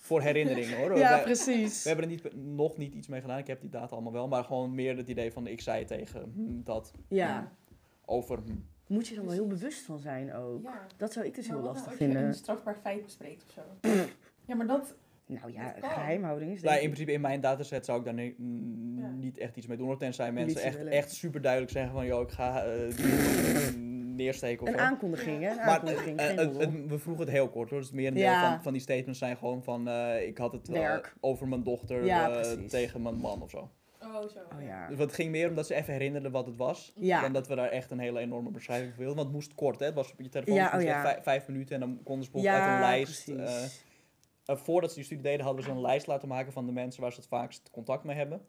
voor 0.00 0.20
herinnering, 0.22 0.74
hoor. 0.74 0.98
Ja, 0.98 1.16
we, 1.16 1.22
precies. 1.22 1.82
we 1.82 1.88
hebben 1.88 2.06
er 2.08 2.10
niet, 2.10 2.34
nog 2.36 2.76
niet 2.76 2.94
iets 2.94 3.08
mee 3.08 3.20
gedaan. 3.20 3.38
Ik 3.38 3.46
heb 3.46 3.60
die 3.60 3.70
data 3.70 3.94
allemaal 3.94 4.12
wel. 4.12 4.28
Maar 4.28 4.44
gewoon 4.44 4.74
meer 4.74 4.96
het 4.96 5.08
idee 5.08 5.32
van, 5.32 5.46
ik 5.46 5.60
zei 5.60 5.84
tegen 5.84 6.32
hm, 6.34 6.62
dat 6.64 6.92
Ja. 7.08 7.52
over 8.04 8.38
hm. 8.38 8.52
Moet 8.86 9.08
je 9.08 9.14
dan 9.14 9.24
wel 9.24 9.32
heel 9.34 9.46
bewust 9.46 9.84
van 9.84 9.98
zijn 9.98 10.34
ook. 10.34 10.62
Ja. 10.62 10.86
Dat 10.96 11.12
zou 11.12 11.26
ik 11.26 11.34
dus 11.34 11.46
Maar 11.48 11.56
heel 11.56 11.66
lastig 11.66 11.84
nou 11.86 11.90
als 11.98 11.98
je 12.06 12.12
vinden. 12.12 12.24
een 12.28 12.34
strafbaar 12.34 12.76
feit 12.76 13.02
bespreekt 13.04 13.44
of 13.46 13.50
zo? 13.52 13.88
ja, 14.46 14.54
maar 14.54 14.66
dat... 14.66 14.96
Nou 15.26 15.52
ja, 15.52 15.74
geheimhouding 15.80 16.52
is 16.52 16.62
Nou, 16.62 16.76
in 16.76 16.84
principe 16.84 17.12
in 17.12 17.20
mijn 17.20 17.40
dataset 17.40 17.84
zou 17.84 17.98
ik 17.98 18.04
daar 18.04 18.14
Ja. 18.24 19.10
niet 19.10 19.38
echt 19.38 19.56
iets 19.56 19.66
mee 19.66 19.76
doen. 19.76 19.86
hoor, 19.86 19.98
Tenzij 19.98 20.32
mensen 20.32 20.62
echt, 20.62 20.84
echt 20.84 21.10
super 21.12 21.40
duidelijk 21.42 21.72
zeggen 21.72 21.92
van... 21.92 22.06
joh, 22.06 22.22
ik 22.22 22.30
ga 22.30 22.64
eh, 22.64 22.94
neersteken 24.18 24.62
of 24.66 24.72
Een 24.72 24.78
zo. 24.78 24.84
aankondiging, 24.84 25.42
hè? 25.42 25.50
Een 25.50 25.56
Maar 25.56 25.66
aankondiging, 25.68 26.18
eh, 26.18 26.26
geen 26.26 26.36
het- 26.36 26.46
roddel. 26.46 26.70
het- 26.72 26.86
we 26.90 26.98
vroegen 26.98 27.24
het 27.24 27.34
heel 27.34 27.48
kort 27.48 27.70
hoor. 27.70 27.78
Dus 27.80 27.90
meer 27.90 28.06
een 28.10 28.16
Ja. 28.18 28.40
deel 28.40 28.50
van, 28.50 28.62
van 28.62 28.72
die 28.72 28.82
statements 28.82 29.18
zijn 29.18 29.36
gewoon 29.36 29.62
van... 29.62 29.88
eh, 29.88 30.26
ik 30.26 30.38
had 30.38 30.52
het 30.52 30.68
eh, 30.68 30.74
Werk. 30.74 31.14
over 31.20 31.48
mijn 31.48 31.62
dochter 31.62 32.04
Ja, 32.04 32.26
eh, 32.30 32.40
precies. 32.40 32.70
tegen 32.70 33.02
mijn 33.02 33.14
man 33.16 33.42
of 33.42 33.50
zo. 33.50 33.70
Oh, 34.02 34.14
zo. 34.14 34.38
Oh 34.56 34.62
ja. 34.62 34.88
Dus 34.88 34.98
het 34.98 35.12
ging 35.12 35.30
meer 35.30 35.48
omdat 35.48 35.66
ze 35.66 35.74
even 35.74 35.92
herinnerden 35.92 36.30
wat 36.30 36.46
het 36.46 36.56
was. 36.56 36.92
Ja. 36.94 37.20
Dan 37.20 37.32
dat 37.32 37.48
we 37.48 37.54
daar 37.54 37.68
echt 37.68 37.90
een 37.90 37.98
hele 37.98 38.18
enorme 38.20 38.50
beschrijving 38.50 38.88
voor 38.94 38.98
wilden. 39.04 39.16
Want 39.16 39.28
het 39.28 39.36
moest 39.36 39.54
kort, 39.54 39.78
hè. 39.78 39.86
Het 39.86 39.94
was 39.94 40.12
op 40.12 40.20
je 40.20 40.28
telefoon 40.28 40.54
Ja, 40.54 40.62
dus 40.62 40.72
het 40.72 40.80
moest 40.80 40.88
oh 40.94 40.96
echt 40.96 41.04
ja. 41.06 41.12
vijf, 41.12 41.24
vijf 41.24 41.48
minuten. 41.48 41.74
En 41.74 41.80
dan 41.80 42.00
konden 42.04 42.24
ze 42.24 42.30
bijvoorbeeld 42.30 42.62
uit 42.64 42.74
een 42.74 42.80
lijst... 42.80 43.24
precies. 43.24 43.50
eh, 44.46 44.54
eh, 44.54 44.56
voordat 44.62 44.90
ze 44.90 44.96
die 44.96 45.04
studie 45.04 45.22
deden, 45.24 45.44
hadden 45.44 45.64
we 45.64 45.70
ze 45.70 45.76
een 45.76 45.82
lijst 45.82 46.06
laten 46.06 46.28
maken 46.28 46.52
van 46.52 46.66
de 46.66 46.72
mensen 46.72 47.02
waar 47.02 47.12
ze 47.12 47.18
het 47.18 47.28
vaakst 47.28 47.70
contact 47.72 48.04
mee 48.04 48.16
hebben. 48.16 48.40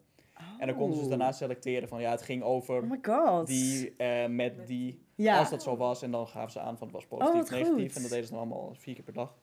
En 0.58 0.66
dan 0.66 0.76
konden 0.76 0.94
ze 0.96 1.02
dus 1.02 1.12
Oh. 1.12 1.18
daarna 1.18 1.32
selecteren 1.32 1.88
van 1.88 2.00
ja, 2.00 2.10
het 2.10 2.22
ging 2.22 2.42
over 2.42 2.82
Oh 2.82 2.90
my 2.90 2.98
god. 3.02 3.46
die 3.46 3.96
eh, 3.96 4.26
met 4.28 4.66
die, 4.66 5.02
ja. 5.14 5.38
als 5.38 5.50
dat 5.50 5.62
zo 5.62 5.76
was. 5.76 6.02
En 6.02 6.10
dan 6.10 6.26
gaven 6.28 6.50
ze 6.52 6.60
aan 6.60 6.78
van 6.78 6.86
het 6.86 6.96
was 6.96 7.04
Oh, 7.04 7.08
positief, 7.18 7.40
wat 7.40 7.50
negatief. 7.50 7.86
goed. 7.86 7.96
En 7.96 8.02
dat 8.02 8.10
deden 8.10 8.24
ze 8.26 8.30
dan 8.32 8.40
allemaal 8.40 8.74
vier 8.74 8.94
keer 8.94 9.04
per 9.04 9.12
dag. 9.12 9.34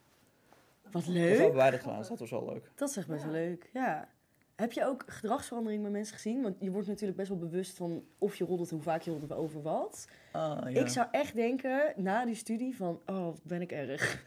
Wat 0.91 1.07
leuk. 1.07 1.37
hebben 1.37 1.55
wij 1.55 1.71
dat 1.71 1.79
gedaan, 1.79 1.97
dus 1.97 2.07
dat 2.07 2.19
was 2.19 2.29
wel 2.31 2.45
leuk. 2.45 2.71
Dat 2.75 2.89
is 2.89 2.97
echt 2.97 3.07
best 3.07 3.23
Ja. 3.23 3.29
wel 3.31 3.39
leuk, 3.41 3.69
ja. 3.73 4.07
Heb 4.55 4.71
je 4.71 4.85
ook 4.85 5.03
gedragsverandering 5.07 5.81
bij 5.81 5.91
mensen 5.91 6.13
gezien? 6.15 6.41
Want 6.41 6.55
je 6.59 6.71
wordt 6.71 6.87
natuurlijk 6.87 7.17
best 7.17 7.29
wel 7.29 7.37
bewust 7.37 7.77
van 7.77 8.03
of 8.17 8.35
je 8.35 8.45
roddelt, 8.45 8.69
hoe 8.69 8.81
vaak 8.81 9.01
je 9.01 9.11
roddelt 9.11 9.33
over 9.33 9.61
wat. 9.61 10.07
Ah, 10.31 10.69
Ik 10.75 10.87
zou 10.87 11.07
echt 11.11 11.35
denken, 11.35 11.93
na 11.95 12.25
die 12.25 12.35
studie, 12.35 12.75
van, 12.75 12.99
oh, 13.05 13.23
wat 13.25 13.39
ben 13.43 13.61
ik 13.61 13.71
erg. 13.71 14.23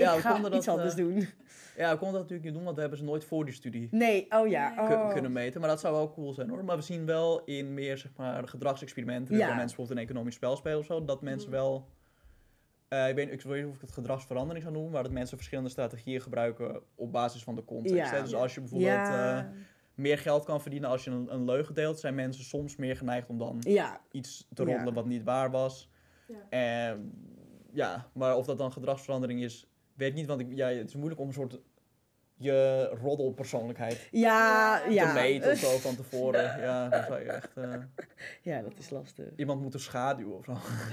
Ja, 0.00 0.10
ik 0.10 0.16
we 0.16 0.22
ga 0.22 0.32
konden 0.32 0.54
iets 0.54 0.66
dat, 0.66 0.76
anders 0.76 0.94
eh, 0.94 1.00
doen. 1.04 1.28
Ja, 1.76 1.90
we 1.92 1.98
konden 1.98 2.12
dat 2.20 2.20
natuurlijk 2.20 2.44
niet 2.44 2.54
doen, 2.54 2.62
want 2.64 2.74
we 2.74 2.80
hebben 2.80 2.98
ze 2.98 3.04
nooit 3.04 3.24
voor 3.24 3.44
die 3.44 3.54
studie 3.54 3.88
Nee, 3.90 4.26
oh 4.30 4.48
ja. 4.48 4.74
Oh. 4.78 5.12
kunnen 5.12 5.32
meten. 5.32 5.60
Maar 5.60 5.68
dat 5.70 5.80
zou 5.80 5.94
wel 5.94 6.10
cool 6.12 6.32
zijn 6.32 6.48
hoor. 6.50 6.64
Maar 6.64 6.76
we 6.76 6.82
zien 6.82 7.06
wel 7.06 7.44
in 7.44 7.74
meer 7.74 7.98
zeg 7.98 8.10
maar 8.16 8.48
gedragsexperimenten, 8.48 9.34
Ja. 9.36 9.46
waar 9.46 9.56
mensen 9.56 9.76
bijvoorbeeld 9.76 9.98
een 9.98 10.04
economisch 10.04 10.34
spel 10.34 10.56
spelen 10.56 10.78
of 10.78 10.84
zo, 10.84 11.04
dat 11.04 11.22
mensen 11.22 11.48
Mhm. 11.50 11.58
wel... 11.58 11.88
eh, 12.88 13.08
ik, 13.08 13.14
weet, 13.14 13.32
ik 13.32 13.42
weet 13.42 13.60
niet 13.62 13.68
of 13.70 13.74
ik 13.74 13.80
het 13.80 13.92
gedragsverandering 13.92 14.62
zou 14.62 14.74
noemen, 14.74 14.92
maar 14.92 15.02
dat 15.02 15.12
mensen 15.12 15.36
verschillende 15.36 15.70
strategieën 15.70 16.20
gebruiken 16.20 16.80
op 16.94 17.12
basis 17.12 17.42
van 17.42 17.54
de 17.54 17.64
context. 17.64 18.12
Ja. 18.12 18.20
Dus 18.22 18.34
als 18.34 18.54
je 18.54 18.60
bijvoorbeeld 18.60 18.90
Ja. 18.92 19.38
eh, 19.38 19.44
meer 19.94 20.18
geld 20.18 20.44
kan 20.44 20.60
verdienen 20.60 20.88
als 20.90 21.04
je 21.04 21.10
een, 21.10 21.34
een 21.34 21.44
leugen 21.44 21.74
deelt, 21.74 22.00
zijn 22.00 22.14
mensen 22.14 22.44
soms 22.44 22.76
meer 22.76 22.96
geneigd 22.96 23.28
om 23.28 23.38
dan 23.38 23.56
ja, 23.60 24.00
iets 24.10 24.46
te 24.54 24.62
Ja. 24.62 24.68
roddelen 24.68 24.94
wat 24.94 25.06
niet 25.06 25.22
waar 25.22 25.50
was. 25.50 25.90
Ja. 26.26 26.48
En 26.48 27.12
ja, 27.72 28.08
maar 28.14 28.36
of 28.36 28.46
dat 28.46 28.58
dan 28.58 28.72
gedragsverandering 28.72 29.42
is, 29.42 29.69
weet 30.00 30.14
niet. 30.14 30.26
Want 30.26 30.40
ik, 30.40 30.46
ja, 30.50 30.68
het 30.68 30.88
is 30.88 30.94
moeilijk 30.94 31.20
om 31.20 31.26
een 31.26 31.32
soort 31.34 31.58
je 32.36 32.90
roddelpersoonlijkheid 33.02 34.08
ja, 34.10 34.80
te 34.80 34.90
ja. 34.90 35.06
te 35.14 35.20
meten 35.20 35.50
of 35.52 35.58
zo 35.58 35.78
van 35.78 35.96
tevoren. 35.96 36.42
Ja, 36.60 36.88
dan 36.88 37.02
zou 37.04 37.20
je 37.20 37.30
echt 37.30 37.56
eh, 37.56 37.74
Ja, 38.42 38.62
dat 38.62 38.72
is 38.78 38.90
lastig. 38.90 39.26
iemand 39.36 39.60
moeten 39.62 39.80
schaduwen 39.80 40.36
of 40.36 40.44
zo. 40.44 40.52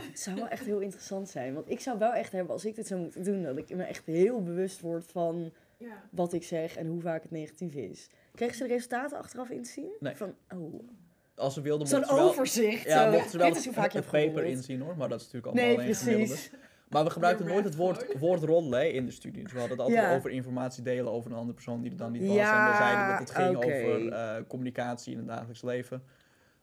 Het 0.09 0.19
zou 0.19 0.35
wel 0.35 0.47
echt 0.47 0.65
heel 0.65 0.79
interessant 0.79 1.29
zijn. 1.29 1.53
Want 1.53 1.69
ik 1.69 1.79
zou 1.79 1.97
wel 1.99 2.13
echt 2.13 2.31
hebben, 2.31 2.51
als 2.53 2.65
ik 2.65 2.75
dit 2.75 2.87
zou 2.87 3.01
moeten 3.01 3.23
doen, 3.23 3.43
dat 3.43 3.57
ik 3.57 3.75
me 3.75 3.83
echt 3.83 4.05
heel 4.05 4.43
bewust 4.43 4.81
word 4.81 5.05
van 5.11 5.51
Ja. 5.77 6.03
wat 6.11 6.33
ik 6.33 6.43
zeg 6.43 6.75
en 6.77 6.87
hoe 6.87 7.01
vaak 7.01 7.21
het 7.21 7.31
negatief 7.31 7.73
is. 7.73 8.09
Kregen 8.35 8.55
ze 8.55 8.63
de 8.63 8.73
resultaten 8.73 9.17
achteraf 9.17 9.49
in 9.49 9.63
te 9.63 9.69
zien? 9.69 9.91
Nee. 9.99 10.15
Van, 10.15 10.35
oh. 10.55 10.89
Als 11.35 11.53
ze 11.53 11.61
wilden, 11.61 11.87
Zo'n 11.87 11.99
mochten 11.99 12.17
ze 12.17 12.21
wel, 12.23 12.31
overzicht. 12.31 12.83
ja, 12.83 13.09
mochten 13.11 13.29
ze 13.31 13.37
wel 13.37 13.53
het, 13.91 14.05
paper 14.11 14.43
inzien 14.43 14.81
hoor, 14.81 14.97
maar 14.97 15.09
dat 15.09 15.19
is 15.21 15.25
natuurlijk 15.31 15.53
allemaal 15.53 15.75
Nee, 15.75 15.83
alleen 15.83 15.95
gemiddelde. 15.95 16.33
precies. 16.33 16.51
Maar 16.89 17.03
we 17.03 17.09
gebruikten 17.09 17.45
nooit 17.45 17.63
het 17.65 17.75
woord, 17.75 18.05
woord 18.19 18.43
roddelen 18.43 18.79
hè, 18.79 18.85
in 18.85 19.05
de 19.05 19.11
studie. 19.11 19.43
Dus 19.43 19.51
we 19.51 19.59
hadden 19.59 19.77
het 19.77 19.85
altijd 19.87 20.05
Ja. 20.05 20.15
over 20.15 20.29
informatie 20.29 20.83
delen 20.83 21.11
over 21.11 21.31
een 21.31 21.37
andere 21.37 21.53
persoon 21.53 21.81
die 21.81 21.91
er 21.91 21.97
dan 21.97 22.11
niet 22.11 22.27
was. 22.27 22.35
Ja, 22.35 22.65
en 22.65 22.71
we 22.71 22.77
zeiden 22.77 23.07
dat 23.09 23.19
het 23.19 23.31
ging 23.37 23.55
over 23.57 24.11
eh, 24.11 24.43
communicatie 24.47 25.11
in 25.11 25.17
het 25.17 25.27
dagelijks 25.27 25.61
leven. 25.61 26.03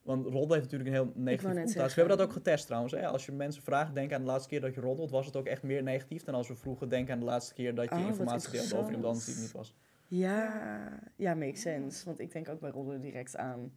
Want 0.03 0.25
roddelen 0.25 0.59
heeft 0.59 0.63
natuurlijk 0.71 0.91
een 0.91 0.95
heel 0.97 1.13
negatieve 1.15 1.55
net 1.55 1.65
connotatie. 1.65 1.95
We 1.95 2.01
hebben 2.01 2.17
dat 2.19 2.27
ook 2.27 2.33
getest 2.33 2.67
trouwens. 2.67 2.93
Hè. 2.93 3.07
Als 3.07 3.27
je 3.27 3.33
mensen 3.33 3.63
vraagt, 3.63 3.95
denk 3.95 4.13
aan 4.13 4.21
de 4.21 4.27
laatste 4.27 4.49
keer 4.49 4.61
dat 4.61 4.75
je 4.75 4.81
roddelt, 4.81 5.11
was 5.11 5.27
het 5.27 5.37
ook 5.37 5.47
echt 5.47 5.63
meer 5.63 5.83
negatief 5.83 6.25
dan 6.25 6.35
als 6.35 6.49
we 6.49 6.55
vroegen, 6.55 6.89
denk 6.89 7.11
aan 7.11 7.19
de 7.19 7.25
laatste 7.25 7.55
keer 7.55 7.75
dat 7.75 7.89
je 7.89 7.95
Oh, 7.95 8.07
informatie 8.07 8.51
deelde 8.51 8.77
over 8.77 8.87
iemand 8.93 9.07
anders 9.07 9.25
die 9.25 9.35
het 9.35 9.43
niet 9.43 9.53
was. 9.53 9.75
Ja, 10.09 10.89
ja, 11.17 11.35
makes 11.35 11.61
sense. 11.61 12.05
Want 12.05 12.21
ik 12.21 12.33
denk 12.33 12.49
ook 12.49 12.61
bij 12.61 12.71
rollen 12.71 13.01
direct 13.01 13.37
aan 13.37 13.73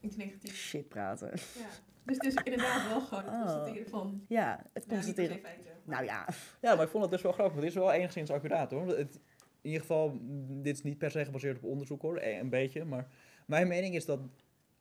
Iets 0.00 0.16
negatiefs. 0.16 0.58
shit 0.68 0.88
praten. 0.88 1.28
Ja. 1.58 1.66
Dus, 2.04 2.18
dus 2.18 2.34
inderdaad 2.34 2.88
wel 2.88 3.00
gewoon 3.00 3.24
het 3.24 3.32
Oh. 3.32 3.40
constateren 3.40 3.88
van... 3.88 4.24
Ja, 4.28 4.66
het 4.72 4.86
constateren. 4.86 5.40
Nou 5.84 6.04
ja, 6.04 6.28
Ja, 6.60 6.74
maar 6.74 6.84
ik 6.84 6.90
vond 6.90 7.02
het 7.02 7.12
dus 7.12 7.22
wel 7.22 7.32
grappig. 7.32 7.54
Het 7.56 7.64
is 7.64 7.74
wel 7.74 7.92
enigszins 7.92 8.30
accuraat 8.30 8.70
hoor. 8.70 8.86
Het, 8.86 9.14
in 9.60 9.70
ieder 9.70 9.80
geval, 9.80 10.08
mm, 10.08 10.62
dit 10.62 10.76
is 10.76 10.82
niet 10.82 10.98
per 10.98 11.10
se 11.10 11.24
gebaseerd 11.24 11.56
op 11.56 11.64
onderzoek 11.64 12.02
hoor, 12.02 12.16
eh, 12.16 12.38
een 12.38 12.48
beetje. 12.48 12.84
Maar 12.84 13.08
mijn 13.46 13.68
mening 13.68 13.94
is 13.94 14.04
dat 14.04 14.20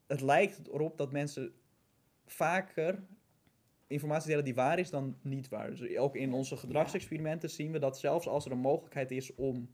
het 0.07 0.21
lijkt 0.21 0.67
erop 0.67 0.97
dat 0.97 1.11
mensen 1.11 1.53
vaker 2.25 3.03
informatie 3.87 4.29
delen 4.29 4.43
die 4.45 4.55
waar 4.55 4.79
is 4.79 4.89
dan 4.89 5.17
niet 5.21 5.49
waar. 5.49 5.69
Dus 5.69 5.97
ook 5.97 6.15
in 6.15 6.33
onze 6.33 6.57
gedragsexperimenten 6.57 7.49
zien 7.49 7.71
we 7.71 7.79
dat 7.79 7.99
zelfs 7.99 8.27
als 8.27 8.45
er 8.45 8.51
een 8.51 8.57
mogelijkheid 8.57 9.11
is 9.11 9.35
om 9.35 9.69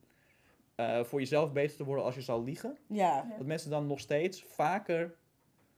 eh, 0.75 1.03
voor 1.03 1.19
jezelf 1.19 1.53
beter 1.53 1.77
te 1.77 1.83
worden 1.83 2.05
als 2.05 2.15
je 2.15 2.21
zou 2.21 2.43
liegen. 2.43 2.77
Ja. 2.87 3.33
dat 3.37 3.47
mensen 3.47 3.69
dan 3.69 3.87
nog 3.87 3.99
steeds 3.99 4.43
vaker 4.43 5.15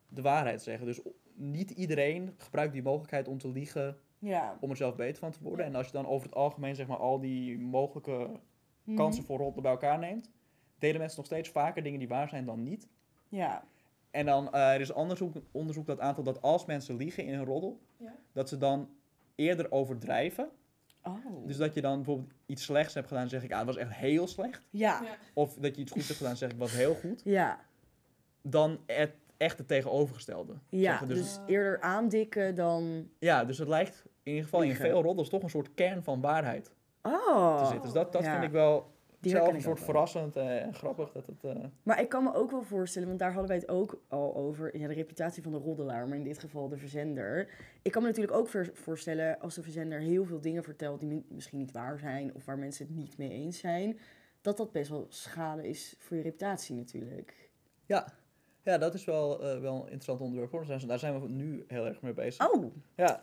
de 0.08 0.22
waarheid 0.22 0.62
zeggen. 0.62 0.86
Dus 0.86 1.00
niet 1.40 1.72
iedereen 1.72 2.34
gebruikt 2.38 2.74
die 2.74 2.82
mogelijkheid 2.84 3.28
om 3.28 3.38
te 3.38 3.50
liegen 3.50 3.98
Ja. 4.20 4.58
om 4.60 4.70
er 4.70 4.78
zelf 4.78 4.96
beter 4.96 5.20
van 5.20 5.32
te 5.32 5.40
worden. 5.42 5.66
Ja. 5.66 5.72
En 5.72 5.76
als 5.78 5.86
je 5.86 5.92
dan 5.92 6.08
over 6.08 6.28
het 6.28 6.36
algemeen 6.36 6.76
zeg 6.76 6.88
maar 6.88 6.98
al 6.98 7.20
die 7.20 7.60
mogelijke 7.60 8.30
Mhm. 8.84 8.98
kansen 8.98 9.24
voor 9.24 9.38
roddelen 9.38 9.64
bij 9.64 9.72
elkaar 9.72 10.00
neemt, 10.00 10.30
delen 10.80 11.00
mensen 11.00 11.18
nog 11.18 11.26
steeds 11.26 11.50
vaker 11.50 11.84
dingen 11.84 12.00
die 12.00 12.08
waar 12.08 12.30
zijn 12.30 12.46
dan 12.46 12.64
niet. 12.64 12.88
Ja. 13.30 13.64
En 14.12 14.26
dan 14.26 14.54
eh, 14.54 14.74
er 14.74 14.82
is 14.82 14.92
onderzoek, 14.92 15.36
onderzoek 15.52 15.86
dat 15.86 16.00
aantal 16.00 16.24
dat 16.24 16.42
als 16.42 16.66
mensen 16.66 16.96
liegen 16.96 17.26
in 17.26 17.34
een 17.34 17.46
roddel, 17.46 17.80
Ja. 17.98 18.16
dat 18.32 18.50
ze 18.50 18.58
dan 18.58 18.90
eerder 19.36 19.72
overdrijven. 19.72 20.50
Oh. 21.04 21.26
Dus 21.46 21.58
dat 21.58 21.74
je 21.74 21.82
dan 21.82 21.96
bijvoorbeeld 21.96 22.34
iets 22.46 22.64
slechts 22.64 22.94
hebt 22.94 23.08
gedaan, 23.08 23.30
zeg 23.30 23.44
ik, 23.44 23.52
ah, 23.52 23.58
het 23.58 23.68
was 23.68 23.78
echt 23.78 23.94
heel 23.94 24.28
slecht. 24.28 24.68
ja. 24.70 25.02
Ja. 25.04 25.16
Of 25.34 25.54
dat 25.54 25.76
je 25.76 25.82
iets 25.82 25.92
goeds 25.92 26.08
hebt 26.08 26.20
gedaan, 26.20 26.38
zeg 26.38 26.52
ik, 26.52 26.58
was 26.58 26.72
heel 26.72 26.96
goed. 26.96 27.22
Ja. 27.24 27.60
Dan 28.42 28.80
het, 28.86 29.12
echt 29.40 29.58
het 29.58 29.68
tegenovergestelde. 29.68 30.54
Ja, 30.70 31.00
dus, 31.06 31.18
Dus, 31.18 31.40
eerder 31.46 31.82
aandikken 31.82 32.56
dan... 32.56 33.10
ja, 33.20 33.46
dus 33.46 33.58
het 33.58 33.68
lijkt 33.68 34.04
in 34.24 34.32
ieder 34.32 34.44
geval 34.44 34.62
in 34.62 34.76
veel 34.76 35.02
roddels 35.02 35.30
toch 35.30 35.44
een 35.44 35.50
soort 35.50 35.74
kern 35.74 36.04
van 36.04 36.22
waarheid 36.22 36.72
Oh. 37.02 37.58
te 37.58 37.64
zitten. 37.66 37.82
Dus 37.84 37.92
dat, 37.94 38.12
dat 38.12 38.24
Ja. 38.24 38.32
vind 38.32 38.44
ik 38.44 38.52
wel 38.52 38.92
Die 39.20 39.32
zelf 39.32 39.54
een 39.54 39.62
soort 39.62 39.78
wel. 39.78 39.86
verrassend 39.86 40.36
eh, 40.36 40.62
en 40.64 40.74
grappig 40.74 41.12
dat 41.12 41.26
het... 41.28 41.44
eh, 41.44 41.64
Maar 41.84 42.02
ik 42.02 42.10
kan 42.10 42.24
me 42.24 42.34
ook 42.34 42.52
wel 42.52 42.62
voorstellen, 42.64 43.08
want 43.08 43.20
daar 43.20 43.32
hadden 43.32 43.48
wij 43.50 43.58
het 43.58 43.70
ook 43.70 44.02
al 44.08 44.36
over, 44.36 44.78
ja, 44.78 44.88
de 44.88 44.94
reputatie 44.94 45.44
van 45.44 45.52
de 45.52 45.58
roddelaar, 45.58 46.08
maar 46.08 46.18
in 46.18 46.24
dit 46.24 46.40
geval 46.40 46.68
de 46.70 46.78
verzender. 46.78 47.50
Ik 47.82 47.92
kan 47.92 48.02
me 48.02 48.08
natuurlijk 48.08 48.38
ook 48.38 48.50
voorstellen 48.74 49.40
als 49.40 49.56
de 49.56 49.64
verzender 49.64 50.00
heel 50.00 50.26
veel 50.26 50.42
dingen 50.42 50.64
vertelt 50.64 51.00
die 51.00 51.10
mi- 51.10 51.26
misschien 51.30 51.58
niet 51.60 51.72
waar 51.72 52.00
zijn 52.00 52.34
of 52.36 52.46
waar 52.46 52.58
mensen 52.60 52.86
het 52.86 52.96
niet 52.96 53.18
mee 53.18 53.30
eens 53.32 53.60
zijn, 53.60 54.00
dat 54.42 54.58
dat 54.58 54.72
best 54.72 54.90
wel 54.90 55.06
schade 55.10 55.68
is 55.68 55.96
voor 56.00 56.18
je 56.18 56.24
reputatie 56.24 56.76
natuurlijk. 56.76 57.50
Ja, 57.86 58.08
ja 58.70 58.78
dat 58.78 58.94
is 58.94 59.06
wel, 59.06 59.44
eh, 59.44 59.60
wel 59.60 59.76
een 59.76 59.82
interessant 59.82 60.22
onderwerp. 60.22 60.52
Hoor. 60.52 60.66
Daar 60.66 60.78
zijn- 60.78 60.90
Daar 60.90 61.00
zijn 61.00 61.22
we 61.22 61.30
nu 61.30 61.64
heel 61.68 61.86
erg 61.86 62.02
mee 62.02 62.14
bezig. 62.14 62.52
Oh, 62.52 62.74
Ja, 62.96 63.20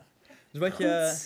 dus 0.51 0.59
wat 0.61 0.77
je, 0.77 1.17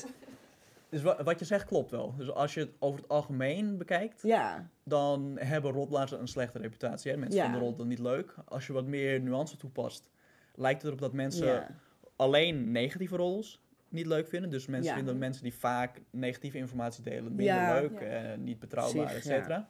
dus 0.90 1.02
wa- 1.02 1.24
wat 1.24 1.40
je 1.40 1.46
zegt 1.46 1.66
klopt 1.66 1.92
wel. 1.92 2.14
Dus 2.18 2.30
als 2.32 2.54
je 2.54 2.60
het 2.60 2.70
over 2.80 3.00
het 3.02 3.10
algemeen 3.10 3.78
bekijkt, 3.78 4.22
Ja, 4.22 4.70
dan 4.84 5.38
hebben 5.40 5.72
roddelaars 5.72 6.12
een 6.12 6.28
slechte 6.28 6.60
reputatie. 6.60 7.12
Hè? 7.12 7.18
Mensen 7.18 7.38
Ja. 7.40 7.44
vinden 7.44 7.62
roddelen 7.62 7.88
niet 7.88 8.00
leuk. 8.00 8.36
Als 8.46 8.68
je 8.68 8.74
wat 8.74 8.86
meer 8.86 9.22
nuance 9.22 9.58
toepast, 9.58 10.10
lijkt 10.56 10.78
het 10.82 10.88
erop 10.88 11.02
dat 11.02 11.14
mensen 11.14 11.46
ja, 11.48 11.68
alleen 12.16 12.72
negatieve 12.72 13.16
roddels 13.16 13.62
niet 13.90 14.06
leuk 14.06 14.28
vinden. 14.28 14.50
Dus 14.50 14.66
mensen 14.68 14.90
Ja. 14.92 14.96
vinden 14.98 15.18
mensen 15.18 15.44
die 15.44 15.54
vaak 15.54 16.02
negatieve 16.10 16.58
informatie 16.58 17.04
delen 17.04 17.24
minder 17.36 17.46
Ja. 17.56 17.80
leuk, 17.80 17.92
Ja. 18.00 18.00
eh, 18.00 18.38
niet 18.38 18.60
betrouwbaar, 18.60 19.16
et 19.16 19.24
cetera. 19.24 19.70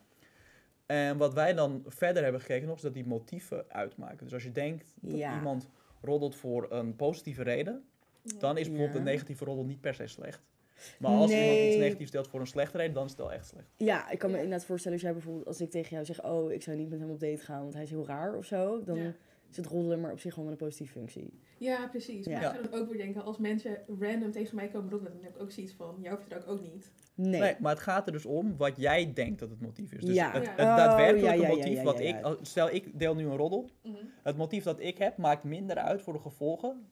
En 0.86 1.18
wat 1.18 1.34
wij 1.34 1.54
dan 1.54 1.84
verder 1.88 2.24
hebben 2.24 2.42
gekeken 2.42 2.68
nog, 2.68 2.76
is 2.76 2.82
dat 2.82 2.94
die 2.94 3.06
motieven 3.06 3.66
uitmaken. 3.68 4.18
Dus 4.24 4.34
als 4.34 4.44
je 4.44 4.52
denkt 4.52 4.94
dat 5.02 5.18
Ja. 5.18 5.36
iemand 5.38 5.70
roddelt 6.02 6.36
voor 6.36 6.72
een 6.72 6.96
positieve 6.96 7.44
reden, 7.44 7.84
dan 8.38 8.58
is 8.58 8.68
bijvoorbeeld 8.68 8.94
Ja. 8.94 9.00
een 9.00 9.12
negatieve 9.14 9.46
roddel 9.46 9.66
niet 9.66 9.82
per 9.82 9.94
se 9.94 10.08
slecht. 10.08 10.42
Maar 11.00 11.12
als 11.12 11.32
iemand 11.32 11.60
iets 11.60 11.76
negatiefs 11.76 12.12
deelt 12.12 12.28
voor 12.28 12.40
een 12.40 12.48
slechte 12.48 12.78
reden, 12.78 12.94
dan 12.94 13.04
is 13.04 13.10
het 13.12 13.20
wel 13.20 13.32
echt 13.32 13.46
slecht. 13.48 13.68
ja, 13.78 14.10
ik 14.10 14.20
kan 14.20 14.30
me 14.32 14.36
inderdaad 14.38 14.66
voorstellen 14.66 14.98
als 14.98 15.06
jij 15.06 15.14
bijvoorbeeld, 15.16 15.48
als 15.48 15.62
ik 15.62 15.70
tegen 15.70 15.90
jou 15.90 16.06
zeg, 16.06 16.24
oh, 16.24 16.52
ik 16.52 16.62
zou 16.62 16.78
niet 16.78 16.90
met 16.90 17.00
hem 17.00 17.10
op 17.10 17.20
date 17.20 17.44
gaan, 17.44 17.62
want 17.62 17.74
hij 17.74 17.84
is 17.84 17.90
heel 17.90 18.06
raar 18.06 18.36
of 18.36 18.46
zo, 18.46 18.84
dan 18.84 18.98
Ja. 18.98 19.14
Is 19.52 19.58
het 19.58 19.66
roddelen 19.66 20.00
maar 20.02 20.12
op 20.12 20.20
zich 20.20 20.36
wel 20.36 20.44
met 20.46 20.54
een 20.54 20.60
positieve 20.60 20.92
functie. 20.92 21.40
Ja, 21.58 21.88
precies. 21.88 22.28
Maar 22.28 22.42
Ja. 22.42 22.48
ik 22.50 22.56
zou 22.56 22.70
dan 22.70 22.80
ook 22.80 22.90
weer 22.90 22.98
denken, 22.98 23.24
als 23.24 23.38
mensen 23.38 23.78
random 24.00 24.32
tegen 24.32 24.56
mij 24.56 24.68
komen 24.68 24.90
roddelen, 24.90 25.14
dan 25.16 25.24
heb 25.24 25.36
ik 25.36 25.42
ook 25.42 25.52
zoiets 25.52 25.74
van, 25.74 25.96
jou 26.02 26.18
vertrouw 26.20 26.40
ik 26.40 26.48
ook 26.48 26.62
niet. 26.62 26.92
Nee. 27.16 27.40
Nee, 27.40 27.56
maar 27.60 27.72
het 27.74 27.82
gaat 27.82 28.06
er 28.06 28.12
dus 28.12 28.26
om 28.26 28.58
wat 28.58 28.78
jij 28.78 29.14
denkt 29.14 29.40
dat 29.40 29.50
het 29.50 29.62
motief 29.62 29.92
is. 29.94 30.04
Dus 30.04 30.16
Ja. 30.16 30.32
het, 30.32 30.42
het 30.50 30.60
Oh, 30.60 30.76
daadwerkelijke 30.76 31.38
ja, 31.42 31.48
ja, 31.48 31.56
motief 31.56 31.78
ja, 31.78 31.84
wat 31.84 31.98
ja, 32.00 32.04
ja. 32.04 32.30
ik... 32.30 32.38
Stel, 32.42 32.70
ik 32.74 33.00
deel 33.00 33.16
nu 33.16 33.26
een 33.26 33.38
roddel. 33.38 33.70
Mhm. 33.84 33.96
Het 34.24 34.38
motief 34.38 34.64
dat 34.64 34.80
ik 34.80 34.98
heb 34.98 35.18
maakt 35.18 35.44
minder 35.44 35.76
uit 35.78 36.02
voor 36.02 36.14
de 36.14 36.20
gevolgen 36.20 36.86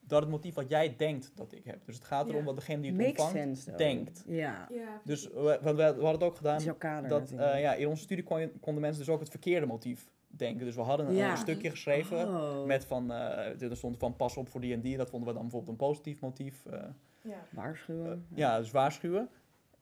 dan 0.00 0.20
het 0.20 0.30
motief 0.30 0.54
wat 0.54 0.68
jij 0.68 0.94
denkt 0.96 1.32
dat 1.34 1.52
ik 1.52 1.64
heb. 1.64 1.84
Dus 1.86 1.94
het 1.94 2.04
gaat 2.04 2.26
erom 2.28 2.38
Ja. 2.40 2.44
wat 2.46 2.54
degene 2.56 2.80
die 2.82 2.90
het 2.92 3.00
Makes 3.00 3.24
ontvangt 3.24 3.58
sense, 3.58 3.76
denkt. 3.76 4.24
Ja. 4.26 4.68
Ja, 4.72 5.00
Dus 5.04 5.26
we, 5.26 5.58
want 5.62 5.76
we, 5.76 5.82
we 5.82 5.82
hadden 5.82 6.10
het 6.12 6.22
ook 6.22 6.36
gedaan 6.36 6.56
is 6.56 6.64
jouw 6.64 6.74
kader 6.76 7.08
dat 7.08 7.30
eh, 7.30 7.60
ja, 7.60 7.74
in 7.74 7.88
onze 7.88 8.02
studie 8.02 8.24
konden 8.60 8.80
mensen 8.80 9.04
dus 9.04 9.08
ook 9.14 9.20
het 9.20 9.28
verkeerde 9.30 9.66
motief 9.66 10.10
denken. 10.28 10.64
Dus 10.64 10.74
we 10.74 10.80
hadden 10.82 11.06
een, 11.08 11.14
Ja. 11.14 11.30
een 11.30 11.36
stukje 11.36 11.70
geschreven 11.70 12.28
Oh. 12.28 12.64
met 12.66 12.84
van, 12.84 13.12
eh, 13.12 13.62
er 13.62 13.76
stond 13.76 13.96
van 13.98 14.16
pas 14.16 14.36
op 14.36 14.48
voor 14.48 14.60
die 14.60 14.72
en 14.74 14.80
die. 14.80 14.96
Dat 14.96 15.10
vonden 15.10 15.28
we 15.28 15.34
dan 15.34 15.42
bijvoorbeeld 15.42 15.72
een 15.72 15.86
positief 15.86 16.20
motief. 16.20 16.66
eh, 16.66 16.80
ja. 17.22 17.46
Waarschuwen. 17.50 18.26
ja, 18.34 18.58
dus 18.58 18.70
waarschuwen. 18.70 19.28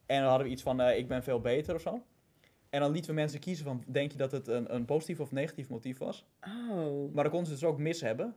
En 0.07 0.21
dan 0.21 0.29
hadden 0.29 0.47
we 0.47 0.53
iets 0.53 0.63
van 0.63 0.81
eh, 0.81 0.99
ik 0.99 1.09
ben 1.09 1.23
veel 1.23 1.41
beter 1.41 1.75
of 1.75 1.81
zo. 1.81 2.03
En 2.71 2.81
dan 2.81 2.91
lieten 2.91 3.11
we 3.11 3.17
mensen 3.17 3.41
kiezen 3.41 3.65
van 3.65 3.83
denk 3.87 4.13
je 4.13 4.19
dat 4.19 4.33
het 4.33 4.49
een, 4.49 4.75
een 4.75 4.85
positief 4.85 5.21
of 5.21 5.33
negatief 5.33 5.69
motief 5.69 5.99
was. 5.99 6.27
Oh. 6.71 7.13
Maar 7.15 7.23
dan 7.25 7.33
konden 7.33 7.47
ze 7.47 7.53
dus 7.53 7.65
ook 7.65 7.79
mis 7.79 8.01
hebben. 8.01 8.35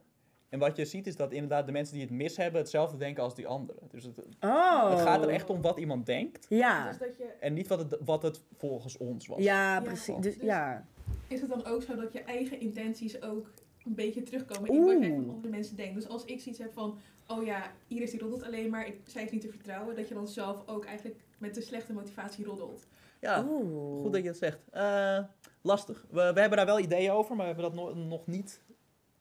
En 0.50 0.60
wat 0.60 0.76
je 0.78 0.86
ziet 0.86 1.08
is 1.08 1.16
dat 1.16 1.32
inderdaad 1.32 1.66
de 1.66 1.72
mensen 1.72 1.94
die 1.94 2.04
het 2.04 2.14
mis 2.14 2.38
hebben 2.38 2.62
hetzelfde 2.62 2.98
denken 2.98 3.24
als 3.24 3.36
die 3.36 3.48
anderen. 3.48 3.82
Dus 3.92 4.04
het, 4.04 4.18
Oh. 4.40 4.90
het 4.90 5.02
gaat 5.02 5.24
er 5.24 5.30
echt 5.30 5.50
om 5.50 5.62
wat 5.62 5.78
iemand 5.80 6.06
denkt 6.06 6.46
Ja. 6.50 6.88
Dus 6.88 6.98
dat 6.98 7.18
je, 7.18 7.24
en 7.40 7.54
niet 7.54 7.68
wat 7.68 7.80
het, 7.80 7.98
wat 8.06 8.22
het 8.22 8.42
volgens 8.58 8.98
ons 8.98 9.28
was. 9.28 9.44
Ja, 9.44 9.82
precies. 9.82 10.16
Dus, 10.20 10.34
Dus- 10.38 10.44
ja. 10.44 10.86
Is 11.30 11.42
het 11.42 11.50
dan 11.50 11.66
ook 11.66 11.82
zo 11.82 11.96
dat 11.96 12.14
je 12.14 12.22
eigen 12.22 12.60
intenties 12.60 13.22
ook 13.22 13.52
een 13.86 13.96
beetje 13.96 14.24
terugkomen 14.24 14.70
in 14.70 14.86
wat 14.86 15.00
jij 15.00 15.16
van 15.16 15.30
andere 15.30 15.50
mensen 15.50 15.76
denkt? 15.76 15.96
Dus 15.96 16.08
als 16.08 16.26
ik 16.26 16.40
zoiets 16.40 16.62
heb 16.62 16.74
van, 16.74 16.98
oh 17.28 17.44
ja, 17.46 17.72
Iris 17.88 18.12
die 18.12 18.20
roddelt 18.20 18.44
alleen 18.44 18.70
maar, 18.70 18.88
ik, 18.88 19.00
zij 19.04 19.24
is 19.24 19.32
niet 19.32 19.42
te 19.42 19.50
vertrouwen, 19.50 19.96
dat 19.96 20.08
je 20.08 20.14
dan 20.14 20.28
zelf 20.28 20.64
ook 20.66 20.86
eigenlijk 20.86 21.20
met 21.38 21.56
de 21.56 21.62
slechte 21.62 21.94
motivatie 21.94 22.46
roddelt. 22.46 22.88
Ja, 23.20 23.46
Oeh. 23.50 24.02
goed 24.02 24.14
dat 24.14 24.22
je 24.22 24.28
het 24.28 24.38
zegt. 24.38 24.60
Eh, 24.72 25.24
lastig. 25.62 26.06
We, 26.10 26.32
we 26.34 26.40
hebben 26.40 26.58
daar 26.58 26.66
wel 26.66 26.80
ideeën 26.80 27.12
over, 27.12 27.36
maar 27.36 27.56
we 27.56 27.62
hebben 27.62 27.76
dat 27.76 27.84
no- 27.86 28.04
nog 28.04 28.28
niet 28.28 28.64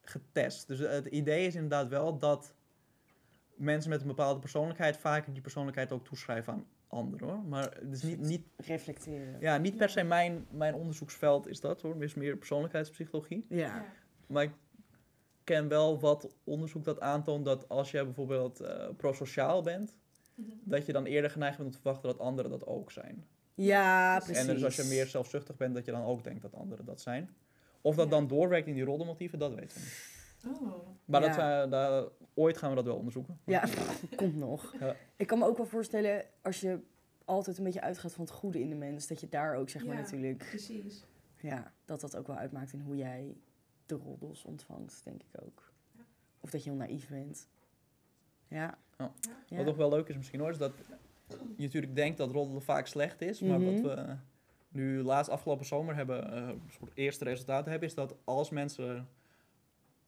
getest. 0.01 0.67
Dus 0.67 0.79
het 0.79 1.07
idee 1.07 1.47
is 1.47 1.55
inderdaad 1.55 1.89
wel 1.89 2.19
dat 2.19 2.55
mensen 3.55 3.91
met 3.91 4.01
een 4.01 4.07
bepaalde 4.07 4.41
persoonlijkheid 4.41 4.97
vaker 4.97 5.33
die 5.33 5.43
persoonlijkheid 5.43 5.93
ook 5.93 6.05
toeschrijven 6.05 6.53
aan 6.53 6.67
anderen 6.89 7.29
hoor. 7.29 7.39
Maar 7.43 7.77
het 7.81 7.93
is 7.93 8.03
niet, 8.03 8.19
niet, 8.19 8.43
Reflecteren. 8.57 9.37
ja, 9.41 9.57
niet 9.59 9.77
per 9.77 9.89
se 9.89 10.03
mijn, 10.03 10.47
mijn 10.51 10.75
onderzoeksveld 10.75 11.47
is 11.49 11.61
dat 11.61 11.83
hoor. 11.83 11.93
Het 11.95 12.03
is 12.03 12.15
meer 12.15 12.37
persoonlijkheidspsychologie. 12.37 13.47
Ja. 13.49 13.85
Maar 14.27 14.43
ik 14.43 14.53
ken 15.45 15.69
wel 15.69 16.01
wat 16.01 16.35
onderzoek 16.45 16.85
dat 16.85 17.01
aantoont 17.01 17.45
dat 17.45 17.69
als 17.69 17.91
je 17.91 18.05
bijvoorbeeld 18.05 18.61
eh 18.61 18.89
prosociaal 18.97 19.63
bent, 19.63 19.97
Mhm. 20.35 20.49
dat 20.65 20.87
je 20.87 20.93
dan 20.93 21.05
eerder 21.05 21.31
geneigd 21.31 21.57
bent 21.57 21.69
om 21.69 21.75
te 21.75 21.81
verwachten 21.81 22.11
dat 22.11 22.19
anderen 22.21 22.51
dat 22.51 22.67
ook 22.67 22.91
zijn. 22.93 23.27
Ja, 23.55 24.17
precies. 24.19 24.47
En 24.47 24.55
dus 24.55 24.65
als 24.65 24.77
je 24.77 24.85
meer 24.85 25.07
zelfzuchtig 25.07 25.57
bent, 25.57 25.75
dat 25.75 25.85
je 25.85 25.91
dan 25.91 26.05
ook 26.05 26.25
denkt 26.25 26.43
dat 26.43 26.55
anderen 26.55 26.85
dat 26.85 27.01
zijn. 27.01 27.31
Of 27.81 27.97
dat 27.97 28.05
Ja. 28.05 28.11
dan 28.11 28.27
doorwerkt 28.27 28.67
in 28.67 28.75
die 28.75 28.85
roddelmotieven, 28.85 29.39
dat 29.39 29.55
weten 29.55 29.77
we 29.77 29.83
niet. 29.85 30.17
Oh. 30.47 30.87
Maar 31.05 31.21
dat, 31.21 31.35
Ja. 31.35 31.67
daar, 31.67 32.05
ooit 32.35 32.57
gaan 32.57 32.71
we 32.71 32.77
dat 32.77 32.85
wel 32.85 32.97
onderzoeken. 32.97 33.39
Ja, 33.45 33.65
komt 34.17 34.37
nog. 34.37 34.75
Ja. 34.81 34.95
Ik 35.17 35.27
kan 35.27 35.39
me 35.39 35.47
ook 35.47 35.57
wel 35.57 35.67
voorstellen, 35.67 36.25
als 36.43 36.61
je 36.61 36.79
altijd 37.25 37.59
een 37.59 37.65
beetje 37.65 37.81
uitgaat 37.81 38.13
van 38.15 38.25
het 38.25 38.35
goede 38.35 38.61
in 38.61 38.69
de 38.69 38.75
mens, 38.77 39.07
dat 39.07 39.21
je 39.21 39.29
daar 39.29 39.55
ook 39.57 39.69
zeg 39.69 39.85
maar 39.85 39.97
Ja. 39.97 40.01
natuurlijk, 40.01 40.39
Precies. 40.49 41.05
ja, 41.37 41.73
dat 41.85 42.01
dat 42.01 42.17
ook 42.17 42.27
wel 42.27 42.37
uitmaakt 42.37 42.73
in 42.73 42.81
hoe 42.81 42.97
jij 42.97 43.37
de 43.87 43.95
roddels 43.95 44.45
ontvangt, 44.45 45.01
denk 45.05 45.23
ik 45.23 45.43
ook. 45.45 45.73
Ja. 45.97 46.03
Of 46.41 46.51
dat 46.51 46.65
je 46.65 46.71
heel 46.71 46.79
naïef 46.79 47.09
bent. 47.09 47.49
Ja. 48.49 48.79
Ja. 48.99 49.13
Ja. 49.47 49.57
Wat 49.57 49.67
nog 49.67 49.77
wel 49.77 49.89
leuk 49.91 50.09
is 50.09 50.17
misschien 50.17 50.41
hoor, 50.41 50.51
is 50.51 50.59
dat 50.59 50.73
je 51.57 51.63
natuurlijk 51.63 51.95
denkt 51.95 52.19
dat 52.19 52.31
roddelen 52.31 52.63
vaak 52.63 52.87
slecht 52.87 53.21
is. 53.21 53.41
Maar 53.41 53.61
Mhm. 53.61 53.83
wat 53.83 53.95
we 53.97 54.17
nu 54.69 55.03
laatst 55.03 55.31
afgelopen 55.31 55.67
zomer 55.67 55.95
hebben, 55.95 56.33
eh, 56.33 56.49
een 56.49 56.61
soort 56.79 56.91
eerste 56.95 57.25
resultaten 57.25 57.71
hebben, 57.71 57.89
is 57.89 57.95
dat 57.95 58.15
als 58.25 58.51
mensen 58.51 59.09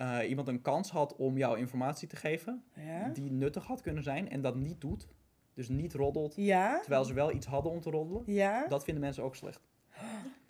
eh, 0.00 0.28
iemand 0.28 0.48
een 0.48 0.62
kans 0.62 0.90
had 0.90 1.16
om 1.16 1.36
jou 1.36 1.58
informatie 1.58 2.08
te 2.08 2.16
geven, 2.16 2.62
Ja? 2.74 3.08
die 3.08 3.30
nuttig 3.30 3.66
had 3.66 3.80
kunnen 3.80 4.02
zijn 4.02 4.30
en 4.30 4.40
dat 4.40 4.54
niet 4.54 4.80
doet, 4.80 5.08
dus 5.54 5.68
niet 5.68 5.92
roddelt, 5.94 6.34
Ja? 6.36 6.80
terwijl 6.80 7.04
ze 7.04 7.14
wel 7.14 7.32
iets 7.32 7.46
hadden 7.46 7.72
om 7.72 7.80
te 7.80 7.90
roddelen, 7.90 8.22
Ja? 8.26 8.66
dat 8.68 8.84
vinden 8.84 9.02
mensen 9.02 9.22
ook 9.22 9.36
slecht. 9.36 9.60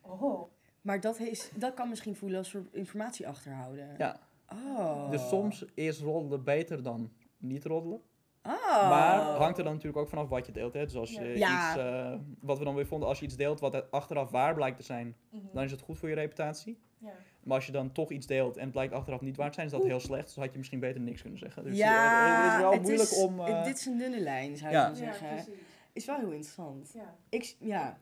Oh. 0.00 0.50
Maar 0.80 1.00
dat, 1.00 1.18
is, 1.18 1.50
dat 1.56 1.74
kan 1.74 1.88
misschien 1.88 2.16
voelen 2.16 2.38
als 2.38 2.56
informatie 2.72 3.28
achterhouden. 3.28 3.94
Ja. 3.98 4.20
Oh. 4.52 5.10
Dus 5.10 5.28
soms 5.28 5.64
is 5.74 6.00
roddelen 6.00 6.44
beter 6.44 6.82
dan 6.82 7.10
niet 7.38 7.64
roddelen. 7.64 8.00
Oh. 8.42 8.88
Maar 8.88 9.20
hangt 9.20 9.58
er 9.58 9.64
dan 9.64 9.72
natuurlijk 9.72 10.02
ook 10.02 10.08
vanaf 10.08 10.28
wat 10.28 10.46
je 10.46 10.52
deelt. 10.52 10.72
Hè? 10.72 10.84
Dus 10.84 10.96
als 10.96 11.12
je 11.14 11.24
Ja. 11.38 11.68
iets, 11.70 11.78
eh, 11.80 12.14
wat 12.40 12.58
we 12.58 12.64
dan 12.64 12.74
weer 12.74 12.86
vonden, 12.86 13.08
als 13.08 13.18
je 13.18 13.24
iets 13.24 13.36
deelt 13.36 13.60
wat 13.60 13.90
achteraf 13.90 14.30
waar 14.30 14.54
blijkt 14.54 14.76
te 14.76 14.82
zijn, 14.82 15.16
Mhm. 15.30 15.42
dan 15.52 15.64
is 15.64 15.70
het 15.70 15.80
goed 15.80 15.98
voor 15.98 16.08
je 16.08 16.14
reputatie. 16.14 16.78
Ja. 16.98 17.10
Maar 17.42 17.56
als 17.56 17.66
je 17.66 17.72
dan 17.72 17.92
toch 17.92 18.10
iets 18.10 18.26
deelt 18.26 18.56
en 18.56 18.62
het 18.62 18.72
blijkt 18.72 18.92
achteraf 18.92 19.20
niet 19.20 19.36
waar 19.36 19.48
te 19.48 19.54
zijn, 19.54 19.66
is 19.66 19.72
dat 19.72 19.80
Oeh. 19.80 19.90
heel 19.90 20.00
slecht. 20.00 20.24
Dus 20.26 20.36
had 20.36 20.52
je 20.52 20.58
misschien 20.58 20.80
beter 20.80 21.00
niks 21.00 21.20
kunnen 21.20 21.38
zeggen. 21.38 21.64
Dus 21.64 21.76
ja, 21.76 22.36
eh, 22.36 22.44
het 22.44 22.52
is 22.54 22.60
wel 22.60 22.72
het 22.72 22.82
moeilijk 22.82 23.10
is- 23.10 23.22
om... 23.22 23.40
eh, 23.40 23.64
dit 23.64 23.76
is 23.78 23.86
een 23.86 23.98
dunne 23.98 24.20
lijn, 24.20 24.56
zou 24.56 24.72
Ja. 24.72 24.86
je 24.88 24.92
dan 24.94 25.02
ja, 25.04 25.12
zeggen. 25.12 25.28
precies. 25.44 25.62
Is 25.92 26.04
wel 26.04 26.16
heel 26.18 26.30
interessant. 26.30 26.90
Ja. 26.94 27.14
Ik, 27.28 27.56
ja. 27.58 27.98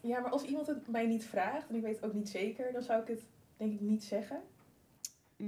ja, 0.00 0.20
maar 0.20 0.30
als 0.30 0.42
iemand 0.42 0.66
het 0.66 0.88
mij 0.88 1.06
niet 1.06 1.24
vraagt, 1.24 1.68
en 1.68 1.74
ik 1.74 1.82
weet 1.82 1.96
het 1.96 2.04
ook 2.04 2.12
niet 2.12 2.28
zeker, 2.28 2.72
dan 2.72 2.82
zou 2.82 3.00
ik 3.02 3.08
het 3.08 3.22
denk 3.56 3.72
ik 3.72 3.80
niet 3.80 4.04
zeggen. 4.04 4.40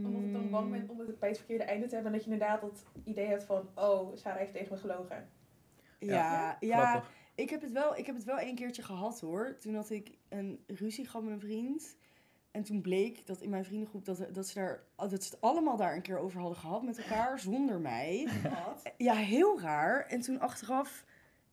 Omdat 0.03 0.23
ik 0.23 0.33
dan 0.33 0.51
bang 0.51 0.71
ben 0.71 0.89
om 0.89 0.99
het 0.99 1.19
bij 1.19 1.29
het 1.29 1.39
verkeerde 1.39 1.65
einde 1.65 1.87
te 1.87 1.95
hebben. 1.95 2.13
En 2.13 2.19
dat 2.19 2.27
je 2.27 2.33
inderdaad 2.33 2.61
dat 2.61 2.85
idee 3.05 3.27
hebt 3.27 3.45
van, 3.45 3.69
oh, 3.75 4.17
Sarah 4.17 4.39
heeft 4.39 4.53
tegen 4.53 4.73
me 4.73 4.79
gelogen. 4.79 5.29
Ja, 5.99 6.57
ja, 6.61 7.05
ik, 7.35 7.51
heb 7.51 7.61
het 7.61 7.73
wel, 7.73 7.97
ik 7.97 8.07
heb 8.07 8.15
het 8.15 8.25
wel 8.25 8.41
een 8.41 8.55
keertje 8.55 8.83
gehad 8.83 9.21
hoor. 9.21 9.57
Toen 9.61 9.75
had 9.75 9.91
ik 9.91 10.19
een 10.29 10.65
ruzie 10.67 11.07
gehad 11.07 11.23
met 11.23 11.33
een 11.33 11.41
vriend. 11.41 11.97
En 12.51 12.63
toen 12.63 12.81
bleek 12.81 13.27
dat 13.27 13.41
in 13.41 13.51
mijn 13.51 13.65
vriendengroep 13.65 14.05
dat, 14.05 14.27
dat, 14.33 14.47
ze 14.47 14.59
daar, 14.59 14.83
dat 14.97 15.25
ze 15.25 15.31
het 15.31 15.41
allemaal 15.41 15.77
daar 15.77 15.95
een 15.95 16.03
keer 16.03 16.19
over 16.19 16.41
hadden 16.41 16.59
gehad 16.59 16.83
met 16.83 16.99
elkaar, 16.99 17.39
zonder 17.51 17.81
mij. 17.81 18.29
Wat? 18.43 18.93
Ja, 18.97 19.15
heel 19.15 19.61
raar. 19.61 20.07
En 20.07 20.21
toen 20.21 20.41
achteraf, 20.41 21.05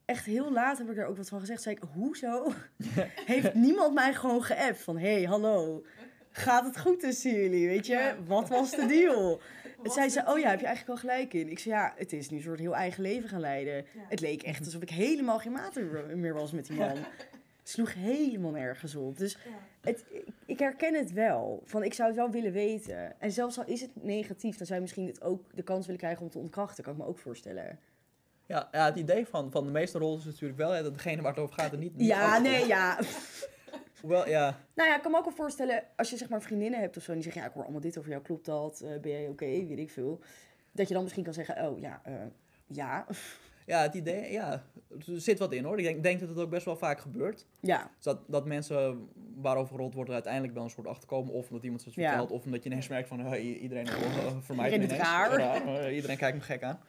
echt 0.05 0.25
heel 0.25 0.51
laat 0.51 0.77
heb 0.77 0.89
ik 0.89 0.95
daar 0.95 1.07
ook 1.07 1.17
wat 1.17 1.29
van 1.29 1.39
gezegd. 1.39 1.61
Zei 1.61 1.75
ik, 1.75 1.83
hoezo 1.93 2.51
heeft 3.33 3.53
niemand 3.53 3.93
mij 3.93 4.13
gewoon 4.13 4.43
geappt 4.43 4.81
van... 4.81 4.97
Hé, 4.97 5.13
hey, 5.13 5.23
hallo, 5.23 5.83
gaat 6.31 6.65
het 6.65 6.79
goed 6.79 6.99
tussen 6.99 7.31
jullie, 7.31 7.67
weet 7.67 7.85
je? 7.85 7.93
Ja. 7.93 8.15
Wat 8.25 8.49
was 8.49 8.71
de 8.71 8.85
deal? 8.85 9.41
Het 9.83 9.91
zei 9.93 10.09
ze, 10.09 10.23
oh 10.27 10.39
ja, 10.39 10.49
heb 10.49 10.59
je 10.59 10.65
eigenlijk 10.65 11.01
wel 11.01 11.11
gelijk 11.11 11.33
in. 11.33 11.49
Ik 11.49 11.59
zei, 11.59 11.75
ja, 11.75 11.93
het 11.97 12.13
is 12.13 12.29
nu 12.29 12.37
een 12.37 12.43
soort 12.43 12.59
heel 12.59 12.75
eigen 12.75 13.01
leven 13.03 13.29
gaan 13.29 13.39
leiden. 13.39 13.75
Ja. 13.75 13.83
Het 14.09 14.19
leek 14.19 14.43
echt 14.43 14.65
alsof 14.65 14.81
ik 14.81 14.89
helemaal 14.89 15.39
geen 15.39 15.51
maat 15.51 15.75
meer 16.15 16.33
was 16.33 16.51
met 16.51 16.65
die 16.65 16.77
man. 16.77 16.97
Sloeg 17.63 17.93
helemaal 17.93 18.51
nergens 18.51 18.95
op. 18.95 19.17
Dus 19.17 19.33
Ja. 19.33 19.49
het, 19.81 20.05
ik, 20.09 20.23
ik 20.45 20.59
herken 20.59 20.93
het 20.93 21.11
wel. 21.13 21.61
Van, 21.65 21.83
ik 21.83 21.93
zou 21.93 22.07
het 22.07 22.17
wel 22.17 22.29
willen 22.31 22.51
weten. 22.51 23.19
En 23.21 23.31
zelfs 23.31 23.57
al 23.57 23.65
is 23.65 23.81
het 23.81 24.03
negatief, 24.03 24.57
dan 24.57 24.65
zou 24.65 24.75
je 24.75 24.85
misschien 24.85 25.07
het 25.07 25.21
ook 25.21 25.43
de 25.55 25.63
kans 25.63 25.85
willen 25.85 26.01
krijgen 26.01 26.21
om 26.23 26.29
te 26.29 26.39
ontkrachten. 26.39 26.83
Kan 26.83 26.93
ik 26.93 26.99
me 26.99 27.05
ook 27.05 27.19
voorstellen. 27.19 27.79
Ja, 28.45 28.69
ja, 28.71 28.85
het 28.85 28.95
idee 28.95 29.25
van, 29.25 29.51
van 29.51 29.65
de 29.65 29.71
meeste 29.71 29.97
rollen 29.97 30.19
is 30.19 30.25
natuurlijk 30.25 30.57
wel 30.57 30.71
hè, 30.71 30.83
dat 30.83 30.93
degene 30.93 31.21
waar 31.21 31.31
het 31.33 31.41
over 31.41 31.55
gaat 31.55 31.71
er 31.71 31.77
niet, 31.77 31.95
niet 31.97 32.07
Ja, 32.07 32.37
nee, 32.39 32.67
ja. 32.67 32.99
Hoewel, 34.01 34.27
ja, 34.27 34.57
Nou 34.75 34.89
ja, 34.89 34.95
ik 34.95 35.01
kan 35.01 35.11
me 35.11 35.17
ook 35.17 35.23
wel 35.25 35.33
voorstellen, 35.33 35.83
als 35.95 36.09
je 36.09 36.17
zeg 36.17 36.29
maar 36.29 36.41
vriendinnen 36.41 36.79
hebt 36.79 36.97
of 36.97 37.03
zo, 37.03 37.09
en 37.11 37.15
die 37.15 37.23
zeggen, 37.23 37.41
ja, 37.41 37.47
ik 37.47 37.53
hoor 37.53 37.63
allemaal 37.63 37.81
dit 37.81 37.97
over 37.97 38.09
jou, 38.09 38.21
klopt 38.21 38.45
dat? 38.45 38.81
Eh, 38.81 38.99
ben 38.99 39.11
jij 39.11 39.27
oké? 39.27 39.45
Weet 39.45 39.79
ik 39.79 39.91
veel. 39.91 40.19
Dat 40.71 40.87
je 40.87 40.93
dan 40.93 41.03
misschien 41.03 41.23
kan 41.23 41.33
zeggen, 41.33 41.67
oh 41.69 41.79
ja, 41.79 42.01
eh, 42.03 42.13
ja, 42.67 43.05
ja, 43.65 43.81
het 43.81 43.93
idee, 43.93 44.31
ja, 44.31 44.63
er 44.89 45.21
zit 45.21 45.39
wat 45.39 45.53
in 45.53 45.63
hoor. 45.63 45.77
Ik 45.77 45.83
denk, 45.83 46.03
denk 46.03 46.19
dat 46.19 46.29
het 46.29 46.37
ook 46.39 46.49
best 46.49 46.65
wel 46.65 46.75
vaak 46.77 46.99
gebeurt. 46.99 47.45
ja, 47.59 47.91
Dus 47.95 48.03
dat, 48.03 48.19
dat 48.27 48.45
mensen 48.45 49.09
waarover 49.35 49.75
gerold 49.75 49.93
wordt 49.93 50.09
er 50.09 50.15
uiteindelijk 50.15 50.53
wel 50.53 50.63
een 50.63 50.69
soort 50.69 50.87
achterkomen. 50.87 51.33
Of 51.33 51.47
omdat 51.49 51.63
iemand 51.63 51.85
het 51.85 51.93
Ja. 51.93 52.07
vertelt. 52.09 52.31
Of 52.31 52.45
omdat 52.45 52.63
je 52.63 52.69
ineens 52.69 52.87
merkt 52.87 53.07
van 53.07 53.25
eh, 53.25 53.43
i- 53.45 53.57
iedereen 53.57 53.85
uh, 53.85 53.91
vermijdt 54.39 54.47
me 54.47 54.53
Iedereen 54.55 54.79
doet 54.79 54.91
ineens. 54.91 55.01
raar. 55.01 55.65
eh, 55.85 55.95
iedereen 55.95 56.17
kijkt 56.17 56.37
me 56.37 56.43
gek 56.43 56.63
aan. 56.63 56.79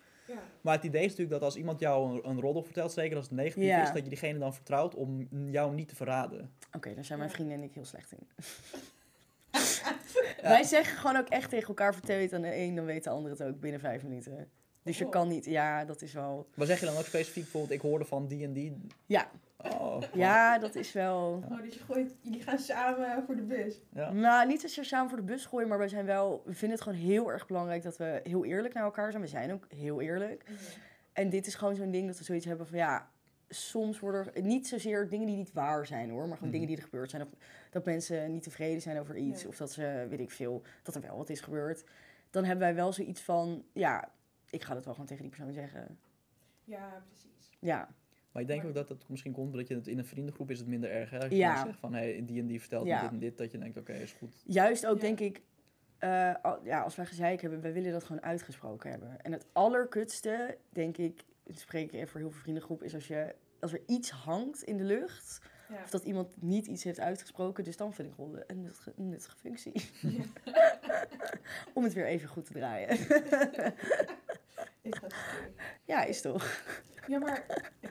Maar 0.61 0.75
het 0.75 0.85
idee 0.85 1.01
is 1.03 1.09
natuurlijk 1.11 1.31
dat 1.41 1.43
als 1.43 1.57
iemand 1.57 1.81
jou 1.81 2.13
een, 2.15 2.29
een 2.29 2.41
roddel 2.41 2.63
vertelt, 2.63 2.93
zeker 2.93 3.17
als 3.17 3.25
het 3.27 3.35
negatief 3.35 3.65
Ja. 3.65 3.83
is, 3.83 3.93
dat 3.93 4.03
je 4.03 4.09
diegene 4.09 4.39
dan 4.39 4.55
vertrouwt 4.55 4.95
om 4.95 5.29
jou 5.51 5.75
niet 5.75 5.89
te 5.89 5.95
verraden. 5.97 6.53
oké, 6.73 6.95
daar 6.95 7.05
zijn 7.05 7.19
mijn 7.19 7.31
vrienden 7.31 7.57
en 7.57 7.63
ik 7.63 7.75
heel 7.75 7.85
slecht 7.85 8.13
in. 8.13 8.29
Wij 10.43 10.63
zeggen 10.63 10.97
gewoon 10.99 11.17
ook 11.17 11.29
echt 11.29 11.51
tegen 11.51 11.69
elkaar, 11.69 11.95
vertel 11.95 12.17
je 12.17 12.23
het 12.23 12.33
aan 12.33 12.43
de 12.43 12.57
een, 12.57 12.75
dan 12.75 12.85
weet 12.85 13.05
de 13.05 13.11
ander 13.11 13.31
het 13.31 13.43
ook 13.43 13.61
binnen 13.61 13.81
vijf 13.81 14.03
minuten. 14.03 14.51
Dus 14.83 14.99
je 14.99 15.05
Oh. 15.05 15.11
kan 15.11 15.29
niet, 15.29 15.45
ja, 15.45 15.85
dat 15.85 16.03
is 16.03 16.13
wel, 16.13 16.49
Maar 16.55 16.67
zeg 16.67 16.81
je 16.81 16.87
dan 16.87 16.97
ook 16.97 17.05
specifiek 17.05 17.43
bijvoorbeeld, 17.43 17.73
ik 17.73 17.81
hoorde 17.81 18.05
van 18.05 18.27
die 18.27 18.45
en 18.45 18.53
die. 18.53 18.77
ja, 19.07 19.31
Oh, 19.81 20.03
ja, 20.15 20.59
dat 20.59 20.75
is 20.75 20.93
wel... 20.93 21.43
Oh, 21.51 21.63
dus 21.63 21.75
je 21.75 21.81
gooit, 21.81 22.15
jullie 22.21 22.43
gaan 22.43 22.59
samen 22.59 23.23
voor 23.27 23.37
de 23.37 23.43
bus. 23.43 23.81
ja. 23.93 24.13
Nou, 24.13 24.47
niet 24.47 24.63
dat 24.63 24.71
ze 24.71 24.85
samen 24.85 25.09
voor 25.09 25.19
de 25.19 25.25
bus 25.25 25.47
gooien, 25.47 25.69
maar 25.69 25.79
wij 25.79 25.89
zijn 25.89 26.05
wel, 26.07 26.43
we 26.45 26.53
vinden 26.55 26.79
het 26.79 26.87
gewoon 26.87 26.99
heel 27.05 27.31
erg 27.31 27.47
belangrijk 27.47 27.83
dat 27.83 27.97
we 27.97 28.21
heel 28.23 28.45
eerlijk 28.45 28.75
naar 28.75 28.83
elkaar 28.85 29.11
zijn. 29.11 29.23
We 29.23 29.29
zijn 29.29 29.53
ook 29.53 29.67
heel 29.69 30.01
eerlijk. 30.01 30.45
En 31.13 31.29
dit 31.31 31.47
is 31.47 31.55
gewoon 31.55 31.75
zo'n 31.75 31.91
ding 31.91 32.07
dat 32.07 32.19
we 32.19 32.25
zoiets 32.25 32.45
hebben 32.45 32.67
van 32.67 32.79
ja, 32.79 33.09
soms 33.49 34.01
worden 34.01 34.35
er 34.35 34.43
niet 34.43 34.69
zozeer 34.69 35.09
dingen 35.09 35.27
die 35.27 35.37
niet 35.37 35.53
waar 35.53 35.87
zijn 35.87 36.11
hoor, 36.11 36.21
maar 36.29 36.37
gewoon 36.37 36.43
Mhm. 36.43 36.51
dingen 36.53 36.67
die 36.67 36.77
er 36.77 36.83
gebeurd 36.83 37.11
zijn. 37.11 37.23
Of 37.23 37.29
dat 37.71 37.85
mensen 37.85 38.33
niet 38.33 38.43
tevreden 38.43 38.83
zijn 38.83 38.99
over 38.99 39.17
iets, 39.17 39.43
Ja. 39.43 39.49
of 39.49 39.57
dat 39.57 39.73
ze, 39.73 40.07
weet 40.11 40.21
ik 40.21 40.31
veel, 40.31 40.63
dat 40.83 40.95
er 40.95 41.01
wel 41.01 41.17
wat 41.17 41.31
is 41.31 41.41
gebeurd. 41.41 41.85
Dan 42.31 42.45
hebben 42.45 42.65
wij 42.67 42.75
wel 42.75 42.93
zoiets 42.93 43.21
van, 43.21 43.65
ja, 43.73 44.09
ik 44.53 44.63
ga 44.63 44.75
dat 44.75 44.85
wel 44.85 44.93
gewoon 44.95 45.09
tegen 45.09 45.23
die 45.23 45.33
persoon 45.37 45.53
zeggen. 45.53 45.99
Ja, 46.65 47.03
precies. 47.09 47.57
Ja, 47.59 47.89
Maar 48.33 48.43
ik 48.43 48.49
denk 48.49 48.61
Maar- 48.61 48.69
ook 48.71 48.75
dat 48.77 48.89
het 48.89 49.09
misschien 49.09 49.33
komt 49.33 49.51
omdat 49.53 49.69
je 49.69 49.75
het 49.75 49.87
in 49.87 49.99
een 49.99 50.05
vriendengroep 50.05 50.51
is 50.51 50.59
het 50.59 50.69
minder 50.69 50.91
erg. 50.91 51.11
Hè? 51.11 51.17
Als 51.19 51.29
je 51.29 51.37
Ja. 51.37 51.65
zegt 51.65 51.79
van 51.79 51.95
hey, 51.95 52.23
die 52.25 52.41
en 52.41 52.47
die 52.47 52.61
vertelt 52.61 52.85
me 52.85 53.01
dit 53.01 53.11
en 53.11 53.19
dit, 53.19 53.39
dat 53.39 53.51
je 53.53 53.59
denkt 53.59 53.77
oké, 53.79 53.93
is 53.93 54.13
goed. 54.13 54.43
juist 54.45 54.87
ook 54.87 54.95
Ja. 54.97 55.01
denk 55.01 55.21
ik, 55.21 55.41
eh, 55.99 56.35
al- 56.43 56.65
ja, 56.65 56.81
als 56.83 56.97
wij 56.97 57.07
gezeik 57.07 57.41
hebben, 57.41 57.61
wij 57.61 57.73
willen 57.73 57.93
dat 57.93 58.05
gewoon 58.05 58.23
uitgesproken 58.23 58.91
hebben. 58.91 59.21
En 59.25 59.33
het 59.33 59.47
allerkutste, 59.53 60.59
denk 60.69 60.97
ik, 60.97 61.25
ik 61.45 61.59
spreek 61.59 61.93
even 61.93 62.09
voor 62.09 62.21
heel 62.21 62.31
veel 62.31 62.41
vriendengroep, 62.41 62.83
is 62.83 62.95
als, 62.95 63.07
je, 63.07 63.35
als 63.61 63.73
er 63.73 63.83
iets 63.87 64.11
hangt 64.11 64.63
in 64.63 64.77
de 64.77 64.85
lucht, 64.85 65.41
Ja. 65.69 65.83
of 65.83 65.91
dat 65.91 66.05
iemand 66.05 66.43
niet 66.43 66.67
iets 66.67 66.85
heeft 66.85 67.01
uitgesproken, 67.01 67.65
dus 67.65 67.77
dan 67.77 67.95
vind 67.95 68.09
ik 68.09 68.15
rollen 68.17 68.45
een 68.47 68.61
nuttige, 68.63 68.93
een 68.97 69.09
nuttige 69.09 69.37
functie. 69.37 69.73
Om 71.75 71.85
het 71.85 71.93
weer 71.93 72.07
even 72.07 72.29
goed 72.29 72.45
te 72.45 72.53
draaien. 72.53 72.89
Is 74.83 75.01
dat 75.01 75.15
ja, 75.85 76.05
is 76.05 76.21
toch? 76.21 76.63
Ja, 77.07 77.19
maar... 77.19 77.47
Ja. 77.81 77.91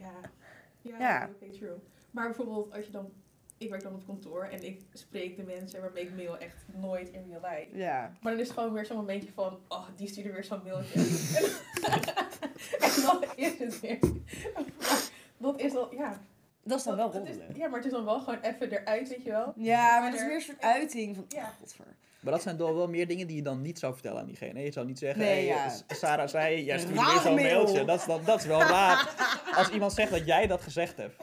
Ja, 0.82 1.00
Ja. 1.00 1.30
oké, 1.34 1.52
true. 1.52 1.78
Maar 2.12 2.26
bijvoorbeeld 2.26 2.74
als 2.74 2.86
je 2.86 2.92
dan... 2.92 3.12
Ik 3.58 3.70
werk 3.70 3.84
dan 3.84 3.94
op 3.94 4.06
kantoor 4.06 4.44
en 4.44 4.64
ik 4.64 4.82
spreek 4.94 5.36
de 5.36 5.44
mensen 5.44 5.82
waarmee 5.82 6.04
ik 6.04 6.16
mail 6.16 6.38
echt 6.38 6.66
nooit 6.74 7.10
in 7.10 7.26
real 7.30 7.42
life. 7.42 7.78
Ja. 7.78 8.12
Maar 8.22 8.32
dan 8.32 8.42
is 8.42 8.48
het 8.48 8.58
gewoon 8.58 8.74
weer 8.74 8.86
zo'n 8.86 8.98
momentje 8.98 9.32
van... 9.32 9.60
Oh, 9.68 9.88
die 9.96 10.08
stuurde 10.08 10.32
weer 10.32 10.44
zo'n 10.44 10.62
mailtje. 10.64 11.00
en 12.86 13.02
dan 13.02 13.24
is 13.36 13.58
het 13.58 13.80
weer... 13.80 14.00
Dat 15.38 15.60
is 15.60 15.74
dan... 15.74 15.88
Ja. 15.92 16.22
Dat 16.64 16.78
is 16.78 16.84
dan 16.84 16.96
wel 16.96 17.12
Dat- 17.12 17.14
het 17.22 17.30
is- 17.30 17.36
roddelen. 17.36 17.58
Ja, 17.58 17.68
maar 17.68 17.78
het 17.78 17.86
is 17.86 17.92
dan 17.94 18.06
wel 18.06 18.20
gewoon 18.20 18.40
even 18.42 18.72
eruit, 18.72 19.10
weet 19.10 19.24
je 19.24 19.30
wel. 19.32 19.54
Ja, 19.56 20.00
maar 20.00 20.12
dat 20.12 20.20
is 20.20 20.26
meer 20.26 20.36
een 20.36 20.42
soort 20.42 20.62
uiting 20.62 21.16
van, 21.16 21.26
Ja. 21.28 21.42
oh, 21.42 21.48
godver. 21.60 21.86
Maar 22.20 22.34
dat 22.34 22.42
zijn 22.42 22.58
toch 22.58 22.74
wel 22.76 22.88
meer 22.88 23.08
dingen 23.08 23.28
die 23.28 23.36
je 23.36 23.42
dan 23.42 23.62
niet 23.62 23.80
zou 23.80 23.94
vertellen 23.94 24.20
aan 24.20 24.26
diegene. 24.28 24.60
Je 24.64 24.72
zou 24.72 24.86
niet 24.86 25.00
zeggen, 25.00 25.20
Nee, 25.20 25.34
hey, 25.34 25.46
ja. 25.46 25.70
S- 25.70 25.84
Sarah 25.88 26.28
zei, 26.28 26.64
jij 26.64 26.80
stuurde 26.80 27.00
Raar 27.00 27.12
weer 27.12 27.22
zo'n 27.22 27.36
mail. 27.36 27.56
mailtje. 27.64 27.86
Dat 27.86 28.00
is, 28.00 28.06
dan, 28.06 28.22
dat 28.26 28.40
is 28.40 28.46
wel 28.46 28.60
raar. 28.62 29.10
Als 29.58 29.70
iemand 29.70 29.94
zegt 29.94 30.12
dat 30.12 30.26
jij 30.26 30.48
dat 30.48 30.62
gezegd 30.62 30.98
hebt. 30.98 31.16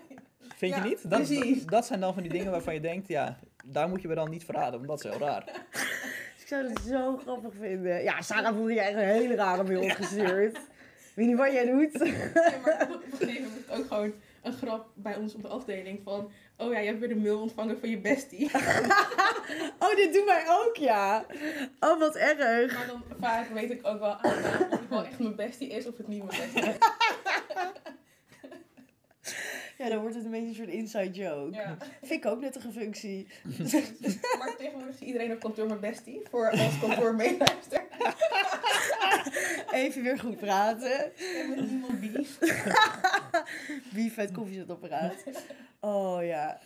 Vind 0.56 0.74
Ja, 0.74 0.82
je 0.82 0.88
niet? 0.88 1.10
Dat, 1.10 1.22
precies. 1.22 1.64
dat 1.64 1.86
zijn 1.86 2.00
dan 2.00 2.14
van 2.14 2.22
die 2.22 2.32
dingen 2.32 2.50
waarvan 2.50 2.74
je 2.74 2.80
denkt, 2.80 3.08
ja, 3.08 3.38
daar 3.64 3.88
moet 3.88 4.02
je 4.02 4.08
me 4.08 4.14
dan 4.14 4.30
niet 4.30 4.44
verraden, 4.44 4.72
want 4.86 4.86
dat 5.02 5.04
is 5.12 5.18
heel 5.18 5.26
raar. 5.28 5.44
Ik 6.40 6.46
zou 6.54 6.68
dat 6.68 6.82
zo 6.88 7.16
grappig 7.16 7.52
vinden. 7.60 8.02
Ja, 8.02 8.20
Sarah 8.22 8.54
voelde 8.54 8.72
je 8.72 8.80
echt 8.80 8.92
een 8.92 8.98
hele 8.98 9.34
rare 9.34 9.62
mail 9.62 9.82
opgestuurd. 9.82 10.58
Weet 11.14 11.26
niet 11.26 11.36
wat 11.36 11.52
jij 11.52 11.66
doet. 11.66 11.90
Ja, 11.92 12.52
maar 12.64 12.88
op 12.94 13.02
een 13.10 13.18
gegeven 13.18 13.42
moment 13.42 13.58
is 13.58 13.66
het 13.66 13.78
ook 13.78 13.86
gewoon 13.86 14.12
een 14.48 14.56
grap 14.56 14.90
bij 14.94 15.16
ons 15.16 15.34
op 15.34 15.42
de 15.42 15.48
afdeling 15.48 16.00
van... 16.04 16.30
Oh 16.56 16.72
ja, 16.72 16.78
je 16.78 16.86
hebt 16.86 16.98
weer 16.98 17.08
de 17.08 17.16
mail 17.16 17.40
ontvangen 17.40 17.80
van 17.80 17.90
je 17.90 17.98
bestie. 18.00 18.50
Oh, 19.78 19.96
dit 19.96 20.12
doen 20.12 20.24
wij 20.24 20.44
ook, 20.48 20.76
ja. 20.76 21.26
Oh, 21.80 21.98
wat 21.98 22.16
erg. 22.16 22.74
Maar 22.74 22.86
dan 22.86 23.02
vaak 23.20 23.48
weet 23.48 23.70
ik 23.70 23.86
ook 23.86 23.98
wel 23.98 24.16
aan 24.16 24.30
of 24.70 24.70
het 24.70 24.88
wel 24.88 25.04
echt 25.04 25.18
mijn 25.18 25.36
bestie 25.36 25.68
is 25.68 25.86
of 25.86 25.96
het 25.96 26.08
niet 26.08 26.24
mijn 26.24 26.40
bestie 26.40 26.70
is. 26.70 26.76
Ja, 29.78 29.88
dan 29.88 30.00
wordt 30.00 30.14
het 30.14 30.24
een 30.24 30.30
beetje 30.30 30.48
een 30.48 30.54
soort 30.54 30.68
inside 30.68 31.10
joke. 31.10 31.54
Ja. 31.54 31.76
Vind 32.02 32.24
ik 32.24 32.30
ook 32.30 32.40
nuttige 32.40 32.72
functie. 32.72 33.28
Maar 34.38 34.56
tegenwoordig 34.56 34.94
is 34.94 35.00
iedereen 35.00 35.32
op 35.32 35.40
kantoor 35.40 35.66
mijn 35.66 35.80
bestie. 35.80 36.22
Voor 36.30 36.50
als 36.50 36.78
kantoor 36.80 37.14
meeluistert. 37.14 37.82
Even 39.72 40.02
weer 40.02 40.18
goed 40.18 40.36
praten. 40.36 41.16
En 41.16 41.48
met 41.50 41.70
niemand 41.70 42.00
beef. 42.00 42.38
Beef 43.94 44.18
uit 44.18 44.32
koffiezetapparaat. 44.32 45.24
Oh 45.80 46.24
ja. 46.24 46.60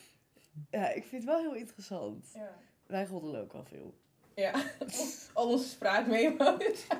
Ja, 0.70 0.88
ik 0.88 1.04
vind 1.04 1.24
het 1.24 1.24
wel 1.24 1.40
heel 1.40 1.54
interessant. 1.54 2.30
Ja. 2.34 2.54
Wij 2.86 3.04
roddelen 3.04 3.40
ook 3.40 3.52
wel 3.52 3.64
veel. 3.64 3.94
Ja. 4.34 4.52
Al 5.34 5.48
onze 5.48 5.68
spraakmemo's. 5.68 6.86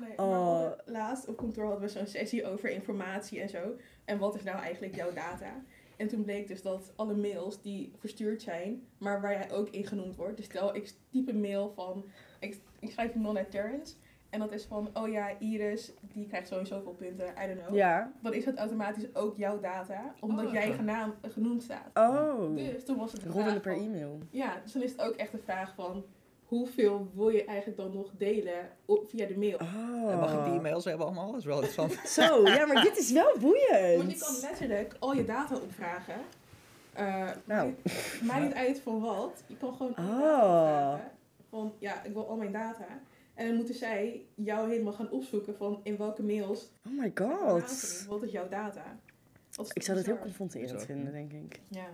Nee, 0.00 0.18
Oh. 0.18 0.36
hadden- 0.46 0.80
laatst 0.86 1.28
op 1.28 1.36
kantoor 1.36 1.64
hadden 1.64 1.82
we 1.82 1.88
zo'n 1.88 2.06
sessie 2.06 2.46
over 2.46 2.70
informatie 2.70 3.40
en 3.40 3.48
zo. 3.48 3.76
En 4.04 4.18
wat 4.18 4.34
is 4.34 4.42
nou 4.42 4.58
eigenlijk 4.58 4.94
jouw 4.96 5.12
data? 5.12 5.64
En 5.96 6.08
toen 6.08 6.24
bleek 6.24 6.48
dus 6.48 6.62
dat 6.62 6.92
alle 6.96 7.14
mails 7.14 7.62
die 7.62 7.92
verstuurd 7.98 8.42
zijn, 8.42 8.86
maar 8.98 9.20
waar 9.20 9.32
jij 9.32 9.50
ook 9.52 9.68
in 9.68 9.86
genoemd 9.86 10.16
wordt. 10.16 10.36
Dus 10.36 10.44
stel, 10.46 10.74
ik 10.74 10.92
type 11.10 11.30
een 11.30 11.40
mail 11.40 11.72
van, 11.74 12.04
ik, 12.40 12.60
ik 12.78 12.90
schrijf 12.90 13.14
een 13.14 13.20
mail 13.20 13.32
naar 13.32 13.48
Terrence. 13.48 13.94
En 14.30 14.38
dat 14.40 14.52
is 14.52 14.64
van, 14.64 14.88
oh 14.94 15.08
ja, 15.08 15.28
Iris, 15.38 15.92
die 16.00 16.26
krijgt 16.26 16.48
sowieso 16.48 16.80
veel 16.82 16.92
punten, 16.92 17.26
I 17.26 17.46
don't 17.46 17.62
know. 17.64 17.74
Ja. 17.76 18.12
Dan 18.22 18.34
is 18.34 18.44
het 18.44 18.58
automatisch 18.58 19.14
ook 19.14 19.36
jouw 19.36 19.60
data, 19.60 20.14
omdat 20.20 20.46
Oh, 20.46 20.52
jij 20.52 20.72
genaam, 20.72 21.14
genoemd 21.22 21.62
staat. 21.62 21.86
Oh. 21.94 22.56
Dus 22.56 22.84
toen 22.84 22.96
was 22.96 23.12
het 23.12 23.20
de 23.22 23.26
Roddelen 23.28 23.50
vraag 23.60 23.62
per 23.62 23.74
van- 23.82 23.84
e-mail. 23.94 24.18
ja, 24.30 24.60
dus 24.62 24.72
dan 24.72 24.82
is 24.82 24.90
het 24.90 25.00
ook 25.02 25.14
echt 25.14 25.32
de 25.32 25.38
vraag 25.44 25.74
van 25.74 26.04
hoeveel 26.44 27.10
wil 27.14 27.28
je 27.28 27.44
eigenlijk 27.44 27.78
dan 27.78 27.92
nog 27.94 28.10
delen 28.18 28.68
op, 28.84 29.08
via 29.08 29.26
de 29.26 29.38
mail? 29.38 29.56
Oh. 29.56 30.10
En 30.12 30.18
mag 30.18 30.32
ik 30.38 30.44
die 30.44 30.54
e-mails 30.54 30.84
hebben 30.84 31.06
allemaal? 31.06 31.30
Dat 31.30 31.40
is 31.40 31.46
wel 31.46 31.62
interessant. 31.62 32.08
Zo, 32.18 32.42
ja, 32.48 32.66
maar 32.66 32.82
dit 32.82 32.98
is 32.98 33.12
wel 33.12 33.32
boeiend. 33.40 33.96
Want 33.96 34.10
je 34.12 34.18
kan 34.18 34.34
letterlijk 34.40 34.96
al 34.98 35.12
je 35.14 35.24
data 35.24 35.54
opvragen. 35.54 36.14
Eh 36.92 37.28
Nou. 37.44 37.74
maakt- 38.22 38.42
niet 38.42 38.54
uit 38.66 38.80
van 38.80 39.00
wat. 39.00 39.42
Je 39.46 39.56
kan 39.56 39.74
gewoon 39.74 39.92
Oh. 39.98 40.04
opvragen. 40.14 41.10
Van 41.50 41.72
ja, 41.78 42.02
ik 42.04 42.12
wil 42.12 42.28
al 42.28 42.36
mijn 42.36 42.52
data. 42.52 42.84
En 43.40 43.46
dan 43.46 43.56
moeten 43.56 43.74
zij 43.74 44.26
jou 44.34 44.70
helemaal 44.70 44.92
gaan 44.92 45.10
opzoeken 45.10 45.56
van 45.56 45.80
in 45.82 45.96
welke 45.96 46.22
mails. 46.22 46.70
Oh 46.86 46.98
my 46.98 47.10
god. 47.14 48.04
Wat 48.08 48.22
is 48.22 48.30
jouw 48.30 48.48
data? 48.48 48.98
Is 49.58 49.70
Ik 49.72 49.82
zou 49.82 49.96
dat 49.96 50.06
heel 50.06 50.18
confronterend 50.18 50.84
vinden, 50.84 51.12
denk 51.12 51.32
ik. 51.32 51.60
Ja. 51.68 51.88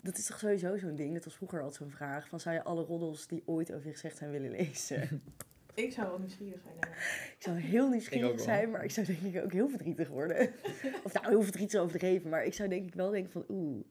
Dat 0.00 0.18
is 0.18 0.26
toch 0.26 0.38
sowieso 0.38 0.76
zo'n 0.76 0.96
ding. 0.96 1.14
Dat 1.14 1.24
was 1.24 1.34
vroeger 1.34 1.58
altijd 1.58 1.76
zo'n 1.76 1.90
vraag. 1.90 2.28
Van 2.28 2.40
zou 2.40 2.54
je 2.54 2.62
alle 2.62 2.82
roddels 2.84 3.26
die 3.26 3.42
ooit 3.44 3.72
over 3.72 3.86
je 3.86 3.92
gezegd 3.92 4.16
zijn 4.16 4.30
willen 4.30 4.50
lezen? 4.50 5.22
Ik 5.74 5.92
zou 5.92 6.08
wel 6.08 6.18
nieuwsgierig 6.18 6.60
zijn. 6.62 6.92
ik 7.36 7.36
zou 7.38 7.56
heel 7.58 7.88
nieuwsgierig 7.88 8.40
zijn, 8.40 8.70
maar 8.70 8.84
ik 8.84 8.90
zou 8.90 9.06
denk 9.06 9.34
ik 9.34 9.44
ook 9.44 9.52
heel 9.52 9.68
verdrietig 9.68 10.08
worden. 10.08 10.52
of 11.04 11.12
nou, 11.12 11.28
heel 11.28 11.42
verdrietig 11.42 11.80
overdreven. 11.80 12.30
Maar 12.30 12.44
ik 12.44 12.54
zou 12.54 12.68
denk 12.68 12.86
ik 12.86 12.94
wel 12.94 13.10
denken 13.10 13.32
van 13.32 13.44
oeh, 13.48 13.84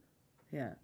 ja, 0.50 0.78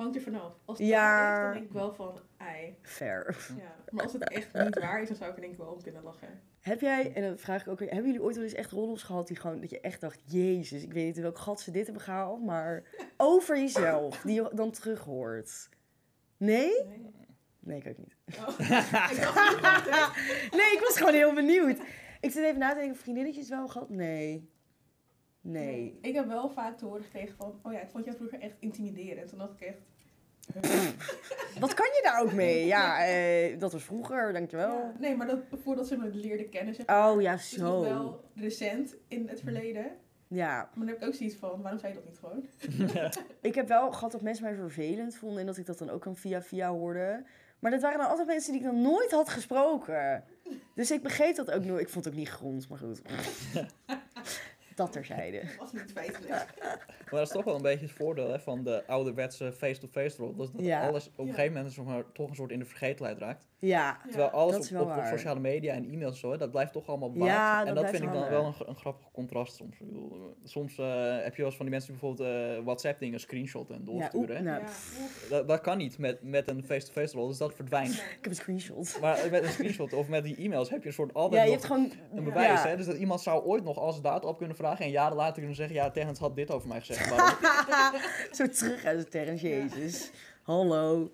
Hangt 0.00 0.16
er 0.16 0.22
vanaf. 0.22 0.52
Als 0.64 0.78
het 0.78 0.86
Ja. 0.86 1.00
waar 1.00 1.38
is, 1.38 1.44
dan 1.44 1.52
denk 1.52 1.64
ik 1.66 1.72
wel 1.72 1.94
van 1.94 2.20
ei. 2.36 2.76
fair. 2.82 3.36
Ja. 3.58 3.74
Maar 3.90 4.02
als 4.02 4.12
het 4.12 4.28
echt 4.28 4.52
niet 4.54 4.78
waar 4.78 5.02
is, 5.02 5.08
dan 5.08 5.16
zou 5.16 5.30
ik 5.30 5.34
er 5.36 5.40
denk 5.42 5.52
ik 5.52 5.58
wel 5.58 5.72
om 5.72 5.82
kunnen 5.82 6.02
lachen. 6.02 6.40
Heb 6.60 6.80
jij, 6.80 7.12
en 7.14 7.22
dan 7.22 7.38
vraag 7.38 7.60
ik 7.62 7.68
ook 7.68 7.78
weer, 7.78 7.88
hebben 7.88 8.06
jullie 8.06 8.22
ooit 8.22 8.34
wel 8.34 8.44
eens 8.44 8.54
echt 8.54 8.70
roddels 8.70 9.02
gehad 9.02 9.26
die 9.28 9.36
gewoon, 9.36 9.60
dat 9.60 9.70
je 9.70 9.80
echt 9.80 10.00
dacht, 10.00 10.32
jezus, 10.32 10.82
ik 10.82 10.92
weet 10.92 11.04
niet 11.06 11.16
in 11.16 11.22
welk 11.22 11.38
gat 11.38 11.60
ze 11.60 11.70
dit 11.70 11.84
hebben 11.84 12.02
gehaald, 12.02 12.44
maar 12.44 12.84
over 13.16 13.58
jezelf, 13.58 14.20
die 14.20 14.34
je 14.34 14.50
dan 14.54 14.70
terug 14.70 15.04
hoort? 15.04 15.68
Nee? 16.36 16.84
Nee. 16.84 17.10
Nee, 17.60 17.78
ik 17.78 17.86
ook 17.86 17.98
niet. 17.98 18.16
Oh. 18.38 18.58
Nee, 20.58 20.72
ik 20.72 20.78
was 20.80 20.96
gewoon 20.96 21.14
heel 21.14 21.34
benieuwd. 21.34 21.78
Ik 22.20 22.30
zit 22.30 22.44
even 22.44 22.58
na 22.58 22.68
te 22.72 22.78
denken, 22.78 22.96
vriendinnetjes 22.96 23.48
wel 23.48 23.68
gehad? 23.68 23.90
Nee. 23.90 24.50
Nee. 25.40 25.98
Ik 26.02 26.14
heb 26.14 26.26
wel 26.26 26.50
vaak 26.50 26.78
te 26.78 26.84
horen 26.84 27.02
gekregen 27.02 27.36
van, 27.36 27.60
oh 27.62 27.72
ja, 27.72 27.80
ik 27.80 27.90
vond 27.90 28.04
jou 28.04 28.16
vroeger 28.16 28.40
echt 28.40 28.56
intimiderend. 28.58 29.28
Toen 29.28 29.38
dacht 29.38 29.52
ik 29.52 29.60
echt, 29.60 29.78
Wat 31.60 31.74
kan 31.74 31.86
je 31.86 32.00
daar 32.02 32.20
ook 32.22 32.32
mee? 32.32 32.66
Ja, 32.66 33.06
eh, 33.06 33.58
dat 33.58 33.72
was 33.72 33.82
vroeger, 33.84 34.32
dankjewel. 34.32 34.68
ja, 34.68 34.92
nee, 34.98 35.16
maar 35.16 35.26
dat, 35.26 35.38
voordat 35.62 35.86
ze 35.86 35.96
me 35.96 36.10
leerden 36.12 36.48
kennen, 36.48 36.74
zeg 36.74 36.86
maar. 36.86 37.12
Oh 37.12 37.20
ja, 37.22 37.30
nog 37.32 37.40
zo. 37.40 37.80
wel 37.80 38.24
recent 38.34 38.94
in 39.08 39.28
het 39.28 39.40
verleden. 39.40 39.86
Ja, 40.28 40.56
Maar 40.56 40.68
dan 40.74 40.86
heb 40.86 40.96
ik 40.96 41.06
ook 41.06 41.14
zoiets 41.14 41.36
van, 41.36 41.62
waarom 41.62 41.80
zei 41.80 41.92
je 41.92 41.98
dat 41.98 42.08
niet 42.08 42.18
gewoon? 42.18 42.44
ik 43.50 43.54
heb 43.54 43.68
wel 43.68 43.92
gehad 43.92 44.12
dat 44.12 44.22
mensen 44.22 44.44
mij 44.44 44.54
vervelend 44.54 45.16
vonden 45.16 45.40
en 45.40 45.46
dat 45.46 45.56
ik 45.56 45.66
dat 45.66 45.78
dan 45.78 45.90
ook 45.90 46.04
dan 46.04 46.16
via 46.16 46.42
via 46.42 46.70
hoorde. 46.70 47.24
Maar 47.58 47.70
dat 47.70 47.80
waren 47.80 47.98
dan 47.98 48.08
altijd 48.08 48.26
mensen 48.26 48.52
die 48.52 48.60
ik 48.60 48.66
dan 48.66 48.82
nooit 48.82 49.10
had 49.10 49.28
gesproken. 49.28 50.24
Dus 50.74 50.90
ik 50.90 51.02
begreep 51.02 51.36
dat 51.36 51.50
ook 51.50 51.64
nooit. 51.64 51.80
Ik 51.80 51.88
vond 51.88 52.04
het 52.04 52.14
ook 52.14 52.20
niet 52.20 52.28
grond, 52.28 52.68
maar 52.68 52.78
goed. 52.78 53.02
Dat 54.74 54.92
terzijde. 54.92 55.40
Dat 55.40 55.56
was 55.72 55.72
niet 55.72 55.92
feitelijk. 55.92 56.28
Maar 56.60 56.80
dat 57.10 57.20
is 57.20 57.28
toch 57.28 57.44
wel 57.44 57.54
een 57.54 57.62
beetje 57.62 57.86
het 57.86 57.94
voordeel 57.94 58.30
hè, 58.30 58.40
van 58.40 58.64
de 58.64 58.86
ouderwetse 58.86 59.52
face-to-face 59.52 60.16
rol. 60.16 60.36
Dat, 60.36 60.52
dat 60.52 60.64
Ja. 60.64 60.88
alles 60.88 61.06
op 61.08 61.18
een 61.18 61.26
Ja. 61.26 61.32
gegeven 61.32 61.54
moment 61.56 61.72
zeg 61.72 61.84
maar, 61.84 62.12
toch 62.12 62.28
een 62.28 62.34
soort 62.34 62.50
in 62.50 62.58
de 62.58 62.64
vergetelheid 62.64 63.18
raakt. 63.18 63.48
Ja, 63.60 63.98
Terwijl 64.08 64.28
alles 64.28 64.52
dat 64.52 64.64
is 64.64 64.72
op, 64.72 64.76
wel 64.86 64.96
op, 64.96 65.04
sociale 65.04 65.40
media 65.40 65.74
en 65.74 65.90
e-mails 65.90 66.20
zo, 66.20 66.30
hè, 66.30 66.38
dat 66.38 66.50
blijft 66.50 66.72
toch 66.72 66.86
allemaal 66.86 67.10
bewaard. 67.10 67.30
Ja, 67.30 67.58
dat 67.58 67.68
en 67.68 67.74
dat 67.74 67.90
vind 67.90 68.02
ik 68.02 68.12
dan 68.12 68.28
wel 68.28 68.44
een, 68.44 68.54
een 68.66 68.76
grappig 68.76 69.10
contrast 69.12 69.56
soms. 69.56 69.76
Soms 70.44 70.78
eh, 70.78 70.86
heb 71.22 71.30
je 71.30 71.36
wel 71.36 71.46
eens 71.46 71.56
van 71.56 71.66
die 71.66 71.74
mensen 71.74 71.92
die 71.92 72.00
bijvoorbeeld 72.00 72.28
eh, 72.58 72.64
WhatsApp 72.64 72.98
dingen 72.98 73.20
screenshotten 73.20 73.74
en 73.74 73.84
doorsturen. 73.84 74.44
nou, 74.44 74.62
Ja. 74.62 74.68
dat, 75.28 75.48
dat 75.48 75.60
kan 75.60 75.78
niet 75.78 75.98
met, 75.98 76.22
met 76.22 76.48
een 76.48 76.64
face-to-face 76.64 77.16
rol, 77.16 77.28
dus 77.28 77.38
dat 77.38 77.54
verdwijnt. 77.54 77.92
ik 77.94 78.18
heb 78.20 78.26
een 78.26 78.34
screenshot. 78.34 78.98
Maar 79.00 79.18
met 79.30 79.42
een 79.42 79.48
screenshot 79.48 79.92
of 79.92 80.08
met 80.08 80.24
die 80.24 80.36
e-mails 80.36 80.70
heb 80.70 80.82
je 80.82 80.88
een 80.88 80.94
soort 80.94 81.14
altijd 81.14 81.42
Ja, 81.42 81.48
je 81.48 81.54
nog 81.54 81.68
hebt 81.68 81.72
gewoon... 81.72 81.92
een 82.14 82.24
bewijs. 82.24 82.62
Ja. 82.62 82.68
Hè? 82.68 82.76
Dus 82.76 82.86
dat 82.86 82.96
iemand 82.96 83.20
zou 83.20 83.44
ooit 83.44 83.64
nog 83.64 83.78
al 83.78 83.90
zijn 83.90 84.02
data 84.02 84.28
op 84.28 84.38
kunnen 84.38 84.56
vragen 84.56 84.84
en 84.84 84.90
jaren 84.90 85.16
later 85.16 85.36
kunnen 85.38 85.56
zeggen, 85.56 85.74
ja, 85.74 85.90
Terrence 85.90 86.22
had 86.22 86.36
dit 86.36 86.50
over 86.50 86.68
mij 86.68 86.80
gezegd. 86.80 87.08
Zo 88.36 88.46
terug 88.48 88.84
uit 88.84 88.98
de 88.98 89.08
terrens, 89.08 89.40
jezus. 89.40 90.10
Hallo. 90.42 91.10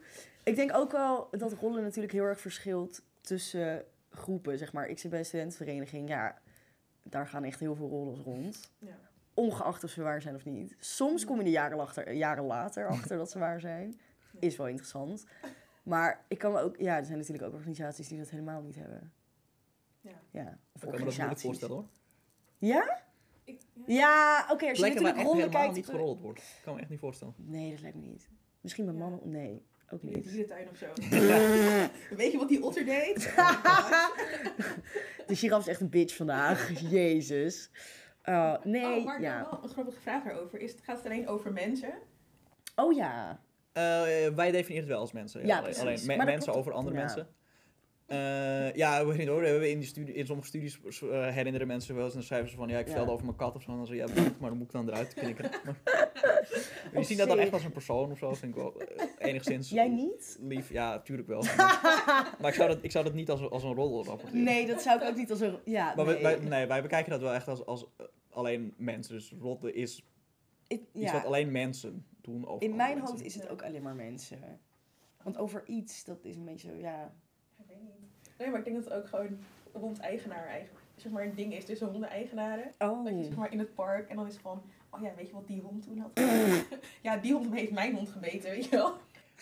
Ik 0.47 0.57
denk 0.57 0.75
ook 0.77 0.93
wel 0.93 1.29
dat 1.31 1.53
rollen 1.53 1.83
natuurlijk 1.83 2.13
heel 2.13 2.25
erg 2.25 2.41
verschilt 2.41 3.03
tussen 3.21 3.85
groepen. 4.11 4.59
Zeg 4.59 4.73
maar, 4.73 4.89
ik 4.89 4.99
zit 4.99 5.11
bij 5.11 5.19
een 5.19 5.25
studentenvereniging. 5.25 6.09
Ja, 6.09 6.39
daar 7.03 7.27
gaan 7.27 7.45
echt 7.45 7.61
heel 7.61 7.75
veel 7.75 7.89
rollen 7.89 8.23
rond. 8.23 8.71
Ja. 8.79 8.99
Ongeacht 9.35 9.85
of 9.85 9.91
ze 9.91 10.03
waar 10.03 10.23
zijn 10.23 10.35
of 10.35 10.45
niet. 10.45 10.77
Soms 10.79 11.25
kom 11.25 11.39
je 11.39 11.45
er 11.45 11.51
jaren, 11.51 11.77
later, 11.77 12.13
jaren 12.13 12.45
later 12.45 12.89
achter 12.97 13.17
dat 13.17 13.31
ze 13.31 13.39
waar 13.39 13.61
zijn. 13.61 14.01
Is 14.39 14.57
wel 14.57 14.69
interessant. 14.69 15.27
Maar 15.83 16.25
ik 16.29 16.39
kan 16.39 16.53
me 16.53 16.61
ook... 16.61 16.77
Ja, 16.77 16.97
er 16.97 17.05
zijn 17.05 17.19
natuurlijk 17.19 17.47
ook 17.47 17.55
organisaties 17.55 18.09
die 18.09 18.19
dat 18.19 18.31
helemaal 18.31 18.63
niet 18.63 18.77
hebben. 18.77 19.13
Ja. 20.01 20.21
Ja, 20.31 20.59
of 20.73 20.83
Ik 20.83 20.91
kan 20.91 21.05
me 21.05 21.29
dat 21.29 21.41
voorstellen 21.41 21.75
hoor. 21.75 21.87
Ja? 22.59 23.03
Ik, 23.45 23.61
ja. 23.73 23.83
Ja, 23.87 24.47
oké. 24.51 24.69
als 24.69 24.79
je 24.79 24.83
Plekken 24.85 25.03
waar 25.03 25.17
natuurlijk 25.17 25.51
kijkt... 25.51 25.75
niet 25.75 25.87
gerold 25.87 26.21
wordt. 26.21 26.39
Ik 26.39 26.61
kan 26.65 26.75
me 26.75 26.81
echt 26.81 26.91
niet 26.91 26.99
voorstellen. 26.99 27.35
Nee, 27.37 27.71
dat 27.71 27.81
lijkt 27.81 27.97
me 27.97 28.03
niet. 28.03 28.29
Misschien 28.61 28.85
met 28.85 28.95
Ja. 28.95 29.01
mannen... 29.01 29.31
Nee, 29.31 29.67
ook 29.91 30.03
In 30.03 30.09
de 30.11 30.17
niet. 30.17 30.29
dierentuin 30.29 30.69
of 30.71 30.77
zo. 30.77 30.87
Weet 32.17 32.33
je 32.33 32.39
wat 32.39 32.49
die 32.49 32.63
otter 32.63 32.85
deed? 32.85 33.15
De 35.27 35.37
giraf 35.37 35.61
is 35.61 35.67
echt 35.69 35.81
een 35.81 35.89
bitch 35.91 36.17
vandaag. 36.17 36.81
Jezus. 36.91 37.71
Uh, 38.25 38.55
nee, 38.65 38.99
oh, 38.99 39.05
maar 39.05 39.21
ja. 39.21 39.49
wel 39.51 39.61
een 39.63 39.69
grappige 39.69 40.01
vraag 40.01 40.23
daarover. 40.25 40.61
Is, 40.61 40.75
gaat 40.83 40.97
het 40.97 41.07
alleen 41.07 41.29
over 41.29 41.53
mensen? 41.53 41.93
Oh 42.75 42.93
ja. 42.95 43.41
Eh, 43.73 43.83
wij 44.35 44.51
definiëren 44.51 44.77
het 44.77 44.87
wel 44.87 44.99
als 45.01 45.13
mensen. 45.13 45.41
Ja, 45.41 45.47
Ja, 45.47 45.53
alleen, 45.53 45.65
precies. 45.65 45.83
alleen 45.83 46.01
me- 46.07 46.17
Maar 46.17 46.27
dat 46.27 46.35
mensen 46.35 46.55
over 46.55 46.73
andere 46.73 46.95
Ja. 46.97 47.01
mensen. 47.01 47.29
Eh, 48.07 48.73
ja, 48.75 49.07
weet 49.07 49.19
niet 49.19 49.29
hoor. 49.29 49.41
We 49.41 49.47
hebben 49.47 49.71
in, 49.71 49.79
die 49.79 49.89
studie, 49.89 50.15
in 50.15 50.27
sommige 50.27 50.49
studies 50.49 50.81
eh, 51.03 51.29
herinneren 51.29 51.67
mensen 51.67 51.95
wel 51.95 52.05
eens 52.05 52.13
en 52.13 52.19
dan 52.19 52.27
schrijven 52.29 52.51
ze 52.51 52.57
van 52.57 52.69
ja, 52.69 52.75
ik 52.79 52.81
Ja. 52.81 52.87
vertelde 52.87 53.13
over 53.13 53.25
mijn 53.25 53.37
kat 53.37 53.55
of 53.57 53.63
zo. 53.63 53.71
En 53.71 53.77
dan 53.77 53.87
zeg 53.87 53.97
je 53.97 54.03
ja, 54.03 54.09
bedankt, 54.15 54.41
maar 54.41 54.49
dan 54.49 54.59
moet 54.59 54.67
ik 54.67 54.73
dan 54.73 54.89
eruit 54.89 55.15
knikken. 55.15 55.51
Je 56.93 57.03
ziet 57.03 57.19
dat 57.19 57.29
dan 57.29 57.37
echt 57.37 57.45
zich. 57.47 57.55
als 57.55 57.65
een 57.65 57.73
persoon 57.73 58.11
of 58.11 58.19
zo. 58.19 58.35
Vind 58.35 58.57
ik 58.57 58.63
wel 58.63 58.81
eh, 58.81 59.07
enigszins 59.29 59.71
Jij 59.71 59.89
niet? 59.89 60.39
lief. 60.41 60.71
Ja, 60.73 61.01
tuurlijk 61.01 61.29
wel. 61.29 61.43
maar 62.41 62.49
ik 62.49 62.55
zou 62.55 62.69
dat, 62.69 62.79
ik 62.83 62.91
zou 62.91 63.05
dat 63.05 63.15
niet 63.15 63.31
als, 63.31 63.51
als 63.51 63.63
een 63.63 63.75
roddel 63.75 64.05
rapporteren. 64.05 64.45
Nee, 64.45 64.67
dat 64.67 64.83
zou 64.83 65.01
ik 65.03 65.09
ook 65.09 65.17
niet 65.17 65.31
als 65.31 65.41
een... 65.41 65.59
Ja, 65.65 65.93
Maar 65.97 66.05
nee. 66.05 66.23
wij, 66.23 66.39
wij, 66.39 66.49
nee, 66.49 66.67
wij 66.67 66.83
bekijken 66.83 67.11
dat 67.11 67.21
wel 67.21 67.33
echt 67.35 67.49
als, 67.49 67.67
als 67.67 67.87
alleen 68.31 68.75
mensen. 68.77 69.15
Dus 69.15 69.35
roddelen 69.41 69.75
is 69.75 70.05
Ik- 70.67 70.81
iets 70.93 71.05
ja. 71.05 71.13
wat 71.13 71.25
alleen 71.25 71.51
mensen 71.53 72.07
doen 72.21 72.47
over 72.47 72.69
In 72.69 72.77
mijn 72.77 72.95
mensen. 72.97 73.15
hoofd 73.15 73.25
is 73.27 73.35
het 73.35 73.49
ook 73.49 73.63
alleen 73.63 73.83
maar 73.83 73.95
mensen. 73.95 74.39
Want 75.23 75.39
over 75.39 75.63
iets, 75.67 76.05
dat 76.05 76.25
is 76.25 76.37
een 76.37 76.45
beetje 76.45 76.69
zo, 76.69 76.77
ja... 76.77 77.15
Nee, 78.39 78.49
maar 78.49 78.59
ik 78.59 78.65
denk 78.65 78.77
dat 78.77 78.85
het 78.85 78.93
ook 78.93 79.09
gewoon 79.09 79.39
hond-eigenaar 79.73 80.47
eigenlijk 80.47 80.85
zeg 80.97 81.13
maar 81.13 81.25
een 81.25 81.35
ding 81.35 81.55
is 81.55 81.65
tussen 81.65 81.89
honden-eigenaren. 81.89 82.75
Oh. 82.79 83.05
Dat 83.05 83.19
je 83.19 83.25
zeg 83.25 83.37
maar 83.37 83.53
in 83.53 83.59
het 83.59 83.75
park 83.75 84.09
en 84.09 84.17
dan 84.17 84.27
is 84.27 84.33
het 84.33 84.43
van, 84.43 84.63
oh 84.91 85.03
ja, 85.03 85.13
weet 85.17 85.29
je 85.29 85.35
wat 85.35 85.47
die 85.47 85.61
hond 85.61 85.83
toen 85.83 85.99
had? 85.99 86.11
ja, 87.03 87.17
die 87.17 87.33
hond 87.33 87.55
heeft 87.55 87.73
mijn 87.73 87.95
hond 87.95 88.09
gebeten, 88.09 88.51
weet 88.51 88.65
je 88.65 88.71
wel? 88.71 88.93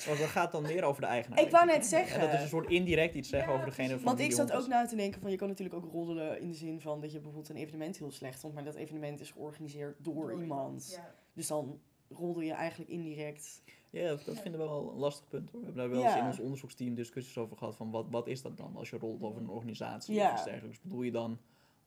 Want 0.06 0.18
dat 0.18 0.28
gaat 0.28 0.52
dan 0.52 0.62
meer 0.62 0.84
over 0.84 1.00
de 1.00 1.06
eigenaar. 1.06 1.40
Ik 1.40 1.50
wou 1.50 1.66
net 1.66 1.86
zeggen. 1.86 2.20
En 2.20 2.26
dat 2.26 2.34
is 2.34 2.42
een 2.42 2.48
soort 2.48 2.70
indirect 2.70 3.14
iets 3.14 3.28
zeggen 3.28 3.48
Ja, 3.48 3.54
over 3.54 3.68
degene 3.68 3.94
van 3.94 4.04
Want 4.04 4.20
ik 4.20 4.32
zat 4.32 4.52
ook 4.52 4.66
na 4.66 4.86
te 4.86 4.96
denken 4.96 5.20
van, 5.20 5.30
je 5.30 5.36
kan 5.36 5.48
natuurlijk 5.48 5.84
ook 5.84 5.92
roddelen 5.92 6.40
in 6.40 6.48
de 6.48 6.54
zin 6.54 6.80
van 6.80 7.00
dat 7.00 7.12
je 7.12 7.16
bijvoorbeeld 7.18 7.48
een 7.48 7.56
evenement 7.56 7.98
heel 7.98 8.10
slecht 8.10 8.40
vond, 8.40 8.54
maar 8.54 8.64
dat 8.64 8.74
evenement 8.74 9.20
is 9.20 9.30
georganiseerd 9.30 10.04
door, 10.04 10.40
iemand. 10.40 10.92
Ja. 10.96 11.14
Dus 11.32 11.46
dan 11.46 11.80
roddel 12.16 12.42
je 12.42 12.52
eigenlijk 12.52 12.90
indirect. 12.90 13.62
Ja, 13.90 14.08
dat, 14.08 14.24
dat 14.24 14.40
vinden 14.40 14.60
we 14.60 14.66
wel 14.66 14.90
een 14.92 14.98
lastig 14.98 15.28
punt 15.28 15.50
hoor. 15.50 15.60
We 15.60 15.66
hebben 15.66 15.82
daar 15.82 15.92
wel 15.92 16.04
eens 16.04 16.14
Ja. 16.14 16.20
in 16.20 16.26
ons 16.26 16.38
onderzoeksteam 16.38 16.94
discussies 16.94 17.38
over 17.38 17.56
gehad 17.56 17.76
van 17.76 17.90
wat, 17.90 18.06
wat 18.10 18.26
is 18.26 18.42
dat 18.42 18.56
dan 18.56 18.76
als 18.76 18.90
je 18.90 18.98
rolt 18.98 19.22
over 19.22 19.40
een 19.40 19.48
organisatie 19.48 20.14
Ja. 20.14 20.26
of 20.26 20.32
iets 20.34 20.44
dergelijks. 20.44 20.80
Bedoel 20.80 21.02
je 21.02 21.10
dan 21.10 21.38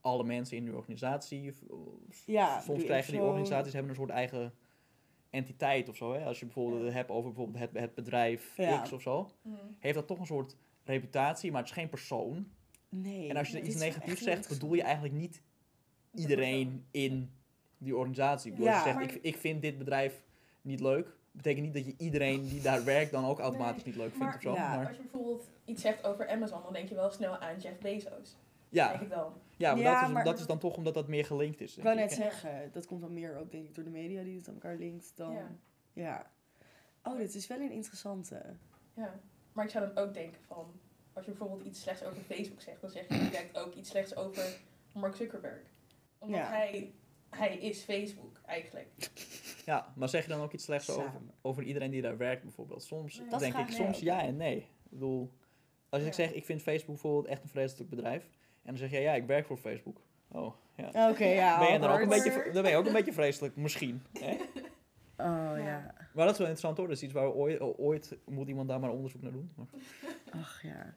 alle 0.02 0.24
mensen 0.24 0.58
in 0.58 0.66
die 0.66 0.76
organisatie? 0.76 1.54
Ja, 2.26 2.60
Soms 2.62 2.80
je 2.80 2.86
krijgen 2.86 3.12
die 3.12 3.22
zo- 3.22 3.28
organisaties 3.28 3.74
hebben 3.74 3.90
een 3.92 3.98
soort 3.98 4.10
eigen 4.10 4.54
entiteit 5.30 5.90
of 5.90 5.96
zo. 5.96 6.14
Hè? 6.14 6.26
Als 6.26 6.40
je 6.40 6.46
bijvoorbeeld 6.46 6.80
Ja. 6.80 6.86
het 6.86 6.94
hebt 6.96 7.10
over 7.10 7.32
bijvoorbeeld 7.34 7.60
het, 7.60 7.80
het 7.80 7.94
bedrijf 7.96 8.58
Ja. 8.58 8.82
X 8.82 8.92
of 8.92 9.02
zo, 9.02 9.30
Mm. 9.42 9.56
heeft 9.80 9.96
dat 9.96 10.08
toch 10.08 10.20
een 10.20 10.26
soort 10.26 10.56
reputatie, 10.84 11.52
maar 11.52 11.62
het 11.62 11.70
is 11.70 11.76
geen 11.76 11.90
persoon. 11.90 12.48
Nee. 12.90 13.30
En 13.30 13.38
als 13.38 13.50
je 13.50 13.62
iets 13.62 13.76
negatiefs 13.76 14.22
zegt, 14.22 14.50
bedoel 14.50 14.74
je 14.74 14.82
eigenlijk 14.82 15.14
niet 15.14 15.42
iedereen 16.14 16.86
in 16.92 17.32
die 17.78 17.96
organisatie. 17.96 18.52
Ik 18.52 18.58
bedoel, 18.58 18.72
Ja. 18.72 18.76
als 18.78 18.84
je 18.88 18.94
zegt, 18.94 19.06
Maar- 19.06 19.16
ik, 19.16 19.24
ik 19.24 19.38
vind 19.38 19.62
dit 19.62 19.78
bedrijf 19.78 20.24
niet 20.62 20.80
leuk, 20.80 21.16
betekent 21.32 21.66
niet 21.66 21.74
dat 21.74 21.86
je 21.86 21.94
iedereen 21.98 22.48
die 22.48 22.62
daar 22.62 22.84
werkt 22.96 23.12
dan 23.12 23.26
ook 23.26 23.40
automatisch 23.40 23.84
Nee, 23.84 23.94
niet 23.94 24.04
leuk 24.04 24.10
vindt 24.12 24.26
maar- 24.26 24.36
of 24.36 24.42
zo. 24.42 24.54
ja. 24.54 24.76
Maar, 24.76 24.88
Als 24.88 24.96
je 24.98 25.02
bijvoorbeeld 25.02 25.48
iets 25.66 25.82
zegt 25.82 26.04
over 26.06 26.30
Amazon, 26.30 26.62
dan 26.64 26.74
denk 26.74 26.90
je 26.90 26.96
wel 26.96 27.10
snel 27.10 27.38
aan 27.38 27.60
Jeff 27.60 27.78
Bezos. 27.80 28.38
ja, 28.70 28.90
Denk 28.90 29.02
ik 29.02 29.10
dan. 29.10 29.34
ja, 29.58 29.74
maar, 29.74 29.84
Ja, 29.84 30.00
dat, 30.00 30.08
is, 30.08 30.14
maar- 30.14 30.24
dat 30.24 30.40
is 30.40 30.46
dan 30.46 30.60
toch 30.60 30.76
omdat 30.76 30.94
dat 30.94 31.08
meer 31.08 31.26
gelinkt 31.26 31.62
is. 31.62 31.78
Ik 31.78 31.84
wou 31.84 31.96
net 31.96 32.12
zeggen, 32.12 32.70
dat 32.72 32.86
komt 32.86 33.02
dan 33.02 33.14
meer 33.14 33.38
ook 33.38 33.52
denk 33.52 33.68
ik 33.68 33.76
door 33.76 33.84
de 33.84 33.90
media 33.90 34.24
die 34.24 34.38
het 34.38 34.48
aan 34.48 34.54
elkaar 34.54 34.76
linkt 34.76 35.12
dan... 35.16 35.32
Ja. 35.34 35.52
Ja. 35.94 36.32
Oh, 37.04 37.18
dit 37.18 37.36
is 37.36 37.48
wel 37.48 37.60
een 37.60 37.72
interessante. 37.72 38.42
Ja. 38.94 39.20
Maar 39.54 39.66
ik 39.66 39.72
zou 39.72 39.88
dan 39.94 40.04
ook 40.04 40.14
denken 40.14 40.42
van, 40.48 40.72
als 41.14 41.26
je 41.26 41.32
bijvoorbeeld 41.32 41.62
iets 41.68 41.82
slechts 41.82 42.04
over 42.04 42.22
Facebook 42.22 42.62
zegt, 42.62 42.82
dan 42.82 42.90
zeg 42.90 43.08
je 43.08 43.18
direct 43.30 43.58
ook 43.58 43.74
iets 43.76 43.90
slechts 43.90 44.16
over 44.16 44.58
Mark 44.94 45.16
Zuckerberg. 45.16 45.62
Omdat 46.18 46.40
Ja. 46.40 46.48
hij, 46.48 46.94
hij 47.38 47.58
is 47.58 47.82
Facebook 47.84 48.42
eigenlijk. 48.46 48.88
Ja, 49.66 49.94
maar 49.96 50.10
zeg 50.10 50.24
je 50.24 50.30
dan 50.30 50.42
ook 50.42 50.54
iets 50.54 50.64
slechts 50.64 50.90
over, 50.90 51.04
Samen. 51.04 51.32
over 51.42 51.64
iedereen 51.64 51.92
die 51.92 52.02
daar 52.02 52.18
werkt 52.18 52.44
bijvoorbeeld? 52.44 52.84
Soms 52.84 53.20
Nee. 53.30 53.40
Denk 53.40 53.56
ik, 53.58 53.70
soms 53.70 54.00
ja 54.00 54.22
en 54.22 54.38
nee. 54.38 54.58
Ik 54.58 54.90
bedoel, 54.90 55.32
als 55.90 56.02
ik 56.02 56.08
Ja. 56.08 56.14
zeg, 56.14 56.32
ik 56.34 56.46
vind 56.46 56.62
Facebook 56.62 56.94
bijvoorbeeld 56.94 57.26
echt 57.26 57.44
een 57.44 57.50
vreselijk 57.50 57.90
bedrijf. 57.90 58.24
En 58.24 58.74
dan 58.74 58.78
zeg 58.78 58.92
jij, 58.92 59.02
ja, 59.02 59.14
ik 59.14 59.26
werk 59.26 59.46
voor 59.46 59.58
Facebook. 59.58 60.02
Oh, 60.32 60.54
ja. 60.76 61.10
Oké, 61.10 61.26
ja. 61.26 61.60
ben 61.64 61.74
je 61.74 61.80
dan, 61.80 61.90
ook 61.92 62.00
een 62.00 62.10
beetje, 62.10 62.50
dan 62.54 62.62
ben 62.62 62.72
je 62.72 62.78
ook 62.78 62.86
een 62.86 62.94
beetje 62.94 63.14
vreselijk, 63.14 63.56
misschien. 63.56 64.02
Hè? 64.20 64.38
Oh, 65.20 65.26
ja. 65.26 65.58
Ja. 65.58 65.94
Maar 66.14 66.26
dat 66.26 66.34
is 66.34 66.40
wel 66.40 66.48
interessant 66.48 66.78
hoor. 66.78 66.88
Dat 66.88 66.96
is 66.96 67.04
iets 67.04 67.14
waar 67.14 67.26
we 67.28 67.34
ooit, 67.34 67.60
ooit 67.62 68.18
moet 68.26 68.48
iemand 68.48 68.68
daar 68.70 68.80
maar 68.80 68.90
onderzoek 68.92 69.22
naar 69.22 69.32
doen. 69.32 69.52
Maar, 69.56 69.66
Ach, 70.32 70.62
ja. 70.64 70.96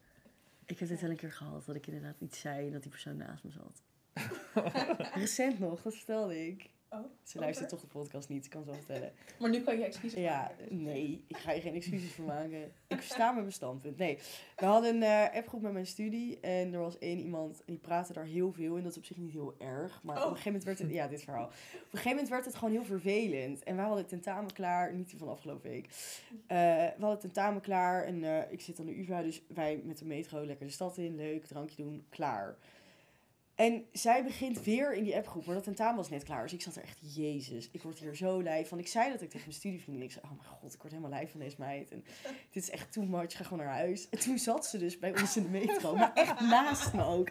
Ik 0.65 0.79
heb 0.79 0.87
dit 0.89 1.01
wel 1.01 1.09
een 1.09 1.15
keer 1.15 1.31
gehad, 1.31 1.65
dat 1.65 1.75
ik 1.75 1.87
inderdaad 1.87 2.15
iets 2.19 2.39
zei 2.39 2.65
en 2.65 2.71
dat 2.71 2.81
die 2.81 2.91
persoon 2.91 3.17
naast 3.17 3.43
me 3.43 3.51
zat. 3.51 3.81
Recent 5.15 5.59
nog, 5.59 5.81
dat 5.81 5.95
vertelde 5.95 6.47
ik. 6.47 6.69
Oh, 6.93 6.99
Ze 7.23 7.39
luistert 7.39 7.69
toch 7.69 7.79
de 7.81 7.87
podcast 7.87 8.29
niet, 8.29 8.45
ik 8.45 8.51
kan 8.51 8.59
het 8.61 8.69
wel 8.69 8.79
vertellen. 8.79 9.11
Maar 9.39 9.49
nu 9.49 9.61
kan 9.61 9.77
je 9.77 9.83
excuses 9.85 10.19
Ja, 10.19 10.37
maken. 10.41 10.57
dus. 10.69 10.77
nee, 10.77 11.23
ik 11.27 11.37
ga 11.37 11.51
je 11.51 11.61
geen 11.61 11.73
excuses 11.75 12.11
voor 12.13 12.25
maken. 12.25 12.71
Ik 12.87 12.97
versta 12.97 13.31
mijn 13.31 13.51
standpunt. 13.51 13.97
Nee, 13.97 14.17
we 14.55 14.65
hadden 14.65 14.95
een 14.95 15.03
eh, 15.03 15.35
appgroep 15.37 15.61
met 15.61 15.71
mijn 15.73 15.85
studie 15.85 16.39
en 16.39 16.73
er 16.73 16.79
was 16.79 16.97
één 16.97 17.19
iemand 17.19 17.61
die 17.65 17.77
praatte 17.77 18.13
daar 18.13 18.25
heel 18.25 18.51
veel 18.51 18.75
en 18.77 18.83
dat 18.83 18.91
is 18.91 18.97
op 18.97 19.05
zich 19.05 19.17
niet 19.17 19.31
heel 19.31 19.55
erg. 19.57 20.03
Maar 20.03 20.15
op 20.15 20.21
Oh. 20.21 20.29
een 20.29 20.35
gegeven 20.37 20.51
moment 20.51 20.63
werd 20.63 20.79
het, 20.79 20.89
ja, 20.91 21.07
dit 21.07 21.23
verhaal. 21.23 21.45
Op 21.45 21.51
een 21.73 21.79
gegeven 21.89 22.09
moment 22.09 22.29
werd 22.29 22.45
het 22.45 22.55
gewoon 22.55 22.73
heel 22.73 22.83
vervelend. 22.85 23.63
En 23.63 23.75
wij 23.75 23.85
hadden 23.85 24.05
tentamen 24.07 24.53
klaar, 24.53 24.93
niet 24.93 25.09
die 25.09 25.17
van 25.19 25.29
afgelopen 25.29 25.69
week. 25.69 25.85
Eh, 26.47 26.57
we 26.57 26.93
hadden 26.99 27.19
tentamen 27.19 27.61
klaar 27.61 28.03
en 28.05 28.23
eh, 28.23 28.51
ik 28.51 28.61
zit 28.61 28.79
aan 28.79 28.85
de 28.85 28.99
UvA, 28.99 29.21
dus 29.21 29.41
wij 29.47 29.81
met 29.83 29.97
de 29.97 30.05
metro 30.05 30.45
lekker 30.45 30.65
de 30.65 30.71
stad 30.71 30.97
in, 30.97 31.15
leuk, 31.15 31.45
drankje 31.45 31.83
doen, 31.83 32.05
klaar. 32.09 32.55
En 33.61 33.85
zij 33.91 34.23
begint 34.23 34.63
weer 34.63 34.93
in 34.93 35.03
die 35.03 35.15
appgroep, 35.15 35.45
maar 35.45 35.55
dat 35.55 35.63
tentamen 35.63 35.95
was 35.95 36.09
net 36.09 36.23
klaar. 36.23 36.43
Dus 36.43 36.53
ik 36.53 36.61
zat 36.61 36.75
er 36.75 36.83
echt, 36.83 37.15
jezus, 37.15 37.69
ik 37.71 37.81
word 37.81 37.99
hier 37.99 38.15
zo 38.15 38.43
lijf 38.43 38.67
van. 38.67 38.79
Ik 38.79 38.87
zei 38.87 39.11
dat 39.11 39.21
ik 39.21 39.29
tegen 39.29 39.47
mijn 39.47 39.59
studievriendin, 39.59 40.03
ik 40.03 40.11
zei, 40.11 40.25
oh 40.25 40.31
mijn 40.31 40.47
god, 40.47 40.73
ik 40.73 40.81
word 40.81 40.93
helemaal 40.93 41.17
lijf 41.17 41.31
van 41.31 41.39
deze 41.39 41.55
meid. 41.59 41.91
En 41.91 42.03
dit 42.51 42.63
is 42.63 42.69
echt 42.69 42.93
too 42.93 43.03
much, 43.03 43.37
ga 43.37 43.43
gewoon 43.43 43.65
naar 43.65 43.75
huis. 43.75 44.09
En 44.09 44.19
toen 44.19 44.39
zat 44.39 44.65
ze 44.65 44.77
dus 44.77 44.99
bij 44.99 45.19
ons 45.19 45.37
in 45.37 45.43
de 45.43 45.49
metro, 45.49 45.95
maar 45.95 46.13
echt 46.13 46.39
naast 46.39 46.93
me 46.93 47.03
ook. 47.03 47.29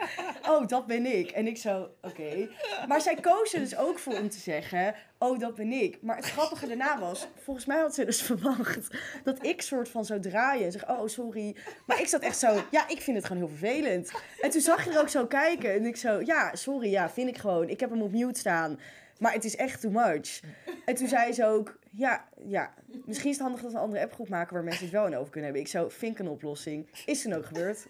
Oh, 0.48 0.66
dat 0.66 0.86
ben 0.86 1.18
ik. 1.18 1.30
En 1.30 1.46
ik 1.46 1.56
zo, 1.56 1.90
oké. 2.02 2.48
Maar 2.88 3.00
zij 3.00 3.14
koos 3.14 3.52
er 3.52 3.60
dus 3.60 3.76
ook 3.76 3.98
voor 3.98 4.18
om 4.18 4.28
te 4.28 4.38
zeggen, 4.38 4.94
oh, 5.18 5.38
dat 5.38 5.54
ben 5.54 5.72
ik. 5.72 6.02
Maar 6.02 6.16
het 6.16 6.24
grappige 6.24 6.66
daarna 6.66 6.98
was, 6.98 7.28
volgens 7.42 7.66
mij 7.66 7.80
had 7.80 7.94
ze 7.94 8.04
dus 8.04 8.22
verwacht 8.30 8.88
dat 9.24 9.44
ik 9.46 9.62
soort 9.62 9.88
van 9.88 10.04
zou 10.04 10.20
draaien 10.20 10.64
en 10.64 10.72
zeg, 10.72 10.88
oh, 10.88 11.06
sorry. 11.06 11.56
Maar 11.86 12.00
ik 12.00 12.06
zat 12.06 12.22
echt 12.22 12.38
zo, 12.38 12.62
ja, 12.70 12.88
ik 12.88 13.00
vind 13.00 13.16
het 13.16 13.26
gewoon 13.26 13.42
heel 13.42 13.56
vervelend. 13.56 14.10
En 14.40 14.50
toen 14.50 14.60
zag 14.60 14.84
je 14.84 14.90
er 14.90 15.00
ook 15.00 15.08
zo 15.08 15.26
kijken 15.26 15.72
en 15.72 15.84
ik 15.84 15.96
zo, 15.96 16.19
ja, 16.24 16.54
sorry, 16.54 16.90
ja, 16.90 17.10
vind 17.10 17.28
ik 17.28 17.38
gewoon. 17.38 17.68
Ik 17.68 17.80
heb 17.80 17.90
hem 17.90 18.02
op 18.02 18.12
mute 18.12 18.38
staan. 18.40 18.78
Maar 19.18 19.32
het 19.32 19.44
is 19.44 19.56
echt 19.56 19.80
too 19.80 19.90
much. 19.90 20.40
En 20.84 20.94
toen 20.94 21.08
zei 21.08 21.32
ze 21.32 21.46
ook, 21.46 21.78
ja, 21.90 22.28
ja, 22.46 22.74
misschien 23.04 23.30
is 23.30 23.36
het 23.36 23.44
handig 23.46 23.62
dat 23.62 23.70
we 23.72 23.76
een 23.76 23.82
andere 23.84 24.02
appgroep 24.02 24.28
maken 24.28 24.54
waar 24.54 24.64
mensen 24.64 24.82
het 24.84 24.92
wel 24.92 25.06
in 25.06 25.16
over 25.16 25.30
kunnen 25.30 25.44
hebben. 25.44 25.60
Ik 25.62 25.68
zo, 25.68 25.88
vind 25.88 26.12
ik 26.12 26.18
een 26.18 26.28
oplossing. 26.28 26.88
Is 27.06 27.26
er 27.26 27.36
ook 27.36 27.46
gebeurd. 27.46 27.86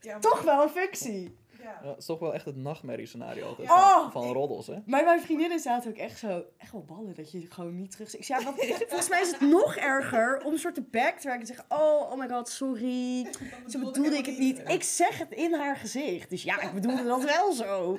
Ja, 0.00 0.12
maar- 0.12 0.20
Toch 0.20 0.42
wel 0.42 0.62
een 0.62 0.68
functie. 0.68 1.36
Ja. 1.66 1.88
het 1.88 1.98
is 1.98 2.04
toch 2.06 2.18
wel 2.18 2.34
echt 2.34 2.44
het 2.44 2.56
nachtmerriescenario 2.56 3.46
altijd 3.46 3.68
Oh! 3.70 4.00
van, 4.00 4.12
van 4.12 4.32
roddels, 4.32 4.66
hè? 4.66 4.74
Maar 4.86 5.04
mijn 5.04 5.20
vriendinnen 5.20 5.60
zaten 5.60 5.90
ook 5.90 5.96
echt 5.96 6.18
zo, 6.18 6.44
echt 6.58 6.72
wel 6.72 6.84
ballen 6.84 7.14
dat 7.14 7.30
je 7.32 7.46
gewoon 7.48 7.76
niet 7.76 7.90
terug... 7.90 8.14
Ik 8.16 8.24
zei, 8.24 8.40
ja, 8.44 8.52
volgens 8.88 9.08
mij 9.08 9.20
is 9.20 9.30
het 9.30 9.40
nog 9.40 9.76
erger 9.76 10.42
om 10.44 10.52
een 10.52 10.58
soort 10.58 10.74
te 10.74 10.82
backtracken 10.82 11.40
en 11.40 11.46
zeggen, 11.46 11.64
oh, 11.68 12.10
oh 12.10 12.18
my 12.18 12.28
god, 12.28 12.48
sorry. 12.48 13.26
Zo 13.70 13.78
bedoelde 13.78 14.16
ik 14.16 14.26
het 14.26 14.38
niet. 14.38 14.62
Ik 14.68 14.82
zeg 14.82 15.18
het 15.18 15.30
in 15.30 15.54
haar 15.54 15.76
gezicht. 15.76 16.30
Dus 16.30 16.42
ja, 16.42 16.60
ik 16.60 16.72
bedoelde 16.72 17.04
dat 17.04 17.24
wel 17.24 17.52
zo. 17.52 17.98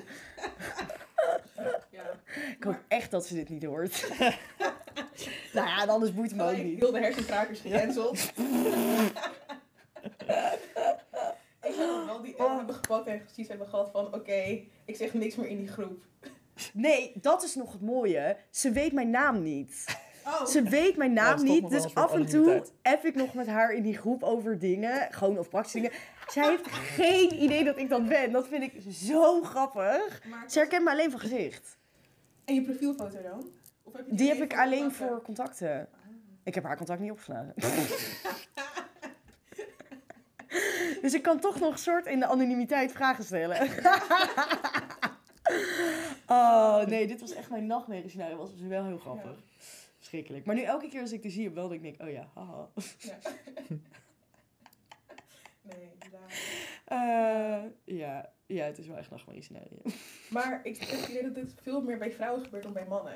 Ja. 1.90 2.02
Ik 2.56 2.62
hoop 2.64 2.78
echt 2.88 3.10
dat 3.10 3.26
ze 3.26 3.34
dit 3.34 3.48
niet 3.48 3.64
hoort. 3.64 4.08
nou 5.52 5.66
ja, 5.68 5.84
anders 5.86 6.14
boeit 6.14 6.30
het 6.30 6.36
me 6.38 6.42
ook 6.44 6.50
Gelijk 6.50 6.68
niet. 6.68 6.78
heel 6.80 6.92
de 6.92 6.98
hersenkrakers 6.98 7.60
gecanceld. 7.60 8.32
Ik 11.68 11.74
zou 11.74 11.96
nog 11.96 12.06
wel 12.06 12.22
die 12.22 12.34
Oh. 12.38 12.40
app 12.46 12.56
hebben 12.56 12.74
gepakt 12.74 13.06
en 13.06 13.24
precies 13.24 13.48
hebben 13.48 13.66
gehad 13.68 13.90
van 13.90 14.14
oké, 14.14 14.60
ik 14.84 14.96
zeg 14.96 15.14
niks 15.14 15.36
meer 15.36 15.48
in 15.48 15.58
die 15.58 15.68
groep. 15.68 16.02
Nee, 16.72 17.12
dat 17.14 17.42
is 17.42 17.54
nog 17.54 17.72
het 17.72 17.80
mooie. 17.80 18.36
Ze 18.50 18.70
weet 18.70 18.92
mijn 18.92 19.10
naam 19.10 19.42
niet. 19.42 19.84
Oh, 20.24 20.46
Ze 20.46 20.62
weet 20.62 20.96
mijn 20.96 21.14
Ja, 21.14 21.22
naam 21.22 21.44
niet. 21.44 21.68
Dus 21.70 21.94
af 21.94 22.12
en 22.14 22.26
toe 22.26 22.64
app 22.82 23.04
ik 23.04 23.14
nog 23.14 23.34
met 23.34 23.46
haar 23.46 23.72
in 23.72 23.82
die 23.82 23.96
groep 23.96 24.22
over 24.22 24.58
dingen. 24.58 25.08
Gewoon 25.12 25.38
of 25.38 25.48
praktische 25.48 25.80
dingen. 25.80 25.96
Zij 26.28 26.48
heeft 26.48 26.66
geen 26.70 27.42
idee 27.42 27.64
dat 27.64 27.78
ik 27.78 27.88
dat 27.88 28.08
ben. 28.08 28.32
Dat 28.32 28.48
vind 28.48 28.62
ik 28.62 28.82
zo 28.92 29.42
grappig. 29.42 30.22
maar 30.30 30.50
Ze 30.50 30.58
herkent 30.58 30.84
me 30.84 30.90
alleen 30.90 31.10
van 31.10 31.20
gezicht. 31.20 31.76
En 32.44 32.54
je 32.54 32.62
profielfoto 32.62 33.22
dan? 33.22 33.50
Of 33.82 33.92
heb 33.92 34.06
je 34.08 34.14
Die 34.14 34.28
heb 34.28 34.38
ik 34.42 34.56
alleen 34.58 34.92
voor 34.92 35.22
contacten. 35.22 35.88
Ik 36.44 36.54
heb 36.54 36.64
haar 36.64 36.76
contact 36.76 37.00
niet 37.00 37.10
opgeslagen. 37.10 37.54
dus 41.02 41.14
ik 41.14 41.22
kan 41.22 41.40
toch 41.40 41.60
nog 41.60 41.72
een 41.72 41.78
soort 41.78 42.06
in 42.06 42.20
de 42.20 42.26
anonimiteit 42.26 42.92
vragen 42.92 43.24
stellen. 43.24 43.68
oh, 46.26 46.84
nee, 46.84 47.06
dit 47.06 47.20
was 47.20 47.32
echt 47.32 47.50
mijn 47.50 47.66
nachtmerrie 47.66 48.08
scenario. 48.08 48.36
was 48.36 48.50
dus 48.56 48.60
wel 48.68 48.84
heel 48.84 48.98
grappig. 48.98 49.36
Verschrikkelijk. 49.96 50.44
Maar 50.44 50.54
nu 50.54 50.62
elke 50.62 50.88
keer 50.88 51.00
als 51.00 51.12
ik 51.12 51.22
die 51.22 51.30
zie, 51.30 51.50
wel 51.50 51.68
denk 51.68 51.82
ik, 51.84 52.02
oh 52.02 52.10
ja, 52.10 52.28
haha. 52.34 52.68
Ja. 52.98 53.18
nee. 55.62 55.88
Eh, 56.84 57.62
ja, 57.84 58.30
ja, 58.46 58.64
het 58.64 58.78
is 58.78 58.86
wel 58.86 58.96
echt 58.96 59.10
nachtmerrie 59.10 59.42
scenario. 59.42 59.78
Maar 60.30 60.60
ik 60.62 60.76
heb 60.78 61.00
het 61.00 61.08
idee 61.08 61.22
dat 61.22 61.34
dit 61.34 61.54
veel 61.62 61.80
meer 61.82 61.98
bij 61.98 62.12
vrouwen 62.12 62.44
gebeurt 62.44 62.62
dan 62.62 62.72
bij 62.72 62.86
mannen. 62.88 63.14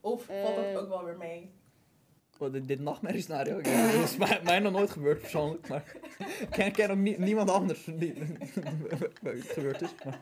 Of 0.00 0.24
valt 0.24 0.56
dat 0.56 0.64
Eh. 0.64 0.78
ook 0.78 0.88
wel 0.88 1.04
weer 1.04 1.16
mee? 1.16 1.50
Oh, 2.38 2.52
dit, 2.52 2.68
dit 2.68 2.80
nachtmerrie 2.80 3.20
scenario, 3.22 3.58
ja, 3.62 3.92
dat 3.92 4.02
is 4.02 4.16
mij, 4.26 4.40
mij 4.44 4.58
nog 4.58 4.72
nooit 4.72 4.90
gebeurd 4.90 5.20
persoonlijk, 5.20 5.68
maar 5.68 5.94
ik 6.40 6.48
ken, 6.56 6.72
ken 6.72 6.90
ook 6.90 6.96
nie- 6.96 7.18
niemand 7.18 7.50
anders 7.50 7.84
die 7.84 8.14
het 9.22 9.44
gebeurd 9.52 9.82
is. 9.82 9.94
Maar, 10.04 10.18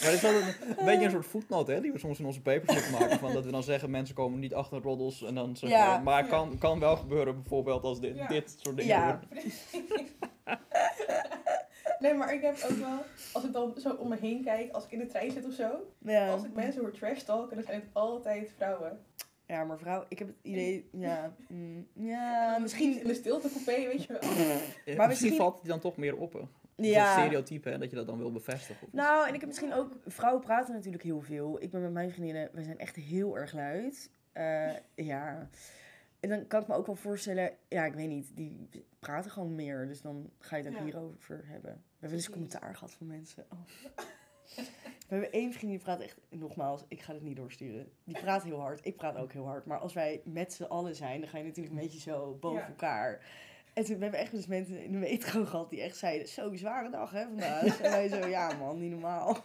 maar 0.00 0.10
het 0.10 0.12
is 0.14 0.20
wel 0.20 0.34
een, 0.34 0.54
een 0.78 0.84
beetje 0.84 1.04
een 1.04 1.10
soort 1.10 1.26
voetnoot 1.26 1.66
hè, 1.66 1.80
die 1.80 1.92
we 1.92 1.98
soms 1.98 2.18
in 2.18 2.26
onze 2.26 2.40
papers 2.42 2.72
moeten 2.74 2.92
maken, 2.92 3.18
van 3.18 3.32
dat 3.32 3.44
we 3.44 3.50
dan 3.50 3.62
zeggen 3.62 3.90
mensen 3.90 4.14
komen 4.14 4.38
niet 4.38 4.54
achter 4.54 4.82
roddels 4.82 5.22
en 5.22 5.34
dan 5.34 5.56
zeggen 5.56 5.78
Ja. 5.78 5.98
we, 5.98 6.04
maar 6.04 6.16
het 6.16 6.26
Ja. 6.30 6.30
kan, 6.36 6.58
kan 6.58 6.78
wel 6.80 6.96
gebeuren 6.96 7.34
bijvoorbeeld 7.34 7.82
als 7.82 8.00
dit, 8.00 8.16
Ja. 8.16 8.26
dit 8.26 8.56
soort 8.62 8.76
dingen 8.76 8.96
Ja. 8.96 9.20
gebeuren. 9.22 9.52
nee, 11.98 12.14
maar 12.14 12.34
ik 12.34 12.42
heb 12.42 12.56
ook 12.70 12.76
wel, 12.78 12.98
als 13.32 13.44
ik 13.44 13.52
dan 13.52 13.74
zo 13.80 13.90
om 13.90 14.08
me 14.08 14.16
heen 14.20 14.44
kijk, 14.44 14.72
als 14.72 14.84
ik 14.84 14.90
in 14.92 14.98
de 14.98 15.06
trein 15.06 15.30
zit 15.30 15.46
of 15.46 15.52
zo, 15.52 15.70
Ja, 15.98 16.30
als 16.30 16.44
ik 16.44 16.54
mensen 16.54 16.80
hoor 16.80 16.92
trash 16.92 17.22
talken, 17.22 17.56
dan 17.56 17.64
zijn 17.64 17.80
het 17.80 17.88
altijd 17.92 18.50
vrouwen. 18.56 18.98
Ja 19.54 19.64
maar 19.64 19.78
vrouw, 19.78 20.04
ik 20.08 20.18
heb 20.18 20.28
het 20.28 20.36
idee, 20.42 20.88
ja, 20.92 21.34
mm, 21.48 21.86
ja, 21.92 22.58
misschien, 22.62 23.00
in 23.00 23.06
de 23.06 23.14
stilte 23.14 23.48
coupé, 23.50 23.86
weet 23.86 24.04
je 24.04 24.12
wel. 24.12 24.20
Maar 24.30 24.38
misschien, 24.84 25.06
misschien- 25.08 25.36
valt 25.36 25.58
het 25.58 25.66
dan 25.66 25.80
toch 25.80 25.96
meer 25.96 26.16
op 26.16 26.48
ja. 26.76 27.12
stereotype 27.12 27.68
hè, 27.68 27.78
dat 27.78 27.90
je 27.90 27.96
dat 27.96 28.06
dan 28.06 28.18
wil 28.18 28.32
bevestigen. 28.32 28.82
of 28.82 28.82
iets. 28.82 28.92
Nou, 28.92 29.28
en 29.28 29.34
ik 29.34 29.40
heb 29.40 29.48
misschien 29.48 29.72
ook... 29.72 29.92
Vrouwen 30.06 30.42
praten 30.42 30.74
natuurlijk 30.74 31.02
heel 31.02 31.20
veel. 31.20 31.62
Ik 31.62 31.70
ben 31.70 31.82
met 31.82 31.92
mijn 31.92 32.10
vriendinnen... 32.10 32.48
We 32.52 32.62
zijn 32.62 32.78
echt 32.78 32.96
heel 32.96 33.38
erg 33.38 33.52
luid. 33.52 34.10
Eh, 34.32 34.72
ja. 34.94 35.48
En 36.20 36.28
dan 36.28 36.46
kan 36.46 36.62
ik 36.62 36.68
me 36.68 36.74
ook 36.74 36.86
wel 36.86 36.94
voorstellen... 36.94 37.52
Ja, 37.68 37.84
ik 37.84 37.94
weet 37.94 38.08
niet. 38.08 38.30
Die 38.34 38.68
praten 38.98 39.30
gewoon 39.30 39.54
meer. 39.54 39.86
Dus 39.86 40.00
dan 40.00 40.30
ga 40.38 40.56
je 40.56 40.62
het 40.62 40.72
ook 40.72 40.78
Ja. 40.78 40.84
hierover 40.84 41.36
hebben. 41.46 41.46
We 41.50 41.58
hebben 41.60 41.82
wel 41.98 42.10
eens 42.10 42.10
Precies. 42.10 42.28
commentaar 42.30 42.74
gehad 42.74 42.92
van 42.92 43.06
mensen. 43.06 43.44
Oh. 43.52 43.58
We 45.14 45.20
hebben 45.20 45.40
één 45.40 45.52
vriendin 45.52 45.76
die 45.76 45.86
praat 45.86 46.00
echt... 46.00 46.20
Nogmaals, 46.28 46.84
ik 46.88 47.00
ga 47.00 47.12
het 47.12 47.22
niet 47.22 47.36
doorsturen. 47.36 47.92
Die 48.04 48.20
praat 48.20 48.42
heel 48.42 48.60
hard. 48.60 48.86
Ik 48.86 48.96
praat 48.96 49.16
ook 49.16 49.32
heel 49.32 49.46
hard. 49.46 49.66
Maar 49.66 49.78
als 49.78 49.92
wij 49.92 50.20
met 50.24 50.52
z'n 50.52 50.62
allen 50.62 50.96
zijn... 50.96 51.20
Dan 51.20 51.28
ga 51.28 51.38
je 51.38 51.44
natuurlijk 51.44 51.74
een 51.74 51.80
beetje 51.80 52.00
zo 52.00 52.36
boven 52.40 52.60
Ja. 52.60 52.68
elkaar... 52.68 53.24
En 53.74 53.84
toen 53.84 53.96
we 53.96 54.02
hebben 54.02 54.20
echt 54.20 54.30
dus 54.30 54.46
mensen 54.46 54.82
in 54.82 54.92
de 54.92 54.98
metro 54.98 55.44
gehad 55.44 55.70
die 55.70 55.80
echt 55.80 55.96
zeiden, 55.96 56.28
zo 56.28 56.54
zware 56.54 56.90
dag 56.90 57.10
hè 57.10 57.24
vandaag. 57.24 57.80
En 57.80 57.90
wij 57.90 58.08
zo, 58.08 58.26
ja 58.26 58.56
man, 58.56 58.78
niet 58.78 58.90
normaal. 58.90 59.36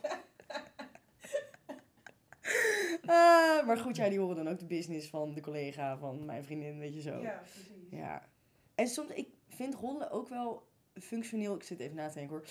Ah, 3.05 3.65
maar 3.67 3.78
goed, 3.78 3.95
ja, 3.95 4.09
die 4.09 4.20
horen 4.20 4.36
dan 4.36 4.47
ook 4.49 4.59
de 4.59 4.65
business 4.65 5.09
van 5.09 5.34
de 5.34 5.41
collega 5.41 5.97
van 5.97 6.26
mijn 6.26 6.43
vriendin, 6.43 6.80
weet 6.80 6.93
je 6.93 7.01
zo. 7.01 7.22
Ja, 7.22 7.41
precies. 7.41 7.89
Ja. 7.89 8.30
En 8.76 8.88
soms, 8.88 9.09
ik 9.09 9.28
vind 9.47 9.76
rollen 9.76 10.11
ook 10.11 10.28
wel 10.30 10.67
functioneel. 10.93 11.55
Ik 11.55 11.63
zit 11.63 11.80
even 11.80 11.95
na 11.95 12.07
te 12.07 12.13
denken 12.13 12.36
hoor. 12.36 12.45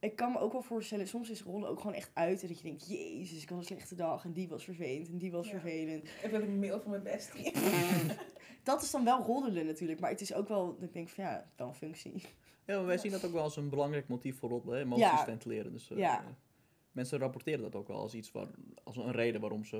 Ik 0.00 0.16
kan 0.16 0.32
me 0.32 0.38
ook 0.38 0.52
wel 0.52 0.62
voorstellen, 0.62 1.08
soms 1.08 1.30
is 1.30 1.42
rollen 1.42 1.68
ook 1.68 1.80
gewoon 1.80 1.94
echt 1.96 2.10
uit. 2.14 2.42
En 2.42 2.48
dat 2.48 2.56
je 2.56 2.62
denkt, 2.62 2.88
jezus, 2.88 3.42
ik 3.42 3.48
had 3.48 3.58
een 3.58 3.64
slechte 3.64 3.94
dag. 3.94 4.24
En 4.24 4.32
die 4.32 4.48
was 4.48 4.64
vervelend 4.64 5.08
en 5.08 5.18
die 5.18 5.30
was 5.30 5.44
Ja. 5.46 5.50
vervelend. 5.50 6.04
Ik 6.04 6.30
heb 6.30 6.42
een 6.42 6.58
mail 6.58 6.80
van 6.80 6.90
mijn 6.90 7.02
bestie. 7.02 7.52
Dat 8.62 8.82
is 8.82 8.90
dan 8.90 9.04
wel 9.04 9.22
roddelen 9.22 9.66
natuurlijk. 9.66 10.00
Maar 10.00 10.10
het 10.10 10.20
is 10.20 10.34
ook 10.34 10.48
wel, 10.48 10.74
dat 10.74 10.82
ik 10.82 10.92
denk 10.92 11.08
van 11.08 11.24
ja, 11.24 11.50
wel 11.56 11.66
een 11.68 11.74
functie. 11.74 12.12
Ja, 12.66 12.76
maar 12.76 12.84
wij 12.84 12.94
Ja. 12.94 13.00
zien 13.00 13.10
dat 13.10 13.24
ook 13.24 13.32
wel 13.32 13.42
als 13.42 13.56
een 13.56 13.68
belangrijk 13.68 14.08
motief 14.08 14.38
voor 14.38 14.48
roddelen, 14.50 14.78
emoties 14.80 15.04
Ja. 15.06 15.24
ventileren. 15.24 15.72
Dus, 15.72 15.90
eh, 15.90 15.98
Ja. 15.98 16.24
mensen 16.92 17.18
rapporteren 17.18 17.60
dat 17.62 17.74
ook 17.74 17.88
wel 17.88 17.96
als 17.96 18.14
iets 18.14 18.32
waar, 18.32 18.46
als 18.84 18.96
een 18.96 19.12
reden 19.12 19.40
waarom 19.40 19.64
ze 19.64 19.76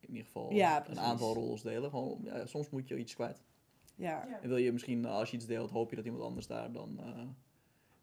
in 0.00 0.08
ieder 0.08 0.24
geval 0.24 0.52
Ja, 0.52 0.88
een 0.88 1.00
aantal 1.00 1.34
roddels 1.34 1.62
delen. 1.62 1.90
Gewoon, 1.90 2.20
ja, 2.24 2.46
soms 2.46 2.70
moet 2.70 2.88
je 2.88 2.96
iets 2.98 3.14
kwijt. 3.14 3.42
Ja. 3.96 4.26
Ja. 4.28 4.40
En 4.42 4.48
wil 4.48 4.56
je 4.56 4.72
misschien, 4.72 5.04
als 5.06 5.30
je 5.30 5.36
iets 5.36 5.46
deelt, 5.46 5.70
hoop 5.70 5.90
je 5.90 5.96
dat 5.96 6.04
iemand 6.04 6.22
anders 6.22 6.46
daar 6.46 6.72
dan, 6.72 6.98
eh, 7.00 7.22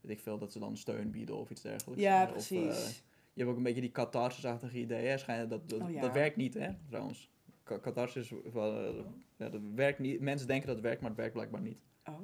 weet 0.02 0.12
ik 0.18 0.20
veel, 0.24 0.38
dat 0.38 0.52
ze 0.52 0.60
dan 0.60 0.78
steun 0.78 1.12
bieden 1.12 1.36
of 1.38 1.50
iets 1.50 1.62
dergelijks. 1.62 2.02
Ja, 2.04 2.22
Eh, 2.22 2.28
of, 2.28 2.32
precies. 2.34 2.84
eh, 2.86 2.90
je 3.34 3.40
hebt 3.40 3.50
ook 3.50 3.58
een 3.58 3.64
beetje 3.64 3.82
die 3.82 3.92
catharsis-achtige 3.92 4.78
ideeën. 4.80 5.10
hè. 5.10 5.18
Schijnt, 5.18 5.50
dat, 5.50 5.70
dat, 5.70 5.82
Oh, 5.82 5.92
ja. 5.92 6.02
dat 6.02 6.14
werkt 6.14 6.36
niet, 6.36 6.54
hè, 6.54 6.70
trouwens. 6.90 7.30
Ca- 7.64 7.80
Catharsis, 7.80 8.32
eh, 8.54 8.90
ja, 9.38 9.50
dat 9.50 9.62
werkt 9.76 10.00
niet. 10.00 10.20
Mensen 10.20 10.48
denken 10.48 10.68
dat 10.68 10.76
het 10.76 10.86
werkt, 10.86 11.02
maar 11.02 11.10
het 11.10 11.20
werkt 11.20 11.34
blijkbaar 11.34 11.62
niet. 11.62 11.78
Oh. 12.06 12.20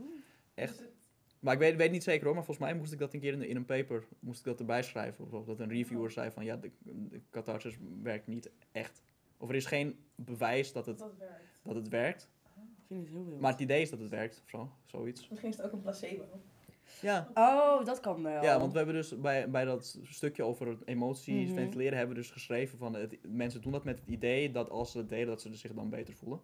Echt? 0.53 0.84
Maar 1.39 1.53
ik 1.53 1.59
weet, 1.59 1.75
weet 1.75 1.91
niet 1.91 2.03
zeker 2.03 2.25
hoor, 2.25 2.36
maar 2.36 2.43
volgens 2.45 2.65
mij 2.67 2.75
moest 2.78 2.91
ik 2.93 2.99
dat 2.99 3.13
een 3.13 3.19
keer 3.19 3.34
in, 3.34 3.41
in 3.41 3.55
een 3.55 3.65
paper 3.65 4.07
moest 4.19 4.39
ik 4.39 4.45
dat 4.45 4.59
erbij 4.59 4.84
schrijven. 4.84 5.25
Of, 5.25 5.34
of 5.34 5.45
dat 5.45 5.59
een 5.59 5.69
reviewer 5.69 6.11
zei 6.11 6.32
van 6.32 6.45
ja, 6.45 6.55
de, 6.57 6.71
de 6.84 7.21
catharsis 7.30 7.78
werkt 8.03 8.28
niet 8.28 8.51
echt. 8.71 9.01
Of 9.38 9.49
er 9.49 9.55
is 9.55 9.65
geen 9.65 9.97
bewijs 10.15 10.71
dat 10.71 10.86
het, 10.86 10.97
dat 10.99 11.17
werkt. 11.17 11.59
dat 11.63 11.75
het 11.75 11.88
werkt. 11.89 12.30
Ik 12.53 12.84
vind 12.88 12.99
het 13.01 13.09
heel 13.09 13.25
wild. 13.25 13.39
Maar 13.39 13.51
het 13.51 13.59
idee 13.61 13.82
is 13.82 13.89
dat 13.89 13.99
het 13.99 14.09
werkt 14.09 14.41
of 14.43 14.49
zo, 14.49 14.71
zoiets. 14.86 15.30
Misschien 15.30 15.49
is 15.49 15.57
het 15.57 15.65
ook 15.65 15.71
een 15.71 15.82
placebo. 15.82 16.23
Ja, 17.01 17.27
Oh, 17.33 17.85
dat 17.85 17.99
kan 17.99 18.23
wel. 18.23 18.43
ja 18.43 18.59
want 18.59 18.71
we 18.71 18.77
hebben 18.77 18.95
dus 18.95 19.19
bij, 19.19 19.49
bij 19.49 19.65
dat 19.65 19.99
stukje 20.03 20.43
over 20.43 20.67
het 20.67 20.88
emoties 20.88 21.47
Mhm. 21.47 21.55
ventileren 21.57 21.97
hebben 21.97 22.15
we 22.15 22.21
dus 22.21 22.31
geschreven 22.31 22.77
van 22.77 22.93
het, 22.95 23.17
mensen 23.27 23.61
doen 23.61 23.71
dat 23.71 23.83
met 23.83 23.99
het 23.99 24.07
idee 24.07 24.51
dat 24.51 24.69
als 24.69 24.91
ze 24.91 24.97
het 24.97 25.09
delen 25.09 25.27
dat 25.27 25.41
ze 25.41 25.55
zich 25.55 25.73
dan 25.73 25.89
beter 25.89 26.13
voelen. 26.15 26.39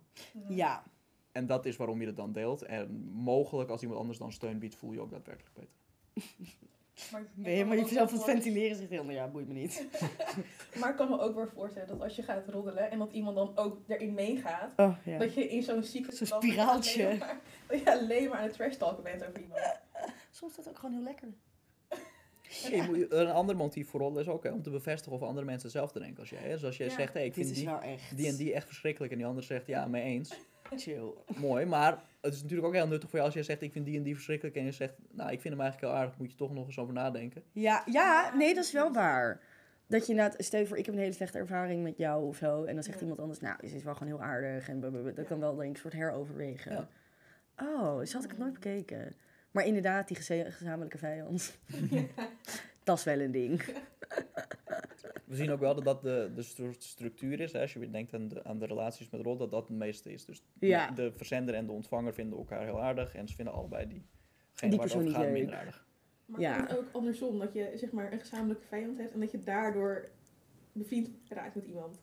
Ja. 0.49 0.83
En 1.31 1.45
dat 1.47 1.65
is 1.65 1.75
waarom 1.77 1.99
je 2.01 2.07
het 2.07 2.15
dan 2.15 2.31
deelt. 2.31 2.61
En 2.61 3.09
mogelijk 3.13 3.69
als 3.69 3.81
iemand 3.81 3.99
anders 3.99 4.17
dan 4.19 4.31
steun 4.31 4.59
biedt, 4.59 4.75
voel 4.75 4.91
je 4.93 4.99
ook 5.01 5.11
daadwerkelijk 5.11 5.53
beter. 5.55 5.71
Maar 7.11 7.21
Ben 7.33 7.49
je 7.51 7.57
helemaal 7.57 7.75
niet 7.75 7.83
ook 7.85 7.91
zelf 7.91 8.09
aan 8.09 8.15
het 8.15 8.23
ventileren? 8.25 8.75
Zegt 8.77 8.89
heel, 8.89 9.03
nou 9.03 9.15
ja, 9.15 9.27
boeit 9.27 9.47
me 9.47 9.53
niet. 9.53 9.85
Maar 10.79 10.89
ik 10.89 10.95
kan 10.95 11.09
me 11.09 11.19
ook 11.19 11.35
wel 11.35 11.47
voorstellen 11.47 11.87
dat 11.87 12.01
als 12.01 12.15
je 12.15 12.23
gaat 12.23 12.47
roddelen 12.49 12.91
en 12.91 12.99
dat 12.99 13.11
iemand 13.11 13.35
dan 13.35 13.51
ook 13.57 13.77
erin 13.87 14.13
meegaat, 14.13 14.73
Oh, 14.75 14.95
ja. 15.05 15.17
dat 15.17 15.33
je 15.33 15.47
in 15.49 15.63
zo'n 15.63 15.83
cyclus 15.83 16.17
Zo'n 16.17 16.27
spiraaltje. 16.41 17.03
Dat 17.03 17.17
je, 17.17 17.19
alleen 17.19 17.19
maar, 17.19 17.41
dat 17.67 17.79
je 17.79 17.91
alleen 17.99 18.29
maar 18.29 18.37
aan 18.37 18.43
het 18.43 18.53
trash 18.53 18.75
talken 18.75 19.03
bent 19.03 19.27
over 19.27 19.39
iemand. 19.41 19.81
Soms 20.34 20.57
is 20.57 20.63
dat 20.63 20.69
ook 20.73 20.79
gewoon 20.79 20.95
heel 20.95 21.03
lekker. 21.03 21.27
Ja, 22.49 22.75
je 22.75 22.84
moet- 22.84 23.11
een 23.11 23.27
ander 23.29 23.55
motief 23.55 23.89
voor 23.89 23.99
rollen 23.99 24.21
is 24.21 24.27
ook 24.27 24.43
hè, 24.43 24.51
om 24.51 24.61
te 24.61 24.69
bevestigen 24.69 25.17
of 25.17 25.21
andere 25.27 25.45
mensen 25.45 25.63
hetzelfde 25.63 25.99
denken 25.99 26.19
als 26.19 26.29
jij. 26.29 26.39
Hè? 26.41 26.49
Dus 26.49 26.63
als 26.65 26.77
jij 26.77 26.88
Ja. 26.88 26.93
zegt, 26.93 27.13
hey, 27.13 27.25
ik 27.25 27.34
Dit 27.34 27.45
vind 27.45 27.69
die, 28.15 28.27
en 28.27 28.36
die 28.36 28.53
echt 28.53 28.65
verschrikkelijk 28.67 29.11
en 29.11 29.17
die 29.17 29.27
ander 29.27 29.43
zegt, 29.43 29.67
ja, 29.67 29.86
mee 29.88 30.03
eens. 30.03 30.34
chill. 30.75 31.11
Mooi, 31.38 31.65
maar 31.65 32.01
het 32.21 32.34
is 32.34 32.41
natuurlijk 32.41 32.67
ook 32.67 32.73
heel 32.73 32.88
nuttig 32.88 33.09
voor 33.09 33.19
jou 33.19 33.25
als 33.25 33.34
jij 33.34 33.43
zegt, 33.43 33.61
ik 33.61 33.71
vind 33.71 33.86
die 33.86 33.97
en 33.97 34.03
die 34.03 34.13
verschrikkelijk 34.13 34.55
en 34.55 34.65
je 34.65 34.71
zegt, 34.71 34.93
nou, 35.11 35.31
ik 35.31 35.41
vind 35.41 35.53
hem 35.53 35.63
eigenlijk 35.63 35.93
heel 35.93 36.01
aardig, 36.01 36.17
moet 36.17 36.31
je 36.31 36.38
toch 36.38 36.53
nog 36.53 36.65
eens 36.65 36.77
over 36.79 36.93
nadenken. 36.93 37.43
Ja, 37.51 37.84
ja, 37.86 38.36
nee, 38.36 38.53
dat 38.55 38.63
is 38.63 38.71
wel 38.71 38.91
waar. 38.93 39.41
Dat 39.88 40.05
je 40.05 40.11
inderdaad, 40.11 40.43
stel 40.43 40.65
voor, 40.65 40.77
ik 40.77 40.86
heb 40.86 40.93
een 40.95 40.99
hele 41.01 41.13
slechte 41.13 41.38
ervaring 41.38 41.84
met 41.84 41.97
jou 41.97 42.25
of 42.27 42.38
zo. 42.38 42.63
En 42.63 42.73
dan 42.73 42.84
zegt 42.84 42.95
Ja. 42.95 43.01
iemand 43.01 43.19
anders, 43.21 43.39
nou, 43.39 43.67
ze 43.67 43.75
is 43.75 43.84
wel 43.84 43.93
gewoon 43.95 44.13
heel 44.13 44.21
aardig. 44.21 44.69
En 44.69 44.79
blablabla. 44.79 45.11
dat 45.11 45.25
kan 45.27 45.39
wel 45.39 45.55
denk 45.55 45.69
ik 45.69 45.75
een 45.75 45.81
soort 45.81 45.93
heroverwegen. 45.93 46.71
Ja. 46.71 46.88
Oh, 47.65 48.05
zo 48.05 48.13
had 48.15 48.23
ik 48.23 48.29
het 48.29 48.39
nooit 48.39 48.53
bekeken. 48.53 49.13
Maar 49.54 49.66
inderdaad, 49.66 50.08
die 50.08 50.18
gezamenlijke 50.18 50.97
vijand. 50.97 51.58
dat 52.84 52.97
is 52.97 53.04
wel 53.04 53.20
een 53.20 53.32
ding. 53.32 53.62
We 55.26 55.36
zien 55.36 55.51
ook 55.51 55.60
wel 55.60 55.76
dat 55.76 55.84
dat 55.84 56.01
de, 56.01 56.32
de 56.36 56.41
stru- 56.41 56.76
structuur 56.78 57.39
is, 57.39 57.51
hè, 57.51 57.62
als 57.62 57.74
je 57.74 57.80
weer 57.80 57.91
denkt 57.91 58.14
aan 58.14 58.28
de, 58.28 58.43
aan 58.43 58.60
de 58.60 58.66
relaties 58.66 59.10
met 59.10 59.22
rol, 59.22 59.38
dat 59.38 59.51
dat 59.51 59.68
het 59.68 59.78
meeste 59.78 60.12
is. 60.12 60.26
Dus 60.26 60.43
Ja. 60.60 60.91
de 60.91 61.12
verzender 61.12 61.56
en 61.56 61.66
de 61.66 61.72
ontvanger 61.72 62.14
vinden 62.14 62.38
elkaar 62.38 62.64
heel 62.64 62.82
aardig 62.82 63.16
en 63.16 63.28
ze 63.28 63.36
vinden 63.36 63.54
allebei 63.54 63.88
die, 63.88 64.06
Die 64.70 64.80
persoon 64.80 65.04
niet 65.04 65.18
minder 65.32 65.56
aardig. 65.56 65.86
Maar 66.26 66.39
Ja. 66.39 66.68
ook 66.72 66.86
andersom, 66.91 67.39
dat 67.39 67.54
je 67.54 67.72
zeg 67.76 67.91
maar 67.91 68.12
een 68.12 68.20
gezamenlijke 68.20 68.66
vijand 68.68 68.97
hebt 68.97 69.14
en 69.14 69.20
dat 69.20 69.32
je 69.32 69.39
daardoor 69.43 70.10
bevriend 70.72 71.10
raakt 71.30 71.56
met 71.56 71.66
iemand. 71.66 71.99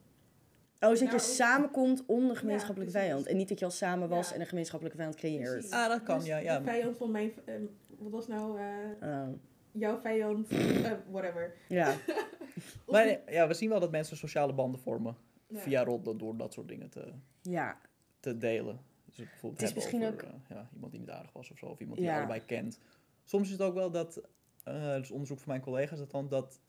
Oh, 0.80 0.88
dus 0.88 0.98
dat 1.00 1.08
Nou, 1.08 1.20
je 1.20 1.28
ook- 1.28 1.34
samenkomt 1.36 2.02
onder 2.06 2.36
gemeenschappelijke 2.36 2.92
vijand. 2.92 3.26
En 3.26 3.36
niet 3.36 3.48
dat 3.48 3.58
je 3.58 3.64
al 3.64 3.70
samen 3.70 4.08
was 4.08 4.28
Ja. 4.28 4.34
en 4.34 4.40
een 4.40 4.46
gemeenschappelijke 4.46 4.98
vijand 4.98 5.16
creëert. 5.18 5.50
Precies. 5.52 5.70
Ah, 5.70 5.88
dat 5.88 6.02
kan, 6.02 6.18
Dus 6.18 6.26
ja, 6.26 6.36
ja. 6.36 6.58
De 6.58 6.64
vijand 6.64 6.96
van 6.96 7.10
mijn, 7.10 7.32
ehm, 7.44 7.62
wat 7.98 8.10
was 8.12 8.26
nou 8.26 8.58
eh, 8.60 9.08
Oh, 9.08 9.28
jouw 9.72 10.00
vijand, 10.00 10.48
eh, 10.84 10.92
whatever. 11.10 11.54
ja. 11.68 11.88
Of 11.90 12.86
Maar 12.92 13.32
ja, 13.32 13.46
we 13.48 13.54
zien 13.54 13.68
wel 13.68 13.80
dat 13.80 13.90
mensen 13.90 14.16
sociale 14.16 14.52
banden 14.52 14.80
vormen 14.80 15.16
ja. 15.46 15.58
via 15.58 15.84
rol 15.84 16.16
door 16.16 16.36
dat 16.36 16.52
soort 16.52 16.68
dingen 16.68 16.88
te, 16.90 17.12
ja. 17.42 17.78
te 18.20 18.36
delen. 18.36 18.80
Dus 19.06 19.16
het 19.16 19.28
bijvoorbeeld 19.28 19.60
Het 19.60 19.70
is 19.70 19.76
misschien 19.76 20.04
over, 20.04 20.24
eh, 20.24 20.30
ja, 20.48 20.68
iemand 20.74 20.92
die 20.92 21.00
niet 21.00 21.10
aardig 21.10 21.32
was 21.32 21.50
of 21.50 21.58
zo, 21.58 21.66
of 21.66 21.80
iemand 21.80 21.98
die 21.98 22.10
allebei 22.10 22.44
kent. 22.44 22.78
Soms 23.24 23.46
is 23.46 23.52
het 23.52 23.62
ook 23.62 23.74
wel 23.74 23.90
dat, 23.90 24.20
eh 24.64 24.94
dus 24.94 25.10
onderzoek 25.10 25.38
van 25.38 25.48
mijn 25.48 25.60
collega's, 25.60 25.98
dat 25.98 26.10
dan 26.10 26.28
dat 26.28 26.60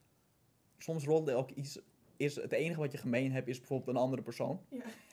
soms 0.78 1.06
rolde 1.06 1.34
ook 1.34 1.50
iets, 1.52 1.80
is 2.22 2.36
het 2.36 2.52
enige 2.52 2.80
wat 2.80 2.92
je 2.92 2.98
gemeen 2.98 3.32
hebt, 3.32 3.48
is 3.48 3.58
bijvoorbeeld 3.58 3.96
een 3.96 4.02
andere 4.04 4.22
persoon. 4.22 4.60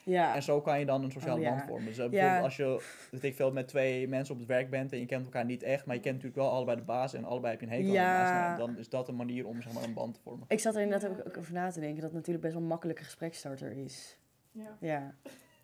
Ja. 0.05 0.35
En 0.35 0.43
zo 0.43 0.61
kan 0.61 0.79
je 0.79 0.87
dan 0.87 1.05
een 1.05 1.11
sociale 1.11 1.37
Oh, 1.39 1.43
ja. 1.43 1.51
band 1.51 1.63
vormen. 1.69 1.87
Dus 1.87 1.99
eh, 1.99 2.05
Ja. 2.05 2.11
bijvoorbeeld 2.11 2.45
als 2.45 2.57
je, 2.57 2.83
weet 3.11 3.23
ik 3.25 3.35
veel, 3.35 3.53
met 3.53 3.69
twee 3.69 4.09
mensen 4.09 4.35
op 4.35 4.41
het 4.41 4.49
werk 4.49 4.71
bent 4.71 4.93
en 4.93 4.99
je 4.99 5.07
kent 5.07 5.25
elkaar 5.25 5.45
niet 5.45 5.63
echt, 5.63 5.87
maar 5.87 5.95
je 5.95 6.01
kent 6.01 6.15
natuurlijk 6.15 6.43
wel 6.43 6.51
allebei 6.51 6.77
de 6.77 6.83
baas 6.85 7.15
en 7.15 7.25
allebei 7.25 7.53
heb 7.53 7.61
je 7.61 7.67
een 7.67 7.73
hekel 7.73 7.93
Ja. 7.93 8.17
aan 8.17 8.25
de 8.25 8.31
baas, 8.33 8.59
nou, 8.59 8.71
dan 8.71 8.79
is 8.81 8.89
dat 8.89 9.09
een 9.09 9.17
manier 9.17 9.47
om 9.47 9.63
zeg 9.63 9.73
maar, 9.73 9.83
een 9.83 9.95
band 9.95 10.15
te 10.15 10.21
vormen. 10.21 10.45
Ik 10.49 10.61
zat 10.61 10.75
er 10.75 10.83
inderdaad 10.83 11.11
ook, 11.11 11.27
ook 11.27 11.37
over 11.37 11.53
na 11.53 11.71
te 11.71 11.81
denken 11.81 11.97
dat 12.01 12.05
het 12.11 12.15
natuurlijk 12.15 12.41
best 12.45 12.55
wel 12.55 12.63
een 12.63 12.69
makkelijke 12.69 13.05
gesprekstarter 13.05 13.73
is. 13.73 14.19
Ja. 14.53 14.77
Ja. 14.81 15.15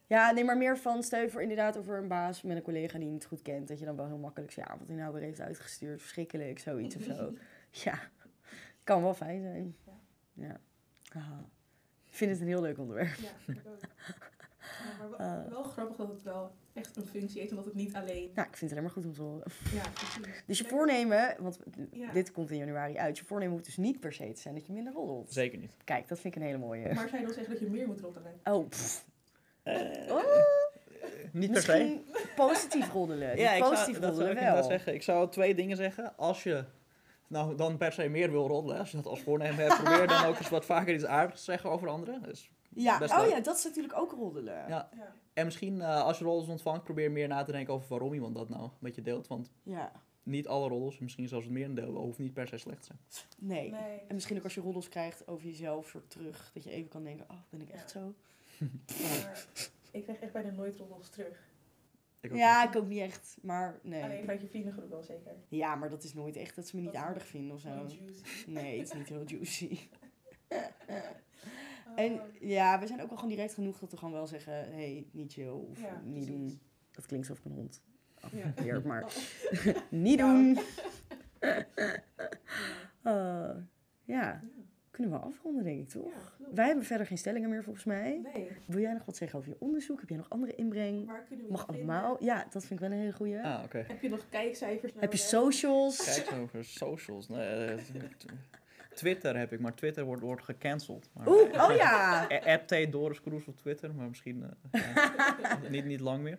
Ja, 0.06 0.30
nee, 0.30 0.44
maar 0.44 0.56
meer 0.58 0.78
van, 0.78 1.02
stel 1.02 1.20
je 1.20 1.28
voor 1.30 1.42
inderdaad 1.42 1.78
over 1.78 1.98
een 1.98 2.08
baas 2.08 2.42
met 2.42 2.56
een 2.56 2.62
collega 2.62 2.98
die 2.98 3.06
je 3.06 3.12
niet 3.12 3.24
goed 3.26 3.42
kent, 3.42 3.68
dat 3.68 3.78
je 3.78 3.84
dan 3.84 3.96
wel 3.96 4.06
heel 4.06 4.18
makkelijk 4.18 4.52
zegt, 4.52 4.68
ja, 4.68 4.76
wat 4.78 4.88
hij 4.88 4.96
nou 4.96 5.12
weer 5.12 5.22
heeft 5.22 5.40
uitgestuurd, 5.40 6.00
verschrikkelijk, 6.00 6.58
zoiets 6.58 6.96
of 6.96 7.02
zo. 7.02 7.32
Ja, 7.84 7.98
kan 8.84 9.02
wel 9.02 9.14
fijn 9.14 9.42
zijn. 9.42 9.76
Ja. 10.32 10.60
Ja. 11.14 11.20
Ah. 11.20 11.38
Ik 12.10 12.14
vind 12.20 12.30
het 12.30 12.40
een 12.40 12.46
heel 12.46 12.60
leuk 12.60 12.78
onderwerp. 12.78 13.14
Ja, 13.14 13.52
ik 13.52 13.60
ook. 13.66 13.80
Ja, 14.60 14.96
maar 14.98 15.10
wel, 15.10 15.18
Eh. 15.18 15.50
wel 15.50 15.62
grappig 15.62 15.96
dat 15.96 16.08
het 16.08 16.22
wel 16.22 16.52
echt 16.72 16.96
een 16.96 17.06
functie 17.06 17.38
heeft 17.38 17.50
en 17.50 17.56
dat 17.56 17.64
het 17.64 17.74
niet 17.74 17.94
alleen... 17.94 18.30
Ja, 18.34 18.42
ik 18.46 18.56
vind 18.56 18.60
het 18.60 18.70
alleen 18.70 18.82
maar 18.82 18.92
goed 18.92 19.04
om 19.04 19.12
te 19.12 19.22
horen. 19.22 19.44
Ja, 19.72 19.82
precies. 19.94 20.42
Dus 20.46 20.58
je 20.58 20.64
voornemen, 20.64 21.36
want 21.38 21.58
Ja. 21.90 22.12
dit 22.12 22.32
komt 22.32 22.50
in 22.50 22.56
januari 22.56 22.96
uit, 22.98 23.18
je 23.18 23.24
voornemen 23.24 23.52
hoeft 23.54 23.64
dus 23.66 23.76
niet 23.76 24.00
per 24.00 24.12
se 24.12 24.32
te 24.32 24.40
zijn 24.40 24.54
dat 24.54 24.66
je 24.66 24.72
minder 24.72 24.92
roddelt. 24.92 25.32
Zeker 25.32 25.58
niet. 25.58 25.72
Kijk, 25.84 26.08
dat 26.08 26.20
vind 26.20 26.34
ik 26.34 26.40
een 26.40 26.46
hele 26.46 26.58
mooie. 26.58 26.94
Maar 26.94 27.08
zij 27.08 27.20
wil 27.24 27.32
zeggen 27.32 27.52
dat 27.52 27.60
je 27.62 27.70
meer 27.70 27.86
moet 27.86 28.00
roddelen. 28.00 28.32
Oh, 28.44 28.68
pff. 28.68 29.04
Eh, 29.62 29.74
Oh, 30.08 30.22
niet 31.32 31.52
per 31.52 31.62
se. 31.62 31.72
misschien 31.72 32.04
positief 32.36 32.92
roddelen. 32.92 33.36
Ja, 33.38 33.52
ik 33.52 33.58
zou, 33.58 33.70
positief 33.74 33.98
dat 33.98 34.14
zou 34.14 34.26
roddelen 34.26 34.48
ik 34.48 34.54
wel. 34.60 34.62
zeggen. 34.70 34.94
Ik 34.94 35.02
zou 35.02 35.30
twee 35.30 35.54
dingen 35.54 35.76
zeggen. 35.76 36.16
Als 36.16 36.42
je 36.42 36.64
nou 37.26 37.54
dan 37.56 37.76
per 37.76 37.92
se 37.92 38.08
meer 38.08 38.30
wil 38.30 38.46
roddelen, 38.46 38.78
als 38.78 38.90
je 38.90 38.96
dat 38.96 39.06
als 39.06 39.20
voornemen 39.20 39.56
hebt, 39.56 39.82
probeer 39.82 40.06
dan 40.06 40.24
ook 40.24 40.38
eens 40.38 40.48
wat 40.50 40.64
vaker 40.64 40.94
iets 40.94 41.04
aardigs 41.04 41.38
te 41.38 41.44
zeggen 41.44 41.70
over 41.70 41.88
anderen. 41.88 42.22
Dus, 42.22 42.50
Ja, 42.68 42.98
Best 42.98 43.12
oh 43.12 43.18
leuk. 43.20 43.30
ja, 43.30 43.40
dat 43.40 43.56
is 43.56 43.64
natuurlijk 43.64 43.96
ook 43.96 44.12
roddelen. 44.12 44.54
Ja. 44.54 44.68
Ja. 44.96 45.12
en 45.32 45.44
misschien 45.44 45.80
eh, 45.80 46.02
als 46.02 46.18
je 46.18 46.24
roddels 46.24 46.48
ontvangt, 46.48 46.84
probeer 46.84 47.10
meer 47.10 47.28
na 47.28 47.42
te 47.42 47.52
denken 47.52 47.74
over 47.74 47.88
waarom 47.88 48.12
iemand 48.12 48.34
dat 48.34 48.48
nou 48.48 48.70
met 48.78 48.94
je 48.94 49.02
deelt. 49.02 49.26
Want 49.26 49.50
Ja, 49.62 49.92
niet 50.22 50.48
alle 50.48 50.68
roddels, 50.68 50.98
misschien 50.98 51.28
zelfs 51.28 51.44
het 51.44 51.54
merendeel, 51.54 51.94
hoeft 51.94 52.18
niet 52.18 52.32
per 52.34 52.48
se 52.48 52.58
slecht 52.58 52.80
te 52.82 52.86
zijn. 52.86 52.98
nee. 53.38 53.70
Nee. 53.70 53.98
En 54.08 54.14
misschien 54.14 54.36
ook 54.36 54.44
als 54.44 54.54
je 54.54 54.60
roddels 54.60 54.88
krijgt 54.88 55.28
over 55.28 55.46
jezelf 55.46 55.88
soort 55.88 56.10
terug, 56.10 56.50
dat 56.54 56.64
je 56.64 56.70
even 56.70 56.88
kan 56.88 57.04
denken, 57.04 57.26
oh, 57.30 57.36
ben 57.50 57.60
ik 57.60 57.68
echt 57.70 57.92
Ja. 57.94 58.00
zo? 58.00 58.14
Maar 59.02 59.46
ik 59.90 60.02
krijg 60.02 60.20
echt 60.20 60.32
bijna 60.32 60.50
nooit 60.50 60.76
roddels 60.76 61.08
terug. 61.08 61.48
Ik 62.24 62.34
Ja, 62.34 62.62
niet. 62.64 62.74
ik 62.74 62.80
ook 62.80 62.88
niet 62.88 62.98
echt, 63.00 63.36
maar 63.42 63.78
nee. 63.82 64.02
Alleen 64.02 64.20
vanuit 64.20 64.40
je 64.40 64.48
vriendengroep 64.48 64.90
wel 64.90 65.02
zeker. 65.02 65.32
Ja, 65.48 65.74
maar 65.74 65.90
dat 65.90 66.04
is 66.04 66.14
nooit 66.14 66.36
echt 66.36 66.56
dat 66.56 66.66
ze 66.68 66.76
me 66.76 66.82
niet 66.82 66.92
Dat 66.92 67.02
aardig 67.02 67.26
vinden 67.26 67.54
of 67.54 67.60
zo. 67.60 67.86
Nee, 68.46 68.78
het 68.78 68.88
is 68.88 68.94
niet 68.98 69.08
heel 69.08 69.22
juicy. 69.26 69.78
Oh, 71.88 72.00
En 72.00 72.20
ja, 72.40 72.80
we 72.80 72.86
zijn 72.86 73.00
ook 73.02 73.08
wel 73.08 73.16
gewoon 73.18 73.34
direct 73.34 73.54
genoeg 73.54 73.78
dat 73.78 73.90
we 73.90 73.96
gewoon 73.96 74.14
wel 74.14 74.26
zeggen, 74.26 74.52
hé, 74.54 74.70
hey, 74.72 75.06
niet 75.12 75.32
chill 75.32 75.48
of 75.48 75.80
Ja, 75.80 76.00
niet 76.04 76.12
precies. 76.14 76.26
doen. 76.30 76.60
Dat 76.90 77.06
klinkt 77.06 77.28
alsof 77.28 77.44
ik 77.44 77.50
een 77.50 77.56
hond 77.58 77.82
Ja. 78.64 78.80
maar 78.84 79.04
Oh. 79.04 79.74
niet 80.06 80.18
doen. 80.18 80.58
Eh, 81.38 81.52
ja, 83.02 83.56
Ja. 84.04 84.42
Kunnen 84.94 85.12
we 85.12 85.18
afronden 85.26 85.64
denk 85.64 85.80
ik 85.80 85.88
toch? 85.88 86.36
Ja. 86.38 86.46
Wij 86.54 86.66
hebben 86.66 86.84
verder 86.84 87.06
geen 87.06 87.18
stellingen 87.18 87.50
meer 87.50 87.62
volgens 87.62 87.84
mij. 87.84 88.20
Nee, 88.34 88.48
Wil 88.66 88.80
jij 88.80 88.92
nog 88.92 89.04
wat 89.04 89.16
zeggen 89.16 89.38
over 89.38 89.50
je 89.50 89.56
onderzoek? 89.58 90.00
Heb 90.00 90.08
jij 90.08 90.18
nog 90.18 90.30
andere 90.30 90.54
inbreng? 90.54 91.06
waar 91.06 91.24
kunnen 91.28 91.46
we 91.46 91.52
Mag 91.52 91.68
allemaal. 91.68 92.16
Ja, 92.24 92.46
dat 92.50 92.64
vind 92.66 92.70
ik 92.70 92.78
wel 92.88 92.90
een 92.90 92.98
hele 93.02 93.12
goeie. 93.12 93.40
Ah, 93.42 93.62
oké. 93.64 93.84
Heb 93.88 94.02
je 94.02 94.08
nog 94.08 94.24
kijkcijfers 94.30 94.92
Heb 94.98 95.12
je 95.12 95.18
socials? 95.18 96.04
Kijk 96.04 96.26
eens 96.30 96.40
over 96.40 96.64
socials. 96.64 97.28
Nee, 97.28 97.64
eh, 97.64 97.78
Twitter 98.94 99.36
heb 99.38 99.52
ik, 99.52 99.60
maar 99.60 99.74
Twitter 99.74 100.04
wordt, 100.04 100.22
wordt 100.22 100.42
gecanceld. 100.44 101.08
Maar, 101.12 101.28
Oeh, 101.28 101.42
oh 101.52 101.74
ja! 101.76 102.22
A- 102.32 102.52
App 102.52 102.66
T 102.66 102.92
Doris 102.92 103.20
Kroes 103.20 103.46
op 103.46 103.56
Twitter, 103.56 103.94
maar 103.94 104.08
misschien 104.08 104.44
eh, 104.70 104.82
niet, 105.70 105.84
niet 105.84 106.00
lang 106.00 106.22
meer. 106.22 106.38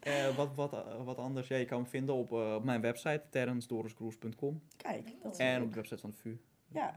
Eh, 0.00 0.36
wat, 0.36 0.54
wat, 0.54 0.84
wat 1.04 1.16
anders, 1.18 1.48
ja, 1.48 1.56
je 1.56 1.64
kan 1.64 1.80
me 1.80 1.86
vinden 1.86 2.14
op, 2.14 2.32
op 2.32 2.64
mijn 2.64 2.80
website, 2.80 3.22
terrensdoriskroes.com. 3.30 4.62
Kijk, 4.76 5.08
dat 5.22 5.32
is 5.32 5.38
En 5.38 5.54
leuk. 5.54 5.62
op 5.62 5.68
de 5.68 5.74
website 5.76 6.00
van 6.00 6.10
de 6.10 6.16
VU. 6.16 6.36
Ja. 6.74 6.94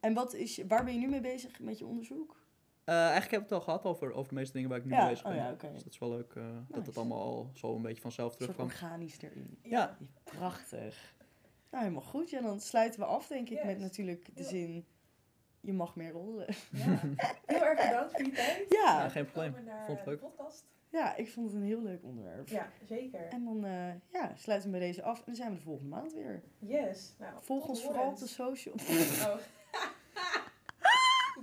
En 0.00 0.14
wat 0.14 0.34
is, 0.34 0.60
waar 0.68 0.84
ben 0.84 0.92
je 0.94 0.98
nu 1.00 1.08
mee 1.08 1.20
bezig 1.20 1.60
met 1.60 1.78
je 1.78 1.86
onderzoek? 1.86 2.44
Eh, 2.84 2.94
eigenlijk 2.94 3.30
heb 3.30 3.40
ik 3.42 3.48
het 3.48 3.58
al 3.58 3.64
gehad 3.64 3.84
over, 3.84 4.12
over 4.12 4.28
de 4.28 4.34
meeste 4.34 4.52
dingen 4.52 4.68
waar 4.68 4.78
ik 4.78 4.84
nu 4.84 4.90
Ja, 4.92 5.00
mee 5.00 5.08
bezig 5.10 5.24
oh 5.26 5.32
ben. 5.32 5.42
ja, 5.42 5.50
oké. 5.52 5.70
Dus 5.72 5.82
dat 5.82 5.92
is 5.92 5.98
wel 5.98 6.10
leuk 6.10 6.32
eh, 6.34 6.44
dat 6.68 6.86
het 6.86 6.96
allemaal 6.96 7.20
al 7.22 7.50
zo 7.54 7.74
een 7.74 7.82
beetje 7.82 8.00
vanzelf 8.02 8.36
terugkwam. 8.36 8.66
organisch 8.66 9.20
erin. 9.22 9.58
Ja, 9.62 9.96
Prachtig. 10.24 11.14
Nou, 11.70 11.84
helemaal 11.84 12.06
goed. 12.08 12.30
Ja, 12.30 12.40
dan 12.40 12.60
sluiten 12.60 13.00
we 13.00 13.06
af, 13.06 13.26
denk 13.26 13.48
ik, 13.48 13.64
met 13.64 13.78
natuurlijk 13.78 14.28
de 14.34 14.42
Ja. 14.42 14.48
zin... 14.48 14.84
Je 15.60 15.72
mag 15.72 15.96
meer 15.96 16.10
rollen. 16.10 16.46
Ja. 16.70 16.84
Heel 17.46 17.64
erg 17.64 17.84
bedankt 17.84 18.12
voor 18.12 18.24
je 18.24 18.30
tijd. 18.32 18.66
ja, 18.68 19.02
Ja, 19.02 19.08
geen 19.08 19.24
probleem. 19.24 19.54
Vond 19.86 19.98
het 19.98 20.06
leuk. 20.06 20.20
podcast. 20.20 20.64
Ja, 20.96 21.14
ik 21.16 21.28
vond 21.28 21.46
het 21.46 21.56
een 21.56 21.66
heel 21.66 21.82
leuk 21.82 22.02
onderwerp. 22.02 22.48
Ja, 22.48 22.70
zeker. 22.88 23.28
En 23.28 23.44
dan 23.44 23.64
eh, 23.64 24.12
ja, 24.12 24.32
sluiten 24.36 24.70
we 24.70 24.78
bij 24.78 24.86
deze 24.86 25.02
af. 25.02 25.18
En 25.18 25.24
dan 25.26 25.34
zijn 25.34 25.50
we 25.50 25.56
de 25.56 25.62
volgende 25.62 25.94
maand 25.94 26.12
weer. 26.12 26.42
Yes. 26.58 27.14
Nou, 27.18 27.32
Volg 27.40 27.68
ons 27.68 27.82
vooral 27.82 28.08
op 28.08 28.18
de 28.18 28.26
social. 28.26 28.74
Oh. 28.74 29.36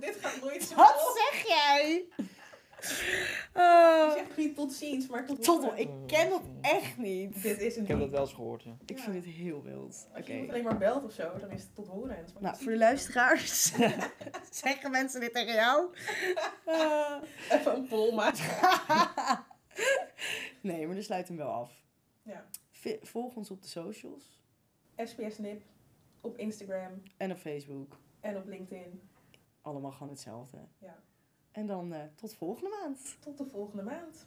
Dit 0.00 0.16
gaat 0.16 0.40
nooit 0.40 0.62
zo. 0.62 0.74
Wat 0.74 1.20
zeg 1.32 1.46
jij? 1.46 2.04
Eh, 3.54 4.12
Ik 4.16 4.26
zeg 4.26 4.36
niet 4.36 4.56
tot 4.56 4.72
ziens, 4.72 5.06
maar 5.06 5.26
tot 5.26 5.42
tot, 5.42 5.78
ik 5.78 5.88
ken 6.06 6.30
dat 6.30 6.42
echt 6.60 6.98
niet. 6.98 7.42
Dit 7.42 7.60
is 7.60 7.76
een 7.76 7.82
Ik 7.82 7.88
heb 7.88 7.98
dat 7.98 8.10
wel 8.10 8.20
eens 8.20 8.32
gehoord, 8.32 8.62
ja. 8.62 8.76
Ik 8.86 8.96
Ja. 8.98 9.02
vind 9.04 9.14
het 9.16 9.24
heel 9.34 9.62
wild. 9.62 10.06
Oké. 10.08 10.16
Als 10.18 10.26
je 10.26 10.32
iemand 10.32 10.50
alleen 10.50 10.64
maar 10.64 10.78
belt 10.78 11.04
of 11.04 11.12
zo, 11.12 11.38
dan 11.38 11.50
is 11.50 11.62
het 11.62 11.74
tot 11.74 11.86
horens. 11.88 12.32
Maar 12.32 12.42
Nou, 12.42 12.56
voor 12.56 12.72
de 12.72 12.78
luisteraars. 12.78 13.72
zeggen 14.50 14.90
mensen 14.90 15.20
dit 15.20 15.32
tegen 15.34 15.54
jou? 15.54 15.94
Eh, 16.64 17.14
Even 17.50 17.76
een 17.76 17.86
poll 17.88 18.14
maken. 18.14 18.44
nee, 20.60 20.86
maar 20.86 20.94
dan 20.94 21.04
sluiten 21.04 21.36
we 21.36 21.40
hem 21.42 21.50
wel 21.50 21.60
af. 21.60 21.82
Ja. 22.22 22.44
Volg 23.02 23.36
ons 23.36 23.50
op 23.50 23.62
de 23.62 23.68
socials. 23.68 24.40
SPS 24.96 25.38
Nip 25.38 25.62
op 26.20 26.38
Instagram 26.38 27.02
En 27.16 27.30
op 27.30 27.38
Facebook. 27.38 27.98
en 28.20 28.36
op 28.36 28.46
LinkedIn. 28.46 29.08
Allemaal 29.62 29.90
gewoon 29.92 30.08
hetzelfde. 30.08 30.58
Ja. 30.78 30.98
En 31.54 31.66
dan 31.66 31.92
eh, 31.92 32.00
tot 32.14 32.34
volgende 32.34 32.70
maand. 32.80 33.16
Tot 33.20 33.38
de 33.38 33.44
volgende 33.44 33.82
maand. 33.82 34.26